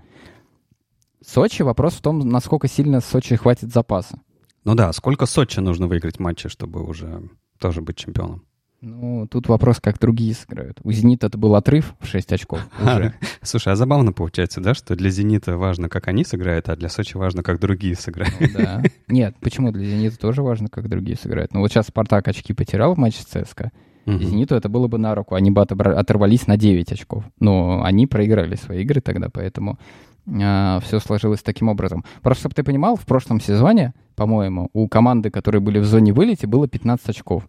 Сочи, 1.25 1.63
вопрос 1.63 1.93
в 1.93 2.01
том, 2.01 2.19
насколько 2.19 2.67
сильно 2.67 3.01
Сочи 3.01 3.35
хватит 3.35 3.73
запаса. 3.73 4.19
Ну 4.63 4.75
да, 4.75 4.93
сколько 4.93 5.25
Сочи 5.25 5.59
нужно 5.59 5.87
выиграть 5.87 6.19
матчи, 6.19 6.49
чтобы 6.49 6.83
уже 6.83 7.29
тоже 7.59 7.81
быть 7.81 7.97
чемпионом? 7.97 8.44
Ну, 8.85 9.25
тут 9.25 9.47
вопрос, 9.47 9.79
как 9.81 9.99
другие 9.99 10.35
сыграют. 10.35 10.79
У 10.83 10.91
«Зенита» 10.91 11.25
это 11.25 11.39
был 11.39 11.55
отрыв 11.55 11.95
в 11.99 12.05
6 12.05 12.33
очков 12.33 12.59
уже. 12.79 13.15
Слушай, 13.41 13.73
а 13.73 13.75
забавно 13.75 14.13
получается, 14.13 14.61
да, 14.61 14.75
что 14.75 14.95
для 14.95 15.09
«Зенита» 15.09 15.57
важно, 15.57 15.89
как 15.89 16.07
они 16.07 16.23
сыграют, 16.23 16.69
а 16.69 16.75
для 16.75 16.87
Сочи 16.87 17.17
важно, 17.17 17.41
как 17.41 17.59
другие 17.59 17.95
сыграют. 17.95 18.35
Ну, 18.39 18.47
да. 18.53 18.83
Нет, 19.07 19.35
почему? 19.41 19.71
Для 19.71 19.85
«Зенита» 19.85 20.19
тоже 20.19 20.43
важно, 20.43 20.67
как 20.67 20.87
другие 20.87 21.17
сыграют. 21.17 21.51
Ну 21.51 21.61
вот 21.61 21.71
сейчас 21.71 21.87
«Спартак» 21.87 22.27
очки 22.27 22.53
потерял 22.53 22.93
в 22.93 22.99
матче 22.99 23.23
с 23.23 23.25
ЦСКА, 23.25 23.71
и 24.05 24.23
«Зениту» 24.23 24.53
это 24.53 24.69
было 24.69 24.87
бы 24.87 24.99
на 24.99 25.15
руку. 25.15 25.33
Они 25.33 25.49
бы 25.49 25.63
оторвались 25.63 26.45
на 26.45 26.57
9 26.57 26.91
очков. 26.91 27.23
Но 27.39 27.81
они 27.83 28.05
проиграли 28.05 28.53
свои 28.53 28.83
игры 28.83 29.01
тогда, 29.01 29.29
поэтому 29.33 29.79
а, 30.27 30.79
все 30.81 30.99
сложилось 30.99 31.41
таким 31.41 31.69
образом. 31.69 32.05
Просто, 32.21 32.41
чтобы 32.41 32.53
ты 32.53 32.63
понимал, 32.63 32.97
в 32.97 33.05
прошлом 33.07 33.41
сезоне, 33.41 33.95
по-моему, 34.15 34.69
у 34.73 34.87
команды, 34.87 35.31
которые 35.31 35.59
были 35.59 35.79
в 35.79 35.85
зоне 35.85 36.13
вылета, 36.13 36.47
было 36.47 36.67
15 36.67 37.09
очков. 37.09 37.47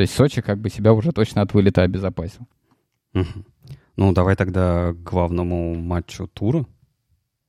То 0.00 0.02
есть 0.02 0.14
Сочи 0.14 0.40
как 0.40 0.58
бы 0.58 0.70
себя 0.70 0.94
уже 0.94 1.12
точно 1.12 1.42
от 1.42 1.52
вылета 1.52 1.82
обезопасил. 1.82 2.48
Угу. 3.12 3.44
Ну, 3.96 4.14
давай 4.14 4.34
тогда 4.34 4.94
к 4.94 5.02
главному 5.02 5.74
матчу 5.74 6.26
тура. 6.26 6.64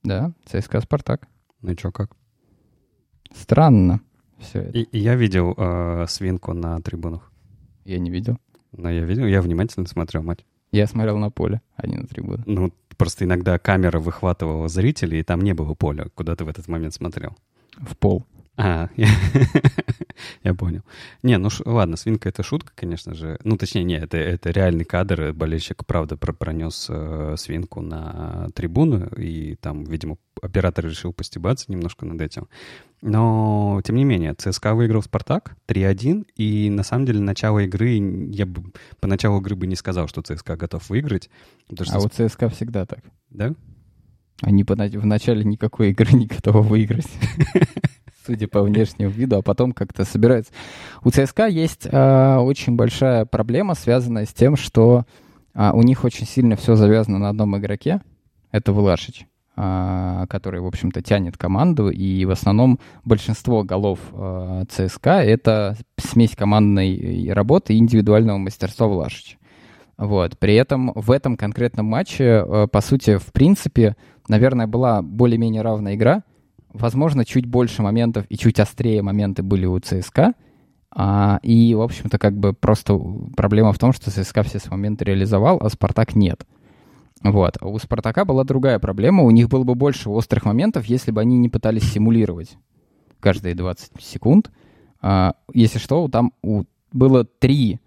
Да, 0.02 0.34
ЦСКА 0.44 0.82
«Спартак». 0.82 1.26
Ну 1.62 1.72
и 1.72 1.78
что, 1.78 1.90
как? 1.92 2.14
Странно 3.34 4.02
все 4.38 4.64
это. 4.64 4.78
И, 4.78 4.82
и 4.82 4.98
я 4.98 5.14
видел 5.14 5.54
э, 5.56 6.04
свинку 6.10 6.52
на 6.52 6.78
трибунах. 6.82 7.32
Я 7.86 7.98
не 7.98 8.10
видел. 8.10 8.36
Но 8.72 8.90
я 8.90 9.02
видел, 9.06 9.24
я 9.24 9.40
внимательно 9.40 9.86
смотрел 9.86 10.22
матч. 10.22 10.40
Я 10.72 10.86
смотрел 10.86 11.16
на 11.16 11.30
поле, 11.30 11.62
а 11.76 11.86
не 11.86 11.96
на 11.96 12.06
трибунах. 12.06 12.44
Ну, 12.44 12.70
просто 12.98 13.24
иногда 13.24 13.58
камера 13.58 13.98
выхватывала 13.98 14.68
зрителей, 14.68 15.20
и 15.20 15.24
там 15.24 15.40
не 15.40 15.54
было 15.54 15.72
поля. 15.72 16.10
Куда 16.14 16.36
ты 16.36 16.44
в 16.44 16.48
этот 16.48 16.68
момент 16.68 16.92
смотрел? 16.92 17.34
В 17.78 17.96
пол. 17.96 18.26
А, 18.56 18.90
я 20.44 20.54
понял. 20.54 20.82
Не, 21.22 21.38
ну 21.38 21.48
ш, 21.48 21.62
ладно, 21.64 21.96
свинка 21.96 22.28
это 22.28 22.42
шутка, 22.42 22.72
конечно 22.74 23.14
же. 23.14 23.38
Ну, 23.44 23.56
точнее, 23.56 23.84
не, 23.84 23.96
это, 23.96 24.18
это 24.18 24.50
реальный 24.50 24.84
кадр. 24.84 25.32
Болельщик, 25.32 25.86
правда, 25.86 26.18
про 26.18 26.34
пронес 26.34 26.86
э, 26.90 27.34
свинку 27.38 27.80
на 27.80 28.48
трибуну, 28.54 29.06
и 29.16 29.54
там, 29.56 29.84
видимо, 29.84 30.18
оператор 30.42 30.84
решил 30.84 31.14
постебаться 31.14 31.72
немножко 31.72 32.04
над 32.04 32.20
этим. 32.20 32.48
Но, 33.00 33.80
тем 33.84 33.96
не 33.96 34.04
менее, 34.04 34.34
ЦСКА 34.34 34.74
выиграл 34.74 35.02
«Спартак» 35.02 35.56
3-1, 35.66 36.26
и, 36.36 36.68
на 36.68 36.82
самом 36.82 37.06
деле, 37.06 37.20
начало 37.20 37.60
игры, 37.60 37.94
я 38.32 38.44
бы 38.44 38.70
по 39.00 39.08
началу 39.08 39.40
игры 39.40 39.56
бы 39.56 39.66
не 39.66 39.76
сказал, 39.76 40.08
что 40.08 40.20
ЦСКА 40.20 40.56
готов 40.56 40.90
выиграть. 40.90 41.30
Что... 41.72 41.96
А 41.96 41.98
у 42.00 42.08
ЦСКА 42.08 42.50
всегда 42.50 42.84
так. 42.84 43.00
Да? 43.30 43.54
Они 44.42 44.62
в 44.62 45.06
начале 45.06 45.42
никакой 45.42 45.90
игры 45.90 46.12
не 46.12 46.26
готовы 46.26 46.60
выиграть. 46.62 47.08
судя 48.24 48.48
по 48.48 48.62
внешнему 48.62 49.10
виду, 49.10 49.36
а 49.38 49.42
потом 49.42 49.72
как-то 49.72 50.04
собирается. 50.04 50.52
У 51.02 51.10
ЦСКА 51.10 51.46
есть 51.46 51.86
э, 51.90 52.36
очень 52.36 52.76
большая 52.76 53.24
проблема, 53.24 53.74
связанная 53.74 54.26
с 54.26 54.32
тем, 54.32 54.56
что 54.56 55.04
э, 55.54 55.70
у 55.72 55.82
них 55.82 56.04
очень 56.04 56.26
сильно 56.26 56.56
все 56.56 56.76
завязано 56.76 57.18
на 57.18 57.28
одном 57.28 57.56
игроке. 57.56 58.00
Это 58.50 58.72
Влашич, 58.72 59.26
э, 59.56 60.26
который, 60.28 60.60
в 60.60 60.66
общем-то, 60.66 61.02
тянет 61.02 61.36
команду. 61.36 61.90
И 61.90 62.24
в 62.24 62.30
основном 62.30 62.78
большинство 63.04 63.64
голов 63.64 63.98
э, 64.12 64.64
ЦСКА— 64.68 65.22
это 65.24 65.76
смесь 65.96 66.36
командной 66.36 67.32
работы 67.32 67.74
и 67.74 67.78
индивидуального 67.78 68.38
мастерства 68.38 68.86
Влашича. 68.86 69.38
Вот. 69.98 70.38
При 70.38 70.54
этом 70.54 70.92
в 70.94 71.10
этом 71.10 71.36
конкретном 71.36 71.86
матче, 71.86 72.24
э, 72.24 72.66
по 72.70 72.80
сути, 72.80 73.18
в 73.18 73.32
принципе, 73.32 73.96
наверное, 74.28 74.66
была 74.66 75.02
более-менее 75.02 75.62
равная 75.62 75.94
игра— 75.94 76.22
Возможно, 76.72 77.24
чуть 77.24 77.46
больше 77.46 77.82
моментов 77.82 78.26
и 78.28 78.36
чуть 78.36 78.60
острее 78.60 79.02
моменты 79.02 79.42
были 79.42 79.66
у 79.66 79.78
ЦСКА. 79.78 80.34
А, 80.94 81.38
и, 81.42 81.74
в 81.74 81.80
общем-то, 81.80 82.18
как 82.18 82.36
бы 82.36 82.52
просто 82.52 82.98
проблема 83.36 83.72
в 83.72 83.78
том, 83.78 83.92
что 83.92 84.10
ЦСКА 84.10 84.42
все 84.42 84.58
свои 84.58 84.72
моменты 84.72 85.04
реализовал, 85.04 85.58
а 85.60 85.68
Спартак 85.70 86.14
нет. 86.14 86.46
Вот. 87.22 87.56
У 87.62 87.78
Спартака 87.78 88.24
была 88.24 88.44
другая 88.44 88.78
проблема. 88.78 89.22
У 89.22 89.30
них 89.30 89.48
было 89.48 89.64
бы 89.64 89.74
больше 89.74 90.10
острых 90.10 90.44
моментов, 90.44 90.86
если 90.86 91.10
бы 91.10 91.20
они 91.20 91.38
не 91.38 91.48
пытались 91.48 91.90
симулировать 91.90 92.56
каждые 93.20 93.54
20 93.54 93.92
секунд. 94.00 94.50
А, 95.00 95.34
если 95.52 95.78
что, 95.78 96.08
там 96.08 96.32
у, 96.42 96.64
было 96.92 97.24
три 97.24 97.80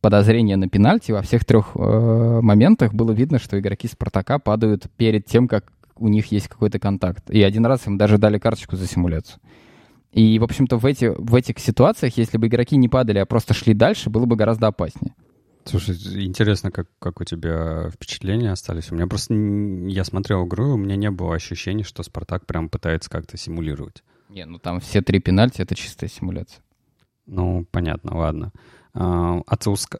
подозрения 0.00 0.56
на 0.56 0.68
пенальти. 0.68 1.12
Во 1.12 1.22
всех 1.22 1.44
трех 1.44 1.72
э, 1.74 2.40
моментах 2.40 2.94
было 2.94 3.12
видно, 3.12 3.38
что 3.38 3.58
игроки 3.58 3.88
Спартака 3.88 4.38
падают 4.38 4.86
перед 4.96 5.26
тем, 5.26 5.48
как 5.48 5.72
у 5.98 6.08
них 6.08 6.32
есть 6.32 6.48
какой-то 6.48 6.78
контакт. 6.78 7.30
И 7.30 7.42
один 7.42 7.66
раз 7.66 7.86
им 7.86 7.98
даже 7.98 8.18
дали 8.18 8.38
карточку 8.38 8.76
за 8.76 8.86
симуляцию. 8.86 9.40
И, 10.12 10.38
в 10.38 10.44
общем-то, 10.44 10.78
в, 10.78 10.86
эти, 10.86 11.12
в 11.16 11.34
этих 11.34 11.58
ситуациях, 11.58 12.16
если 12.16 12.38
бы 12.38 12.46
игроки 12.46 12.76
не 12.76 12.88
падали, 12.88 13.18
а 13.18 13.26
просто 13.26 13.54
шли 13.54 13.74
дальше, 13.74 14.10
было 14.10 14.24
бы 14.24 14.36
гораздо 14.36 14.68
опаснее. 14.68 15.14
Слушай, 15.64 15.96
интересно, 16.24 16.70
как, 16.70 16.88
как 16.98 17.20
у 17.20 17.24
тебя 17.24 17.90
впечатления 17.90 18.50
остались. 18.50 18.90
У 18.90 18.94
меня 18.94 19.06
просто... 19.06 19.34
Я 19.34 20.04
смотрел 20.04 20.46
игру, 20.46 20.72
у 20.72 20.76
меня 20.78 20.96
не 20.96 21.10
было 21.10 21.34
ощущения, 21.34 21.84
что 21.84 22.02
Спартак 22.02 22.46
прям 22.46 22.70
пытается 22.70 23.10
как-то 23.10 23.36
симулировать. 23.36 24.02
Не, 24.30 24.46
ну 24.46 24.58
там 24.58 24.80
все 24.80 25.02
три 25.02 25.20
пенальти— 25.20 25.60
это 25.62 25.74
чистая 25.74 26.08
симуляция. 26.08 26.62
Ну, 27.26 27.66
понятно, 27.70 28.16
ладно. 28.16 28.52
А, 28.94 29.40
а 29.46 29.56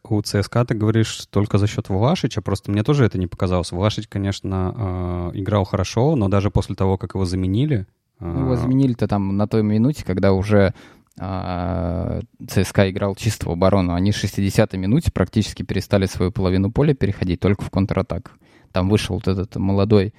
у 0.09 0.23
ЦСКА 0.23 0.65
ты 0.65 0.75
говоришь 0.75 1.27
только 1.31 1.59
за 1.59 1.67
счет 1.67 1.89
Влашича, 1.89 2.43
просто 2.43 2.71
мне 2.71 2.83
тоже 2.83 3.05
это 3.05 3.19
не 3.19 3.27
показалось. 3.27 3.73
Влашич, 3.73 4.09
конечно, 4.09 4.75
а, 4.77 5.31
играл 5.35 5.65
хорошо, 5.65 6.17
но 6.17 6.29
даже 6.29 6.51
после 6.51 6.75
того, 6.75 6.99
как 6.99 7.15
его 7.15 7.25
заменили... 7.25 7.87
Ну, 8.21 8.41
его 8.41 8.57
заменили-то 8.57 9.07
там 9.07 9.37
на 9.37 9.47
той 9.47 9.63
минуте, 9.63 10.05
когда 10.05 10.33
уже 10.33 10.75
ЦСКА 11.15 12.91
играл 12.91 13.15
чисто 13.15 13.49
в 13.49 13.53
оборону. 13.53 13.95
Они 13.95 14.11
в 14.11 14.17
60-й 14.23 14.77
минуте 14.77 15.13
практически 15.13 15.63
перестали 15.63 16.07
свою 16.07 16.33
половину 16.33 16.73
поля 16.73 16.95
переходить 16.95 17.39
только 17.39 17.63
в 17.65 17.71
контратак. 17.71 18.33
Там 18.73 18.89
вышел 18.89 19.15
вот 19.15 19.29
этот 19.29 19.55
молодой, 19.55 20.15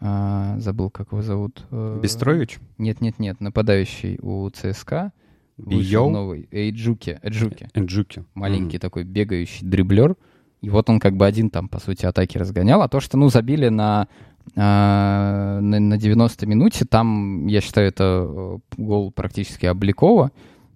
забыл, 0.00 0.90
как 0.90 1.12
его 1.12 1.22
зовут. 1.22 1.64
Э, 1.70 1.98
Бестрович? 2.02 2.58
Нет-нет-нет, 2.78 3.40
нападающий 3.40 4.18
у 4.20 4.48
ЦСКА. 4.50 5.12
Вышел 5.56 6.10
новый. 6.10 6.48
Эйджуки. 6.50 7.18
Эджуки. 7.22 7.68
Эджуки. 7.74 8.24
Маленький 8.34 8.76
mm. 8.76 8.80
такой 8.80 9.04
бегающий 9.04 9.66
дриблер. 9.66 10.16
И 10.60 10.70
вот 10.70 10.88
он 10.88 10.98
как 10.98 11.16
бы 11.16 11.26
один 11.26 11.50
там, 11.50 11.68
по 11.68 11.78
сути, 11.78 12.06
атаки 12.06 12.38
разгонял. 12.38 12.82
А 12.82 12.88
то, 12.88 12.98
что, 13.00 13.16
ну, 13.16 13.28
забили 13.28 13.68
на, 13.68 14.08
на, 14.56 15.60
на 15.60 15.98
90 15.98 16.46
минуте, 16.46 16.84
там, 16.86 17.46
я 17.46 17.60
считаю, 17.60 17.88
это 17.88 18.26
э, 18.26 18.58
гол 18.78 19.12
практически 19.12 19.66
Обликова. 19.66 20.32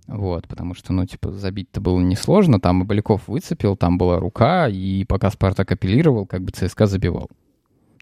Вот, 0.07 0.47
потому 0.47 0.75
что, 0.75 0.93
ну, 0.93 1.07
типа, 1.07 1.33
забить-то 1.33 1.81
было 1.81 1.99
несложно. 2.01 2.61
Там 2.61 2.83
Обликов 2.83 3.29
выцепил, 3.29 3.77
там 3.77 3.99
была 3.99 4.19
рука, 4.21 4.69
и 4.69 5.05
пока 5.05 5.31
Спартак 5.31 5.73
апеллировал, 5.73 6.27
как 6.27 6.43
бы 6.43 6.53
ЦСКА 6.53 6.87
забивал. 6.87 7.31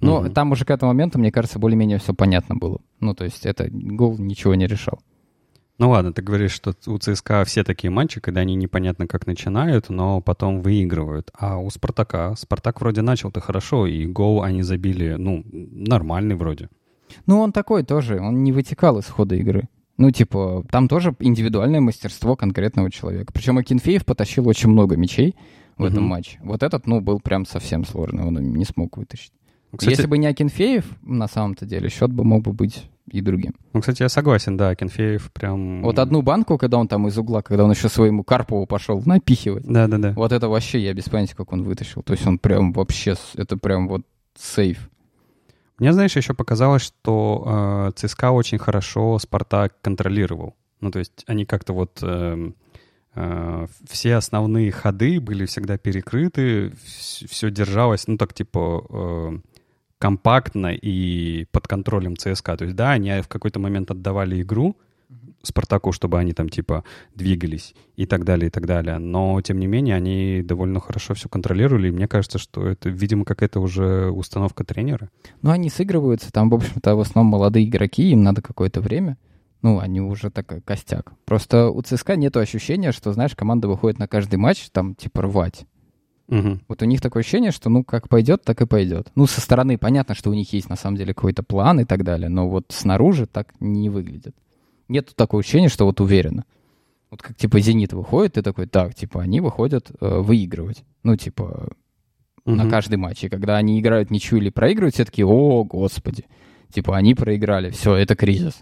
Но 0.00 0.20
угу. 0.20 0.30
там 0.30 0.52
уже 0.52 0.64
к 0.64 0.70
этому 0.70 0.92
моменту, 0.92 1.18
мне 1.18 1.32
кажется, 1.32 1.58
более-менее 1.58 1.98
все 1.98 2.14
понятно 2.14 2.54
было. 2.54 2.80
Ну, 3.00 3.14
то 3.14 3.24
есть 3.24 3.46
это 3.46 3.68
гол 3.70 4.18
ничего 4.18 4.54
не 4.54 4.66
решал. 4.66 5.00
Ну 5.78 5.90
ладно, 5.90 6.12
ты 6.12 6.22
говоришь, 6.22 6.52
что 6.52 6.74
у 6.86 6.98
ЦСКА 6.98 7.44
все 7.44 7.62
такие 7.62 7.90
матчи, 7.90 8.20
когда 8.20 8.40
они 8.40 8.54
непонятно 8.54 9.06
как 9.06 9.26
начинают, 9.26 9.90
но 9.90 10.22
потом 10.22 10.62
выигрывают. 10.62 11.30
А 11.38 11.58
у 11.58 11.68
Спартака, 11.68 12.34
Спартак 12.36 12.80
вроде 12.80 13.02
начал-то 13.02 13.40
хорошо, 13.40 13.86
и 13.86 14.06
гол 14.06 14.42
они 14.42 14.62
забили, 14.62 15.16
ну, 15.18 15.44
нормальный 15.52 16.34
вроде. 16.34 16.70
Ну, 17.26 17.40
он 17.40 17.52
такой 17.52 17.82
тоже, 17.82 18.18
он 18.20 18.42
не 18.42 18.52
вытекал 18.52 18.98
из 18.98 19.06
хода 19.06 19.34
игры. 19.34 19.68
Ну, 19.98 20.10
типа, 20.10 20.64
там 20.70 20.88
тоже 20.88 21.14
индивидуальное 21.20 21.80
мастерство 21.80 22.36
конкретного 22.36 22.90
человека. 22.90 23.32
Причем 23.32 23.58
Акинфеев 23.58 24.04
потащил 24.04 24.48
очень 24.48 24.70
много 24.70 24.96
мячей 24.96 25.36
в 25.76 25.82
угу. 25.82 25.88
этом 25.88 26.04
матче. 26.04 26.38
Вот 26.42 26.62
этот, 26.62 26.86
ну, 26.86 27.00
был 27.00 27.20
прям 27.20 27.44
совсем 27.44 27.84
сложный, 27.84 28.24
он 28.24 28.34
не 28.34 28.64
смог 28.64 28.96
вытащить. 28.96 29.32
Кстати... 29.72 29.90
Если 29.90 30.06
бы 30.06 30.16
не 30.16 30.26
Акинфеев, 30.26 30.86
на 31.02 31.28
самом-то 31.28 31.66
деле, 31.66 31.90
счет 31.90 32.10
бы 32.12 32.24
мог 32.24 32.42
бы 32.42 32.52
быть 32.52 32.84
и 33.10 33.20
другим. 33.20 33.54
Ну, 33.72 33.80
кстати, 33.80 34.02
я 34.02 34.08
согласен, 34.08 34.56
да, 34.56 34.74
Кенфеев 34.74 35.30
прям... 35.32 35.82
Вот 35.82 35.98
одну 35.98 36.22
банку, 36.22 36.58
когда 36.58 36.78
он 36.78 36.88
там 36.88 37.06
из 37.08 37.16
угла, 37.16 37.42
когда 37.42 37.64
он 37.64 37.70
еще 37.70 37.88
своему 37.88 38.24
Карпову 38.24 38.66
пошел 38.66 39.02
напихивать. 39.04 39.64
Да-да-да. 39.64 40.12
Вот 40.16 40.32
это 40.32 40.48
вообще, 40.48 40.80
я 40.80 40.92
без 40.92 41.04
понятия, 41.04 41.34
как 41.36 41.52
он 41.52 41.62
вытащил. 41.62 42.02
То 42.02 42.12
есть 42.12 42.26
он 42.26 42.38
прям 42.38 42.72
вообще, 42.72 43.14
это 43.34 43.56
прям 43.56 43.88
вот 43.88 44.02
сейф. 44.36 44.90
Мне, 45.78 45.92
знаешь, 45.92 46.16
еще 46.16 46.34
показалось, 46.34 46.82
что 46.82 47.44
э, 47.46 47.92
ЦСКА 47.96 48.30
очень 48.30 48.58
хорошо 48.58 49.18
Спартак 49.18 49.74
контролировал. 49.82 50.56
Ну, 50.80 50.90
то 50.90 50.98
есть 50.98 51.24
они 51.26 51.44
как-то 51.44 51.74
вот... 51.74 51.98
Э, 52.02 52.50
э, 53.14 53.66
все 53.88 54.14
основные 54.14 54.72
ходы 54.72 55.20
были 55.20 55.44
всегда 55.44 55.76
перекрыты, 55.76 56.72
все 56.84 57.50
держалось, 57.50 58.08
ну, 58.08 58.16
так 58.16 58.32
типа... 58.32 58.84
Э, 58.90 59.38
компактно 59.98 60.74
и 60.74 61.46
под 61.52 61.68
контролем 61.68 62.16
ЦСКА. 62.16 62.56
То 62.56 62.64
есть, 62.64 62.76
да, 62.76 62.92
они 62.92 63.20
в 63.22 63.28
какой-то 63.28 63.60
момент 63.60 63.90
отдавали 63.90 64.42
игру 64.42 64.76
Спартаку, 65.42 65.92
чтобы 65.92 66.18
они 66.18 66.32
там 66.32 66.48
типа 66.48 66.84
двигались 67.14 67.74
и 67.94 68.06
так 68.06 68.24
далее, 68.24 68.48
и 68.48 68.50
так 68.50 68.66
далее. 68.66 68.98
Но, 68.98 69.40
тем 69.42 69.58
не 69.58 69.66
менее, 69.66 69.94
они 69.94 70.42
довольно 70.42 70.80
хорошо 70.80 71.14
все 71.14 71.28
контролировали, 71.28 71.88
и 71.88 71.92
мне 71.92 72.08
кажется, 72.08 72.38
что 72.38 72.66
это, 72.66 72.88
видимо, 72.88 73.24
какая-то 73.24 73.60
уже 73.60 74.10
установка 74.10 74.64
тренера. 74.64 75.08
Ну, 75.42 75.50
они 75.50 75.70
сыгрываются, 75.70 76.32
там, 76.32 76.50
в 76.50 76.54
общем-то, 76.54 76.96
в 76.96 77.00
основном 77.00 77.30
молодые 77.30 77.66
игроки, 77.66 78.10
им 78.10 78.22
надо 78.22 78.42
какое-то 78.42 78.80
время. 78.80 79.16
Ну, 79.62 79.78
они 79.78 80.00
уже 80.00 80.30
такой 80.30 80.60
костяк. 80.60 81.12
Просто 81.24 81.70
у 81.70 81.80
ЦСКА 81.80 82.16
нет 82.16 82.36
ощущения, 82.36 82.92
что, 82.92 83.12
знаешь, 83.12 83.34
команда 83.34 83.68
выходит 83.68 83.98
на 83.98 84.06
каждый 84.06 84.36
матч, 84.36 84.68
там, 84.70 84.94
типа, 84.94 85.22
рвать. 85.22 85.66
Угу. 86.28 86.58
Вот 86.68 86.82
у 86.82 86.84
них 86.86 87.00
такое 87.00 87.22
ощущение, 87.22 87.52
что 87.52 87.70
ну 87.70 87.84
как 87.84 88.08
пойдет, 88.08 88.42
так 88.42 88.60
и 88.60 88.66
пойдет. 88.66 89.10
Ну, 89.14 89.26
со 89.26 89.40
стороны 89.40 89.78
понятно, 89.78 90.14
что 90.14 90.30
у 90.30 90.34
них 90.34 90.52
есть 90.52 90.68
на 90.68 90.76
самом 90.76 90.96
деле 90.96 91.14
какой-то 91.14 91.42
план 91.42 91.80
и 91.80 91.84
так 91.84 92.02
далее, 92.02 92.28
но 92.28 92.48
вот 92.48 92.66
снаружи 92.70 93.26
так 93.26 93.54
не 93.60 93.90
выглядит. 93.90 94.34
Нет 94.88 95.14
такого 95.14 95.40
ощущения, 95.40 95.68
что 95.68 95.84
вот 95.84 96.00
уверенно. 96.00 96.44
Вот 97.10 97.22
как 97.22 97.36
типа 97.36 97.60
Зенит 97.60 97.92
выходит, 97.92 98.34
ты 98.34 98.42
такой, 98.42 98.66
так, 98.66 98.94
типа 98.94 99.22
они 99.22 99.40
выходят 99.40 99.90
э, 100.00 100.18
выигрывать. 100.18 100.82
Ну, 101.04 101.16
типа 101.16 101.68
Мгм. 102.46 102.56
на 102.56 102.70
каждый 102.70 102.96
матч. 102.96 103.24
И 103.24 103.28
когда 103.28 103.56
они 103.56 103.78
играют 103.78 104.10
ничью 104.10 104.38
или 104.38 104.50
проигрывают, 104.50 104.94
все 104.94 105.04
такие, 105.04 105.26
о, 105.26 105.64
господи. 105.64 106.24
Типа 106.72 106.96
они 106.96 107.14
проиграли, 107.14 107.70
все, 107.70 107.94
это 107.94 108.14
кризис. 108.14 108.54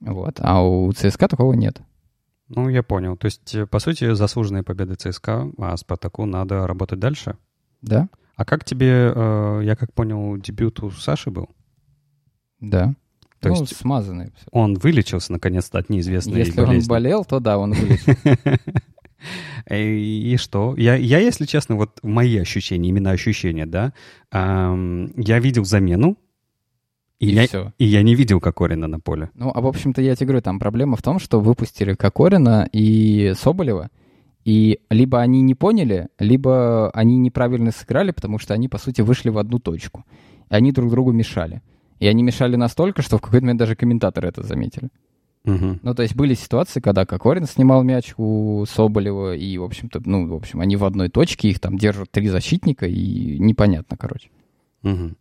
Вот. 0.00 0.36
А 0.38 0.62
у 0.62 0.90
ЦСКА 0.92 1.28
такого 1.28 1.52
нет. 1.52 1.80
Ну, 2.48 2.68
я 2.68 2.82
понял. 2.82 3.16
То 3.16 3.26
есть, 3.26 3.54
э, 3.54 3.66
по 3.66 3.78
сути, 3.78 4.14
заслуженные 4.14 4.62
победы 4.62 4.94
ЦСКА, 4.94 5.50
а 5.58 5.76
Спартаку 5.76 6.26
надо 6.26 6.66
работать 6.66 6.98
дальше. 6.98 7.36
Да? 7.82 8.08
А 8.36 8.44
как 8.44 8.64
тебе, 8.64 9.12
э, 9.14 9.60
я 9.64 9.76
как 9.76 9.92
понял, 9.92 10.36
дебют 10.36 10.82
у 10.82 10.90
Саши 10.90 11.30
был? 11.30 11.48
Да. 12.60 12.94
То 13.40 13.50
ну, 13.50 13.60
есть 13.60 13.76
смазанный. 13.76 14.32
всё. 14.36 14.46
он 14.52 14.74
вылечился 14.74 15.32
наконец-то 15.32 15.78
от 15.78 15.90
неизвестной 15.90 16.38
Если 16.38 16.60
он 16.60 16.66
болезни. 16.66 16.88
болел, 16.88 17.24
то 17.24 17.40
да, 17.40 17.58
он 17.58 17.72
вылечил. 17.74 18.14
И, 19.70 20.32
и 20.32 20.36
что? 20.36 20.74
Я, 20.76 20.96
я, 20.96 21.18
если 21.18 21.46
честно, 21.46 21.76
вот 21.76 21.98
мои 22.02 22.38
ощущения, 22.38 22.88
именно 22.88 23.10
ощущения, 23.10 23.66
да, 23.66 23.92
я 24.32 25.38
видел 25.38 25.64
замену, 25.64 26.18
и, 27.20 27.28
И 27.28 27.34
я, 27.34 27.46
всё. 27.46 27.72
и 27.78 27.84
я 27.84 28.02
не 28.02 28.14
видел 28.14 28.40
Кокорина 28.40 28.86
на 28.86 29.00
поле. 29.00 29.30
Ну, 29.34 29.50
а 29.54 29.60
в 29.60 29.66
общем-то, 29.66 30.02
я 30.02 30.14
тебе 30.16 30.26
говорю, 30.26 30.42
там 30.42 30.58
проблема 30.58 30.96
в 30.96 31.02
том, 31.02 31.18
что 31.18 31.40
выпустили 31.40 31.94
Кокорина 31.94 32.68
и 32.72 33.32
Соболева, 33.36 33.90
и 34.44 34.80
либо 34.90 35.20
они 35.20 35.40
не 35.42 35.54
поняли, 35.54 36.08
либо 36.18 36.90
они 36.90 37.16
неправильно 37.18 37.70
сыграли, 37.70 38.10
потому 38.10 38.38
что 38.38 38.52
они, 38.52 38.68
по 38.68 38.78
сути, 38.78 39.00
вышли 39.00 39.30
в 39.30 39.38
одну 39.38 39.58
точку. 39.58 40.04
И 40.50 40.54
они 40.54 40.72
друг 40.72 40.90
другу 40.90 41.12
мешали. 41.12 41.62
И 41.98 42.06
они 42.06 42.22
мешали 42.22 42.56
настолько, 42.56 43.00
что 43.02 43.16
в 43.18 43.22
какой-то 43.22 43.44
момент 43.44 43.60
даже 43.60 43.76
комментаторы 43.76 44.28
это 44.28 44.42
заметили. 44.42 44.90
Мгм. 45.44 45.80
Ну, 45.82 45.94
то 45.94 46.02
есть 46.02 46.14
были 46.14 46.34
ситуации, 46.34 46.80
когда 46.80 47.04
Кокорин 47.06 47.46
снимал 47.46 47.82
мяч 47.82 48.14
у 48.16 48.64
Соболева, 48.66 49.34
и, 49.36 49.56
в 49.58 49.62
общем-то, 49.62 50.02
ну, 50.04 50.26
в 50.26 50.34
общем, 50.34 50.60
они 50.60 50.76
в 50.76 50.84
одной 50.84 51.10
точке, 51.10 51.48
их 51.48 51.60
там 51.60 51.78
держат 51.78 52.10
три 52.10 52.28
защитника, 52.28 52.86
и 52.86 53.38
непонятно, 53.38 53.96
короче. 53.96 54.30
Мгм. 54.82 55.16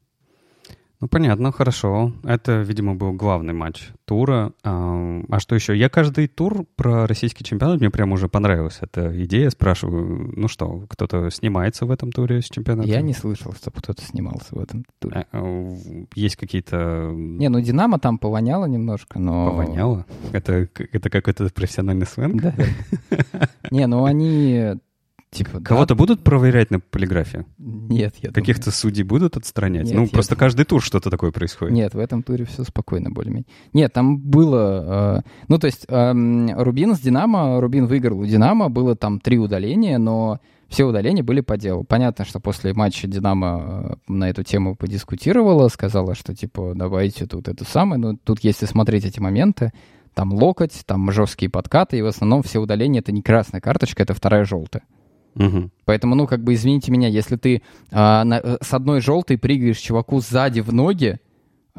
Ну, 1.04 1.10
понятно, 1.10 1.52
хорошо. 1.52 2.14
Это, 2.24 2.62
видимо, 2.62 2.96
был 2.96 3.12
главный 3.12 3.52
матч 3.52 3.90
тура. 4.06 4.54
А, 4.64 5.22
а 5.28 5.40
что 5.42 5.54
еще? 5.54 5.78
Я 5.78 5.90
каждый 5.90 6.30
тур 6.30 6.66
про 6.78 7.08
российский 7.08 7.44
чемпионат, 7.44 7.82
мне 7.82 7.90
прям 7.90 8.14
уже 8.14 8.30
понравилась 8.30 8.78
эта 8.80 9.12
идея. 9.26 9.50
Спрашиваю, 9.50 10.32
ну 10.34 10.48
что, 10.48 10.86
кто-то 10.88 11.30
снимается 11.30 11.86
в 11.86 11.92
этом 11.92 12.14
туре 12.14 12.42
с 12.42 12.46
чемпионата? 12.46 12.88
Я 12.88 13.02
не 13.02 13.12
слышал, 13.12 13.52
чтобы 13.52 13.80
кто-то 13.80 14.02
снимался 14.02 14.56
в 14.56 14.60
этом 14.60 14.86
туре. 15.00 15.28
А, 15.34 15.40
а, 15.42 15.76
Есть 16.16 16.38
какие-то... 16.38 17.12
Не, 17.14 17.50
ну 17.50 17.60
Динамо 17.60 18.00
там 18.00 18.18
повоняло 18.18 18.64
немножко, 18.64 19.20
но... 19.20 19.50
Повоняло? 19.50 20.06
Это, 20.32 20.70
это 20.94 21.10
какой-то 21.10 21.50
профессиональный 21.54 22.06
сленг? 22.06 22.42
Да. 22.42 22.56
Не, 23.72 23.88
ну 23.88 24.06
они 24.06 24.78
типа... 25.34 25.60
да, 25.60 25.66
Кого-то 25.66 25.96
будут 25.96 26.24
проверять 26.24 26.72
на 26.72 26.80
полиграфе? 26.80 27.46
Нет, 27.58 28.16
я 28.18 28.30
думаю. 28.30 28.34
Каких-то 28.34 28.72
судей 28.72 29.04
будут 29.04 29.38
отстранять? 29.38 29.86
Нет, 29.86 29.96
ну, 29.96 30.08
просто 30.08 30.36
каждый 30.36 30.66
тур 30.66 30.82
что-то 30.82 31.10
такое 31.10 31.32
происходит. 31.32 31.74
Нет, 31.74 31.94
в 31.94 32.00
этом 32.00 32.24
туре 32.24 32.46
все 32.46 32.64
спокойно 32.64 33.10
более-менее. 33.10 33.48
Нет, 33.74 33.92
там 33.94 34.18
было... 34.18 35.24
э, 35.26 35.30
ну, 35.48 35.60
то 35.60 35.68
есть 35.68 35.86
эм, 35.88 36.52
Рубин 36.60 36.96
с 36.96 37.00
Динамо, 37.00 37.60
Рубин 37.60 37.88
выиграл 37.88 38.20
у 38.20 38.26
Динамо, 38.26 38.70
было 38.70 38.96
там 38.96 39.20
три 39.20 39.38
удаления, 39.38 39.98
но 39.98 40.40
все 40.70 40.86
удаления 40.86 41.24
были 41.24 41.42
по 41.42 41.58
делу. 41.58 41.84
Понятно, 41.84 42.26
что 42.26 42.40
после 42.40 42.74
матча 42.74 43.08
Динамо 43.08 44.00
э, 44.08 44.12
на 44.12 44.30
эту 44.30 44.44
тему 44.44 44.76
подискутировала, 44.76 45.68
сказала, 45.68 46.16
что 46.16 46.34
типа 46.34 46.74
давайте 46.76 47.26
тут 47.26 47.48
это 47.48 47.64
самое. 47.64 48.02
Но 48.02 48.16
тут, 48.24 48.40
если 48.40 48.66
смотреть 48.66 49.06
эти 49.06 49.20
моменты, 49.20 49.72
там 50.14 50.34
локоть, 50.34 50.84
там 50.86 51.12
жесткие 51.12 51.50
подкаты, 51.50 51.98
и 51.98 52.02
в 52.02 52.08
основном 52.08 52.44
все 52.44 52.60
удаления 52.60 53.02
это 53.02 53.12
не 53.12 53.22
красная 53.22 53.62
карточка, 53.62 54.04
это 54.04 54.14
вторая 54.14 54.46
желтая. 54.46 54.84
Мгм. 55.36 55.72
Поэтому, 55.86 56.16
ну, 56.16 56.28
как 56.28 56.44
бы, 56.44 56.54
извините 56.54 56.92
меня, 56.92 57.08
если 57.08 57.36
ты 57.36 57.62
а, 57.92 58.24
на- 58.24 58.40
э, 58.44 58.58
с 58.62 58.74
одной 58.74 59.02
желтой 59.02 59.38
прыгаешь 59.38 59.78
чуваку 59.78 60.20
сзади 60.20 60.60
в 60.60 60.72
ноги 60.74 61.20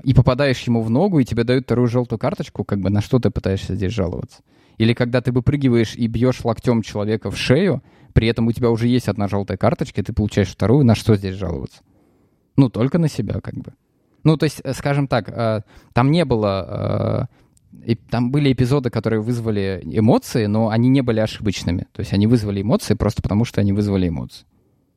и 0.02 0.12
попадаешь 0.12 0.60
ему 0.62 0.82
в 0.82 0.90
ногу, 0.90 1.20
и 1.20 1.24
тебе 1.24 1.44
дают 1.44 1.64
вторую 1.64 1.88
желтую 1.88 2.18
карточку, 2.18 2.64
как 2.64 2.80
бы 2.80 2.90
на 2.90 3.00
что 3.00 3.18
ты 3.20 3.30
пытаешься 3.30 3.74
здесь 3.76 3.92
жаловаться? 3.92 4.42
Или 4.78 4.92
когда 4.92 5.20
ты 5.20 5.30
выпрыгиваешь 5.30 5.94
и 5.94 6.08
бьешь 6.08 6.44
локтем 6.44 6.82
человека 6.82 7.30
в 7.30 7.36
шею, 7.36 7.82
при 8.12 8.26
этом 8.26 8.48
у 8.48 8.52
тебя 8.52 8.70
уже 8.70 8.88
есть 8.88 9.08
одна 9.08 9.28
желтая 9.28 9.56
карточка, 9.56 10.00
и 10.00 10.04
ты 10.04 10.12
получаешь 10.12 10.48
вторую, 10.48 10.84
на 10.84 10.94
что 10.96 11.14
здесь 11.14 11.36
жаловаться? 11.36 11.80
Ну, 12.56 12.68
только 12.70 12.98
на 12.98 13.08
себя, 13.08 13.40
как 13.40 13.54
бы. 13.54 13.74
Ну, 14.24 14.36
то 14.36 14.44
есть, 14.44 14.60
э, 14.64 14.72
скажем 14.72 15.06
так, 15.06 15.28
э, 15.28 15.62
там 15.92 16.10
не 16.10 16.24
было... 16.24 17.28
и 17.84 17.94
там 17.94 18.30
были 18.30 18.52
эпизоды, 18.52 18.90
которые 18.90 19.20
вызвали 19.20 19.80
эмоции, 19.84 20.46
но 20.46 20.68
они 20.68 20.88
не 20.88 21.02
были 21.02 21.20
ошибочными. 21.20 21.86
То 21.92 22.00
есть 22.00 22.12
они 22.12 22.26
вызвали 22.26 22.62
эмоции 22.62 22.94
просто 22.94 23.22
потому, 23.22 23.44
что 23.44 23.60
они 23.60 23.72
вызвали 23.72 24.08
эмоции. 24.08 24.46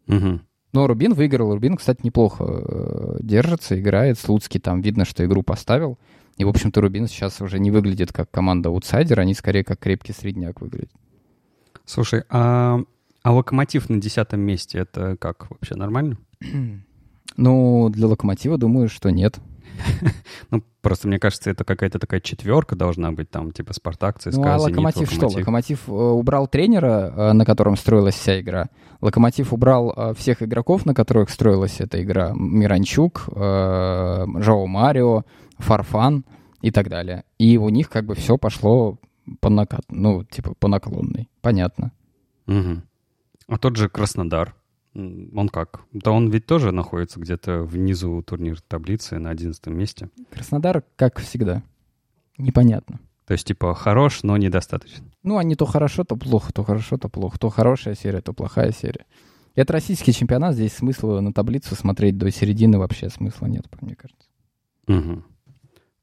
Мгм. 0.07 0.41
Но 0.73 0.87
Рубин 0.87 1.13
выиграл. 1.13 1.53
Рубин, 1.53 1.75
кстати, 1.75 2.01
неплохо 2.03 2.45
э, 2.45 3.17
держится, 3.21 3.79
играет. 3.79 4.19
Слуцкий 4.19 4.59
там 4.59 4.81
видно, 4.81 5.05
что 5.05 5.25
игру 5.25 5.43
поставил. 5.43 5.97
И, 6.37 6.43
в 6.43 6.49
общем-то, 6.49 6.81
Рубин 6.81 7.07
сейчас 7.07 7.41
уже 7.41 7.59
не 7.59 7.71
выглядит 7.71 8.13
как 8.13 8.29
команда 8.29 8.69
аутсайдер, 8.69 9.19
они 9.19 9.33
скорее 9.33 9.63
как 9.63 9.79
крепкий 9.79 10.13
средняк 10.13 10.61
выглядят. 10.61 10.91
Слушай, 11.83 12.23
а, 12.29 12.79
а 13.23 13.33
локомотив 13.33 13.89
на 13.89 13.99
десятом 13.99 14.41
месте 14.41 14.79
это 14.79 15.17
как 15.17 15.49
вообще 15.49 15.75
нормально? 15.75 16.17
Ну, 17.39 17.89
для 17.89 18.07
Локомотива, 18.07 18.57
думаю, 18.57 18.89
что 18.89 19.11
нет. 19.11 19.37
Ну, 20.51 20.63
просто 20.81 21.07
мне 21.07 21.19
кажется, 21.19 21.49
это 21.49 21.63
какая-то 21.63 21.99
такая 21.99 22.21
четверка 22.21 22.75
должна 22.75 23.11
быть, 23.11 23.29
там, 23.29 23.51
типа 23.51 23.73
Спартак, 23.73 24.19
ЦСКА, 24.19 24.31
ну, 24.31 24.47
а 24.47 24.59
Зенит, 24.59 24.77
Локомотив, 24.77 25.11
что? 25.11 25.27
Локомотив 25.27 25.89
э, 25.89 25.91
убрал 25.91 26.47
тренера, 26.47 27.13
э, 27.15 27.33
на 27.33 27.45
котором 27.45 27.75
строилась 27.75 28.15
вся 28.15 28.39
игра. 28.39 28.69
Локомотив 29.01 29.53
убрал 29.53 29.93
э, 29.95 30.13
всех 30.15 30.41
игроков, 30.41 30.85
на 30.85 30.93
которых 30.93 31.29
строилась 31.29 31.79
эта 31.79 32.01
игра. 32.01 32.31
Миранчук, 32.35 33.27
э, 33.35 34.25
Жоу 34.37 34.67
Марио, 34.67 35.23
Фарфан 35.57 36.23
и 36.61 36.71
так 36.71 36.89
далее. 36.89 37.23
И 37.37 37.57
у 37.57 37.69
них 37.69 37.89
как 37.89 38.05
бы 38.05 38.15
все 38.15 38.37
пошло 38.37 38.97
по 39.39 39.49
накат, 39.49 39.85
ну, 39.89 40.23
типа 40.23 40.53
по 40.59 40.67
наклонной. 40.67 41.29
Понятно. 41.41 41.91
Мгм. 42.45 42.83
А 43.47 43.57
тот 43.57 43.75
же 43.75 43.89
Краснодар, 43.89 44.55
он 44.97 45.49
как? 45.49 45.81
Да 45.93 46.11
он 46.11 46.29
ведь 46.29 46.45
тоже 46.45 46.71
находится 46.71 47.19
где-то 47.19 47.61
внизу 47.61 48.21
турнир 48.23 48.59
таблицы 48.61 49.19
на 49.19 49.29
одиннадцатом 49.29 49.77
месте. 49.77 50.09
Краснодар, 50.31 50.83
как 50.95 51.19
всегда, 51.19 51.63
непонятно. 52.37 52.99
То 53.25 53.33
есть, 53.33 53.45
типа, 53.45 53.73
хорош, 53.73 54.23
но 54.23 54.37
недостаточно. 54.37 55.05
Ну, 55.21 55.37
они 55.37 55.55
то 55.55 55.65
хорошо, 55.65 56.03
то 56.05 56.15
плохо, 56.15 56.53
то 56.53 56.63
хорошо, 56.63 56.97
то 56.97 57.09
плохо. 57.09 57.37
То 57.37 57.49
хорошая 57.49 57.93
серия, 57.93 58.21
то 58.21 58.33
плохая 58.33 58.71
серия. 58.71 59.05
Это 59.53 59.73
российский 59.73 60.13
чемпионат, 60.13 60.55
здесь 60.55 60.73
смысла 60.73 61.19
на 61.19 61.33
таблицу 61.33 61.75
смотреть 61.75 62.17
до 62.17 62.31
середины 62.31 62.77
вообще 62.77 63.09
смысла 63.09 63.47
нет, 63.47 63.65
мне 63.81 63.95
кажется. 63.95 64.27
Мгм. 64.87 65.25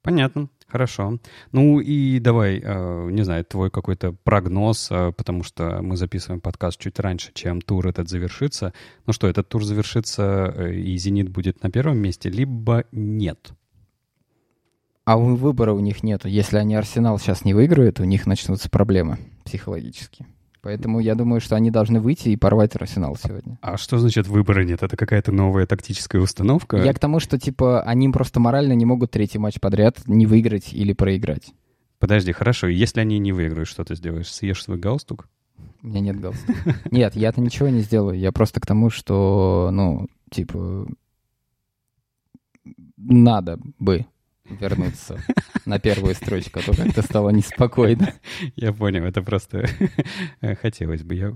Понятно, 0.02 0.48
хорошо. 0.74 1.18
Ну 1.52 1.78
и 1.78 2.18
давай, 2.18 2.60
э, 2.60 3.08
не 3.12 3.22
знаю, 3.22 3.44
твой 3.44 3.70
какой-то 3.70 4.12
прогноз, 4.24 4.88
э, 4.90 5.12
потому 5.16 5.44
что 5.44 5.80
мы 5.82 5.96
записываем 5.96 6.40
подкаст 6.40 6.80
чуть 6.80 6.98
раньше, 6.98 7.30
чем 7.32 7.60
тур 7.60 7.86
этот 7.86 8.08
завершится. 8.08 8.72
Ну 9.06 9.12
что, 9.12 9.28
этот 9.28 9.48
тур 9.48 9.64
завершится, 9.64 10.52
э, 10.56 10.74
и 10.74 10.96
«Зенит» 10.96 11.28
будет 11.28 11.62
на 11.62 11.70
первом 11.70 11.98
месте, 11.98 12.28
либо 12.28 12.86
нет? 12.90 13.52
А 15.04 15.16
выбора 15.16 15.72
у 15.72 15.78
них 15.78 16.02
нету. 16.02 16.26
Если 16.26 16.56
они 16.56 16.74
Арсенал 16.74 17.20
сейчас 17.20 17.44
не 17.44 17.54
выиграют, 17.54 18.00
у 18.00 18.04
них 18.04 18.26
начнутся 18.26 18.68
проблемы 18.68 19.18
психологические. 19.44 20.26
Поэтому 20.64 20.98
я 20.98 21.14
думаю, 21.14 21.42
что 21.42 21.56
они 21.56 21.70
должны 21.70 22.00
выйти 22.00 22.30
и 22.30 22.36
порвать 22.36 22.74
Арсенал 22.74 23.16
сегодня. 23.22 23.58
А 23.60 23.76
что 23.76 23.98
значит 23.98 24.26
выбора 24.28 24.64
нет? 24.64 24.82
Это 24.82 24.96
какая-то 24.96 25.30
новая 25.30 25.66
тактическая 25.66 26.22
установка? 26.22 26.78
Я 26.78 26.94
к 26.94 26.98
тому, 26.98 27.20
что, 27.20 27.38
типа, 27.38 27.82
они 27.82 28.08
просто 28.08 28.40
морально 28.40 28.72
не 28.72 28.86
могут 28.86 29.10
третий 29.10 29.36
матч 29.38 29.60
подряд 29.60 29.98
не 30.06 30.24
выиграть 30.24 30.72
или 30.72 30.94
проиграть. 30.94 31.52
Подожди, 31.98 32.32
хорошо, 32.32 32.68
если 32.68 33.00
они 33.00 33.18
не 33.18 33.32
выиграют, 33.32 33.68
что 33.68 33.84
ты 33.84 33.94
сделаешь? 33.94 34.32
Съешь 34.32 34.62
свой 34.62 34.78
галстук? 34.78 35.28
У 35.82 35.88
меня 35.88 36.00
нет 36.00 36.18
галстука. 36.18 36.76
Нет, 36.90 37.14
я-то 37.14 37.42
ничего 37.42 37.68
не 37.68 37.80
сделаю. 37.80 38.18
Я 38.18 38.32
просто 38.32 38.58
к 38.58 38.66
тому, 38.66 38.88
что, 38.88 39.68
ну, 39.70 40.08
типа... 40.30 40.88
надо 42.96 43.60
бы 43.78 44.06
вернуться 44.48 45.22
на 45.66 45.78
первую 45.78 46.14
строчку, 46.14 46.60
а 46.60 46.62
то 46.62 46.76
как-то 46.76 47.02
стало 47.02 47.30
неспокойно. 47.30 48.12
Я 48.56 48.72
понял, 48.72 49.04
это 49.04 49.22
просто 49.22 49.66
хотелось 50.60 51.02
бы, 51.02 51.14
я... 51.14 51.34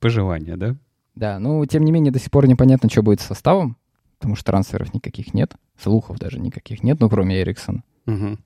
пожелание, 0.00 0.56
да? 0.56 0.76
Да, 1.14 1.38
ну, 1.38 1.64
тем 1.64 1.84
не 1.84 1.92
менее, 1.92 2.12
до 2.12 2.18
сих 2.18 2.30
пор 2.30 2.46
непонятно, 2.46 2.90
что 2.90 3.02
будет 3.02 3.20
с 3.20 3.26
составом, 3.26 3.76
потому 4.18 4.36
что 4.36 4.44
трансферов 4.44 4.92
никаких 4.92 5.32
нет, 5.34 5.54
слухов 5.78 6.18
даже 6.18 6.38
никаких 6.38 6.82
нет, 6.82 7.00
ну, 7.00 7.08
кроме 7.08 7.40
Эриксона. 7.40 7.82
Угу. 8.06 8.38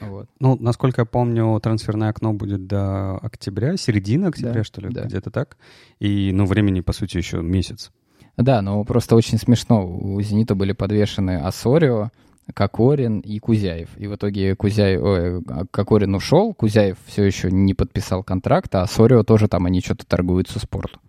Вот. 0.00 0.28
Ну, 0.40 0.56
насколько 0.58 1.02
я 1.02 1.04
помню, 1.06 1.58
трансферное 1.60 2.10
окно 2.10 2.32
будет 2.32 2.66
до 2.66 3.18
октября, 3.18 3.76
середины 3.76 4.26
октября, 4.26 4.54
Да, 4.54 4.64
что 4.64 4.80
ли, 4.80 4.88
да. 4.90 5.04
где-то 5.04 5.30
так. 5.30 5.56
И, 5.98 6.30
ну, 6.32 6.46
времени, 6.46 6.80
по 6.80 6.92
сути, 6.92 7.16
еще 7.16 7.42
месяц. 7.42 7.90
Да, 8.36 8.62
но 8.62 8.82
просто 8.84 9.14
очень 9.14 9.38
смешно. 9.38 9.86
У 9.86 10.20
«Зенита» 10.20 10.54
были 10.54 10.72
подвешены 10.72 11.38
Асорио, 11.38 12.10
Кокорин 12.52 13.20
и 13.20 13.38
Кузяев. 13.38 13.88
И 13.96 14.06
в 14.06 14.16
итоге 14.16 14.54
Кузяев, 14.54 15.02
ой, 15.02 15.42
а 15.48 15.64
Кокорин 15.70 16.14
ушел, 16.14 16.52
Кузяев 16.52 16.98
все 17.06 17.24
еще 17.24 17.50
не 17.50 17.74
подписал 17.74 18.22
контракт, 18.22 18.74
а 18.74 18.82
Асорио 18.82 19.22
тоже 19.22 19.48
там 19.48 19.66
они 19.66 19.80
что-то 19.80 20.06
торгуются 20.06 20.58
спорту. 20.58 21.00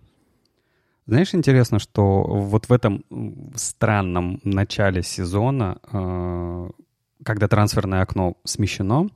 Знаешь, 1.08 1.36
интересно, 1.36 1.78
что 1.78 2.24
вот 2.24 2.68
в 2.68 2.74
этом 2.74 3.04
странном 3.56 4.40
начале 4.44 5.04
сезона, 5.04 5.78
э, 5.92 6.70
когда 7.24 7.48
трансферное 7.48 8.02
окно 8.02 8.38
смещено, 8.44 9.10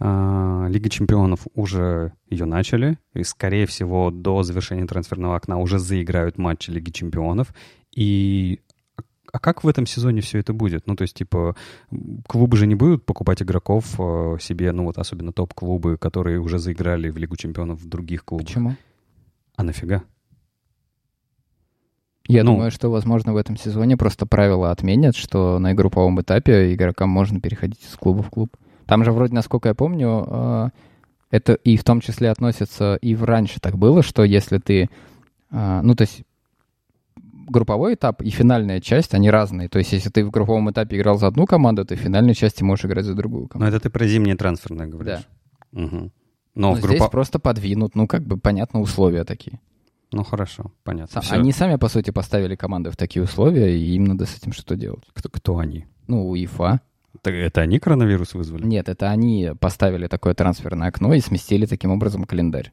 э, 0.00 0.66
Лига 0.68 0.88
чемпионов 0.88 1.46
уже 1.54 2.12
ее 2.28 2.44
начали, 2.44 2.98
и, 3.14 3.22
скорее 3.22 3.66
всего, 3.66 4.10
до 4.10 4.42
завершения 4.42 4.86
трансферного 4.86 5.36
окна 5.36 5.58
уже 5.58 5.78
заиграют 5.78 6.38
матчи 6.38 6.70
Лиги 6.70 6.90
чемпионов. 6.90 7.54
И 7.94 8.60
а 9.32 9.38
как 9.38 9.64
в 9.64 9.68
этом 9.68 9.86
сезоне 9.86 10.20
все 10.20 10.38
это 10.38 10.52
будет? 10.52 10.86
Ну, 10.86 10.96
то 10.96 11.02
есть, 11.02 11.14
типа, 11.14 11.56
клубы 12.26 12.56
же 12.56 12.66
не 12.66 12.74
будут 12.74 13.04
покупать 13.06 13.42
игроков 13.42 13.94
э, 13.98 14.36
себе, 14.40 14.72
ну, 14.72 14.84
вот 14.84 14.98
особенно 14.98 15.32
топ-клубы, 15.32 15.96
которые 15.96 16.40
уже 16.40 16.58
заиграли 16.58 17.10
в 17.10 17.16
Лигу 17.18 17.36
чемпионов 17.36 17.80
в 17.80 17.88
других 17.88 18.24
клубах. 18.24 18.46
Почему? 18.46 18.76
А 19.56 19.62
нафига? 19.64 20.02
Я 22.26 22.44
Ну. 22.44 22.52
думаю, 22.52 22.70
что, 22.70 22.90
возможно, 22.90 23.32
в 23.32 23.36
этом 23.36 23.56
сезоне 23.56 23.96
просто 23.96 24.26
правила 24.26 24.70
отменят, 24.70 25.16
что 25.16 25.58
на 25.58 25.72
групповом 25.74 26.20
этапе 26.20 26.74
игрокам 26.74 27.08
можно 27.08 27.40
переходить 27.40 27.82
из 27.82 27.94
клуба 27.96 28.22
в 28.22 28.28
клуб. 28.30 28.54
Там 28.86 29.02
же 29.04 29.12
вроде, 29.12 29.34
насколько 29.34 29.68
я 29.70 29.74
помню, 29.74 30.26
э, 30.28 30.68
это 31.30 31.54
и 31.54 31.76
в 31.76 31.84
том 31.84 32.00
числе 32.00 32.30
относится, 32.30 32.96
и 33.00 33.14
в 33.14 33.24
раньше 33.24 33.60
так 33.60 33.78
было, 33.78 34.02
что 34.02 34.24
если 34.24 34.58
ты, 34.58 34.90
э, 35.50 35.80
ну, 35.82 35.94
то 35.94 36.02
есть 36.02 36.22
групповой 37.50 37.94
этап 37.94 38.22
и 38.22 38.30
финальная 38.30 38.80
часть, 38.80 39.14
они 39.14 39.30
разные. 39.30 39.68
То 39.68 39.78
есть 39.78 39.92
если 39.92 40.10
ты 40.10 40.24
в 40.24 40.30
групповом 40.30 40.70
этапе 40.70 40.96
играл 40.96 41.18
за 41.18 41.26
одну 41.26 41.46
команду, 41.46 41.84
то 41.84 41.94
в 41.94 41.98
финальной 41.98 42.34
части 42.34 42.62
можешь 42.62 42.84
играть 42.84 43.04
за 43.04 43.14
другую 43.14 43.42
Ну, 43.44 43.48
команду. 43.48 43.76
это 43.76 43.84
ты 43.84 43.90
про 43.90 44.06
зимнее 44.06 44.36
трансферное 44.36 44.86
говоришь. 44.86 45.26
Мгм. 45.72 46.12
Но 46.54 46.70
Но 46.70 46.72
в 46.74 46.78
здесь 46.78 46.90
группа... 46.90 47.08
просто 47.08 47.38
подвинут, 47.38 47.94
ну, 47.94 48.06
как 48.06 48.24
бы, 48.26 48.36
понятно, 48.38 48.80
условия 48.80 49.24
такие. 49.24 49.60
Ну, 50.10 50.24
хорошо, 50.24 50.72
понятно. 50.84 51.20
Всё. 51.20 51.34
Они 51.34 51.52
сами, 51.52 51.76
по 51.76 51.88
сути, 51.88 52.10
поставили 52.10 52.56
команды 52.56 52.90
в 52.90 52.96
такие 52.96 53.22
условия, 53.22 53.76
и 53.78 53.94
им 53.94 54.04
надо 54.04 54.24
с 54.24 54.36
этим 54.36 54.52
что-то 54.52 54.74
делать. 54.74 55.04
Кто, 55.12 55.28
кто 55.28 55.58
они? 55.58 55.86
Ну, 56.06 56.28
УЕФА. 56.30 56.80
Так 57.22 57.34
это 57.34 57.60
они 57.60 57.78
коронавирус 57.78 58.34
вызвали? 58.34 58.64
Нет, 58.64 58.88
это 58.88 59.10
они 59.10 59.50
поставили 59.60 60.06
такое 60.06 60.34
трансферное 60.34 60.88
окно 60.88 61.12
и 61.14 61.20
сместили 61.20 61.66
таким 61.66 61.90
образом 61.90 62.24
календарь. 62.24 62.72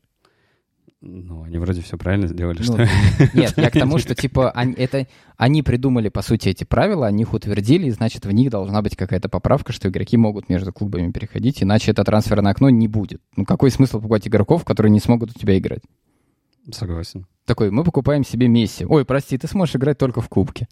Ну, 1.08 1.44
они 1.44 1.60
вроде 1.60 1.82
все 1.82 1.98
правильно 1.98 2.28
сделали, 2.28 2.58
Ну, 2.58 2.64
что... 2.64 2.78
Нет, 3.36 3.54
я 3.58 3.70
к 3.70 3.74
тому, 3.74 4.00
что 4.00 4.16
типа 4.16 4.50
они, 4.50 4.74
это, 4.74 5.06
они 5.38 5.62
придумали, 5.62 6.10
по 6.10 6.24
сути, 6.24 6.50
эти 6.50 6.64
правила, 6.64 7.06
они 7.06 7.22
их 7.22 7.34
утвердили, 7.34 7.86
и 7.86 7.92
значит, 7.92 8.26
в 8.26 8.32
них 8.32 8.50
должна 8.50 8.82
быть 8.82 8.96
какая-то 8.96 9.30
поправка, 9.30 9.72
что 9.72 9.88
игроки 9.88 10.18
могут 10.18 10.50
между 10.50 10.74
клубами 10.74 11.12
переходить, 11.12 11.62
иначе 11.62 11.92
это 11.92 12.04
трансферное 12.04 12.52
окно 12.54 12.72
не 12.72 12.88
будет. 12.88 13.22
Ну, 13.36 13.46
какой 13.46 13.70
смысл 13.70 13.98
покупать 13.98 14.28
игроков, 14.28 14.66
которые 14.66 14.92
не 14.92 15.00
смогут 15.00 15.30
у 15.36 15.40
тебя 15.40 15.56
играть? 15.60 15.82
Согласен. 16.72 17.28
Такой, 17.46 17.70
мы 17.70 17.84
покупаем 17.84 18.26
себе 18.26 18.48
Месси. 18.48 18.86
Ой, 18.90 19.06
прости, 19.06 19.38
ты 19.38 19.48
сможешь 19.48 19.76
играть 19.76 20.00
только 20.00 20.22
в 20.22 20.28
кубке. 20.30 20.68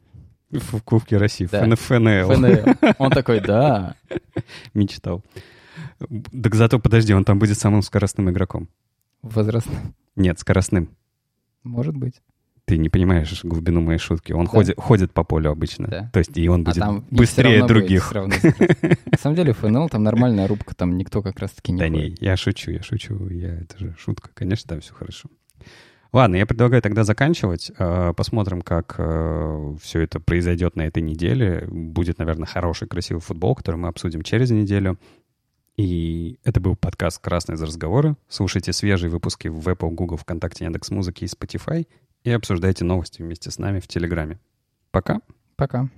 В 0.49 0.81
Кубке 0.81 1.17
России, 1.17 1.47
Да. 1.51 1.63
в 1.63 1.79
ФНЛ. 1.79 2.31
ФНЛ. 2.33 2.93
Он 2.97 3.11
такой, 3.11 3.39
да. 3.39 3.95
Мечтал. 4.73 5.23
Так 5.99 6.55
зато, 6.55 6.79
подожди, 6.79 7.13
он 7.13 7.23
там 7.23 7.37
будет 7.37 7.59
самым 7.59 7.83
скоростным 7.83 8.29
игроком. 8.31 8.67
Возрастно. 9.23 9.73
Нет, 10.15 10.37
скоростным. 10.39 10.89
Может 11.63 11.95
быть. 11.97 12.21
Ты 12.65 12.77
не 12.77 12.87
понимаешь 12.89 13.43
глубину 13.43 13.81
моей 13.81 13.99
шутки. 13.99 14.31
Он 14.31 14.45
Да. 14.45 14.51
ходит, 14.51 14.75
ходит 14.79 15.11
по 15.13 15.23
полю 15.25 15.51
обычно. 15.51 15.87
Да. 15.87 16.09
То 16.13 16.19
есть 16.19 16.37
и 16.37 16.47
он 16.47 16.61
А 16.61 16.63
будет 16.65 16.75
там 16.79 16.97
и 16.99 17.01
всё 17.07 17.15
быстрее 17.17 17.57
будет 17.59 17.67
других. 17.67 18.05
скорость. 18.05 18.43
На 18.43 19.17
самом 19.17 19.35
деле 19.35 19.51
ФНЛ 19.53 19.89
там 19.89 20.03
нормальная 20.03 20.47
рубка, 20.47 20.73
там 20.75 20.97
никто 20.97 21.21
как 21.21 21.39
раз-таки 21.39 21.71
не 21.73 21.79
Да 21.79 21.87
ходит. 21.89 22.21
не, 22.21 22.25
я 22.25 22.37
шучу, 22.37 22.71
я 22.71 22.81
шучу. 22.81 23.27
Я, 23.29 23.59
это 23.61 23.77
же 23.79 23.95
шутка. 23.97 24.29
Конечно, 24.33 24.69
там 24.69 24.79
все 24.81 24.93
хорошо. 24.93 25.29
Ладно, 26.13 26.35
я 26.35 26.45
предлагаю 26.45 26.81
тогда 26.81 27.03
заканчивать. 27.03 27.71
Э, 27.77 28.13
Посмотрим, 28.15 28.61
как 28.61 28.93
все 29.81 29.99
это 29.99 30.19
произойдет 30.19 30.75
на 30.75 30.83
этой 30.83 31.01
неделе. 31.01 31.67
Будет, 31.69 32.19
наверное, 32.19 32.45
хороший, 32.45 32.87
красивый 32.87 33.21
футбол, 33.21 33.55
который 33.55 33.77
мы 33.77 33.87
обсудим 33.87 34.21
через 34.21 34.51
неделю. 34.51 34.99
И 35.75 36.39
это 36.43 36.59
был 36.59 36.75
подкаст 36.75 37.19
«Красные 37.19 37.57
за 37.57 37.65
разговоры». 37.65 38.15
Слушайте 38.27 38.73
свежие 38.73 39.09
выпуски 39.09 39.47
в 39.47 39.67
Apple, 39.67 39.89
Google, 39.91 40.17
ВКонтакте, 40.17 40.65
Яндекс.Музыке 40.65 41.25
и 41.25 41.29
Spotify 41.29 41.87
и 42.23 42.31
обсуждайте 42.31 42.85
новости 42.85 43.21
вместе 43.21 43.49
с 43.49 43.57
нами 43.57 43.79
в 43.79 43.87
Телеграме. 43.87 44.39
Пока. 44.91 45.19
Пока. 45.55 45.89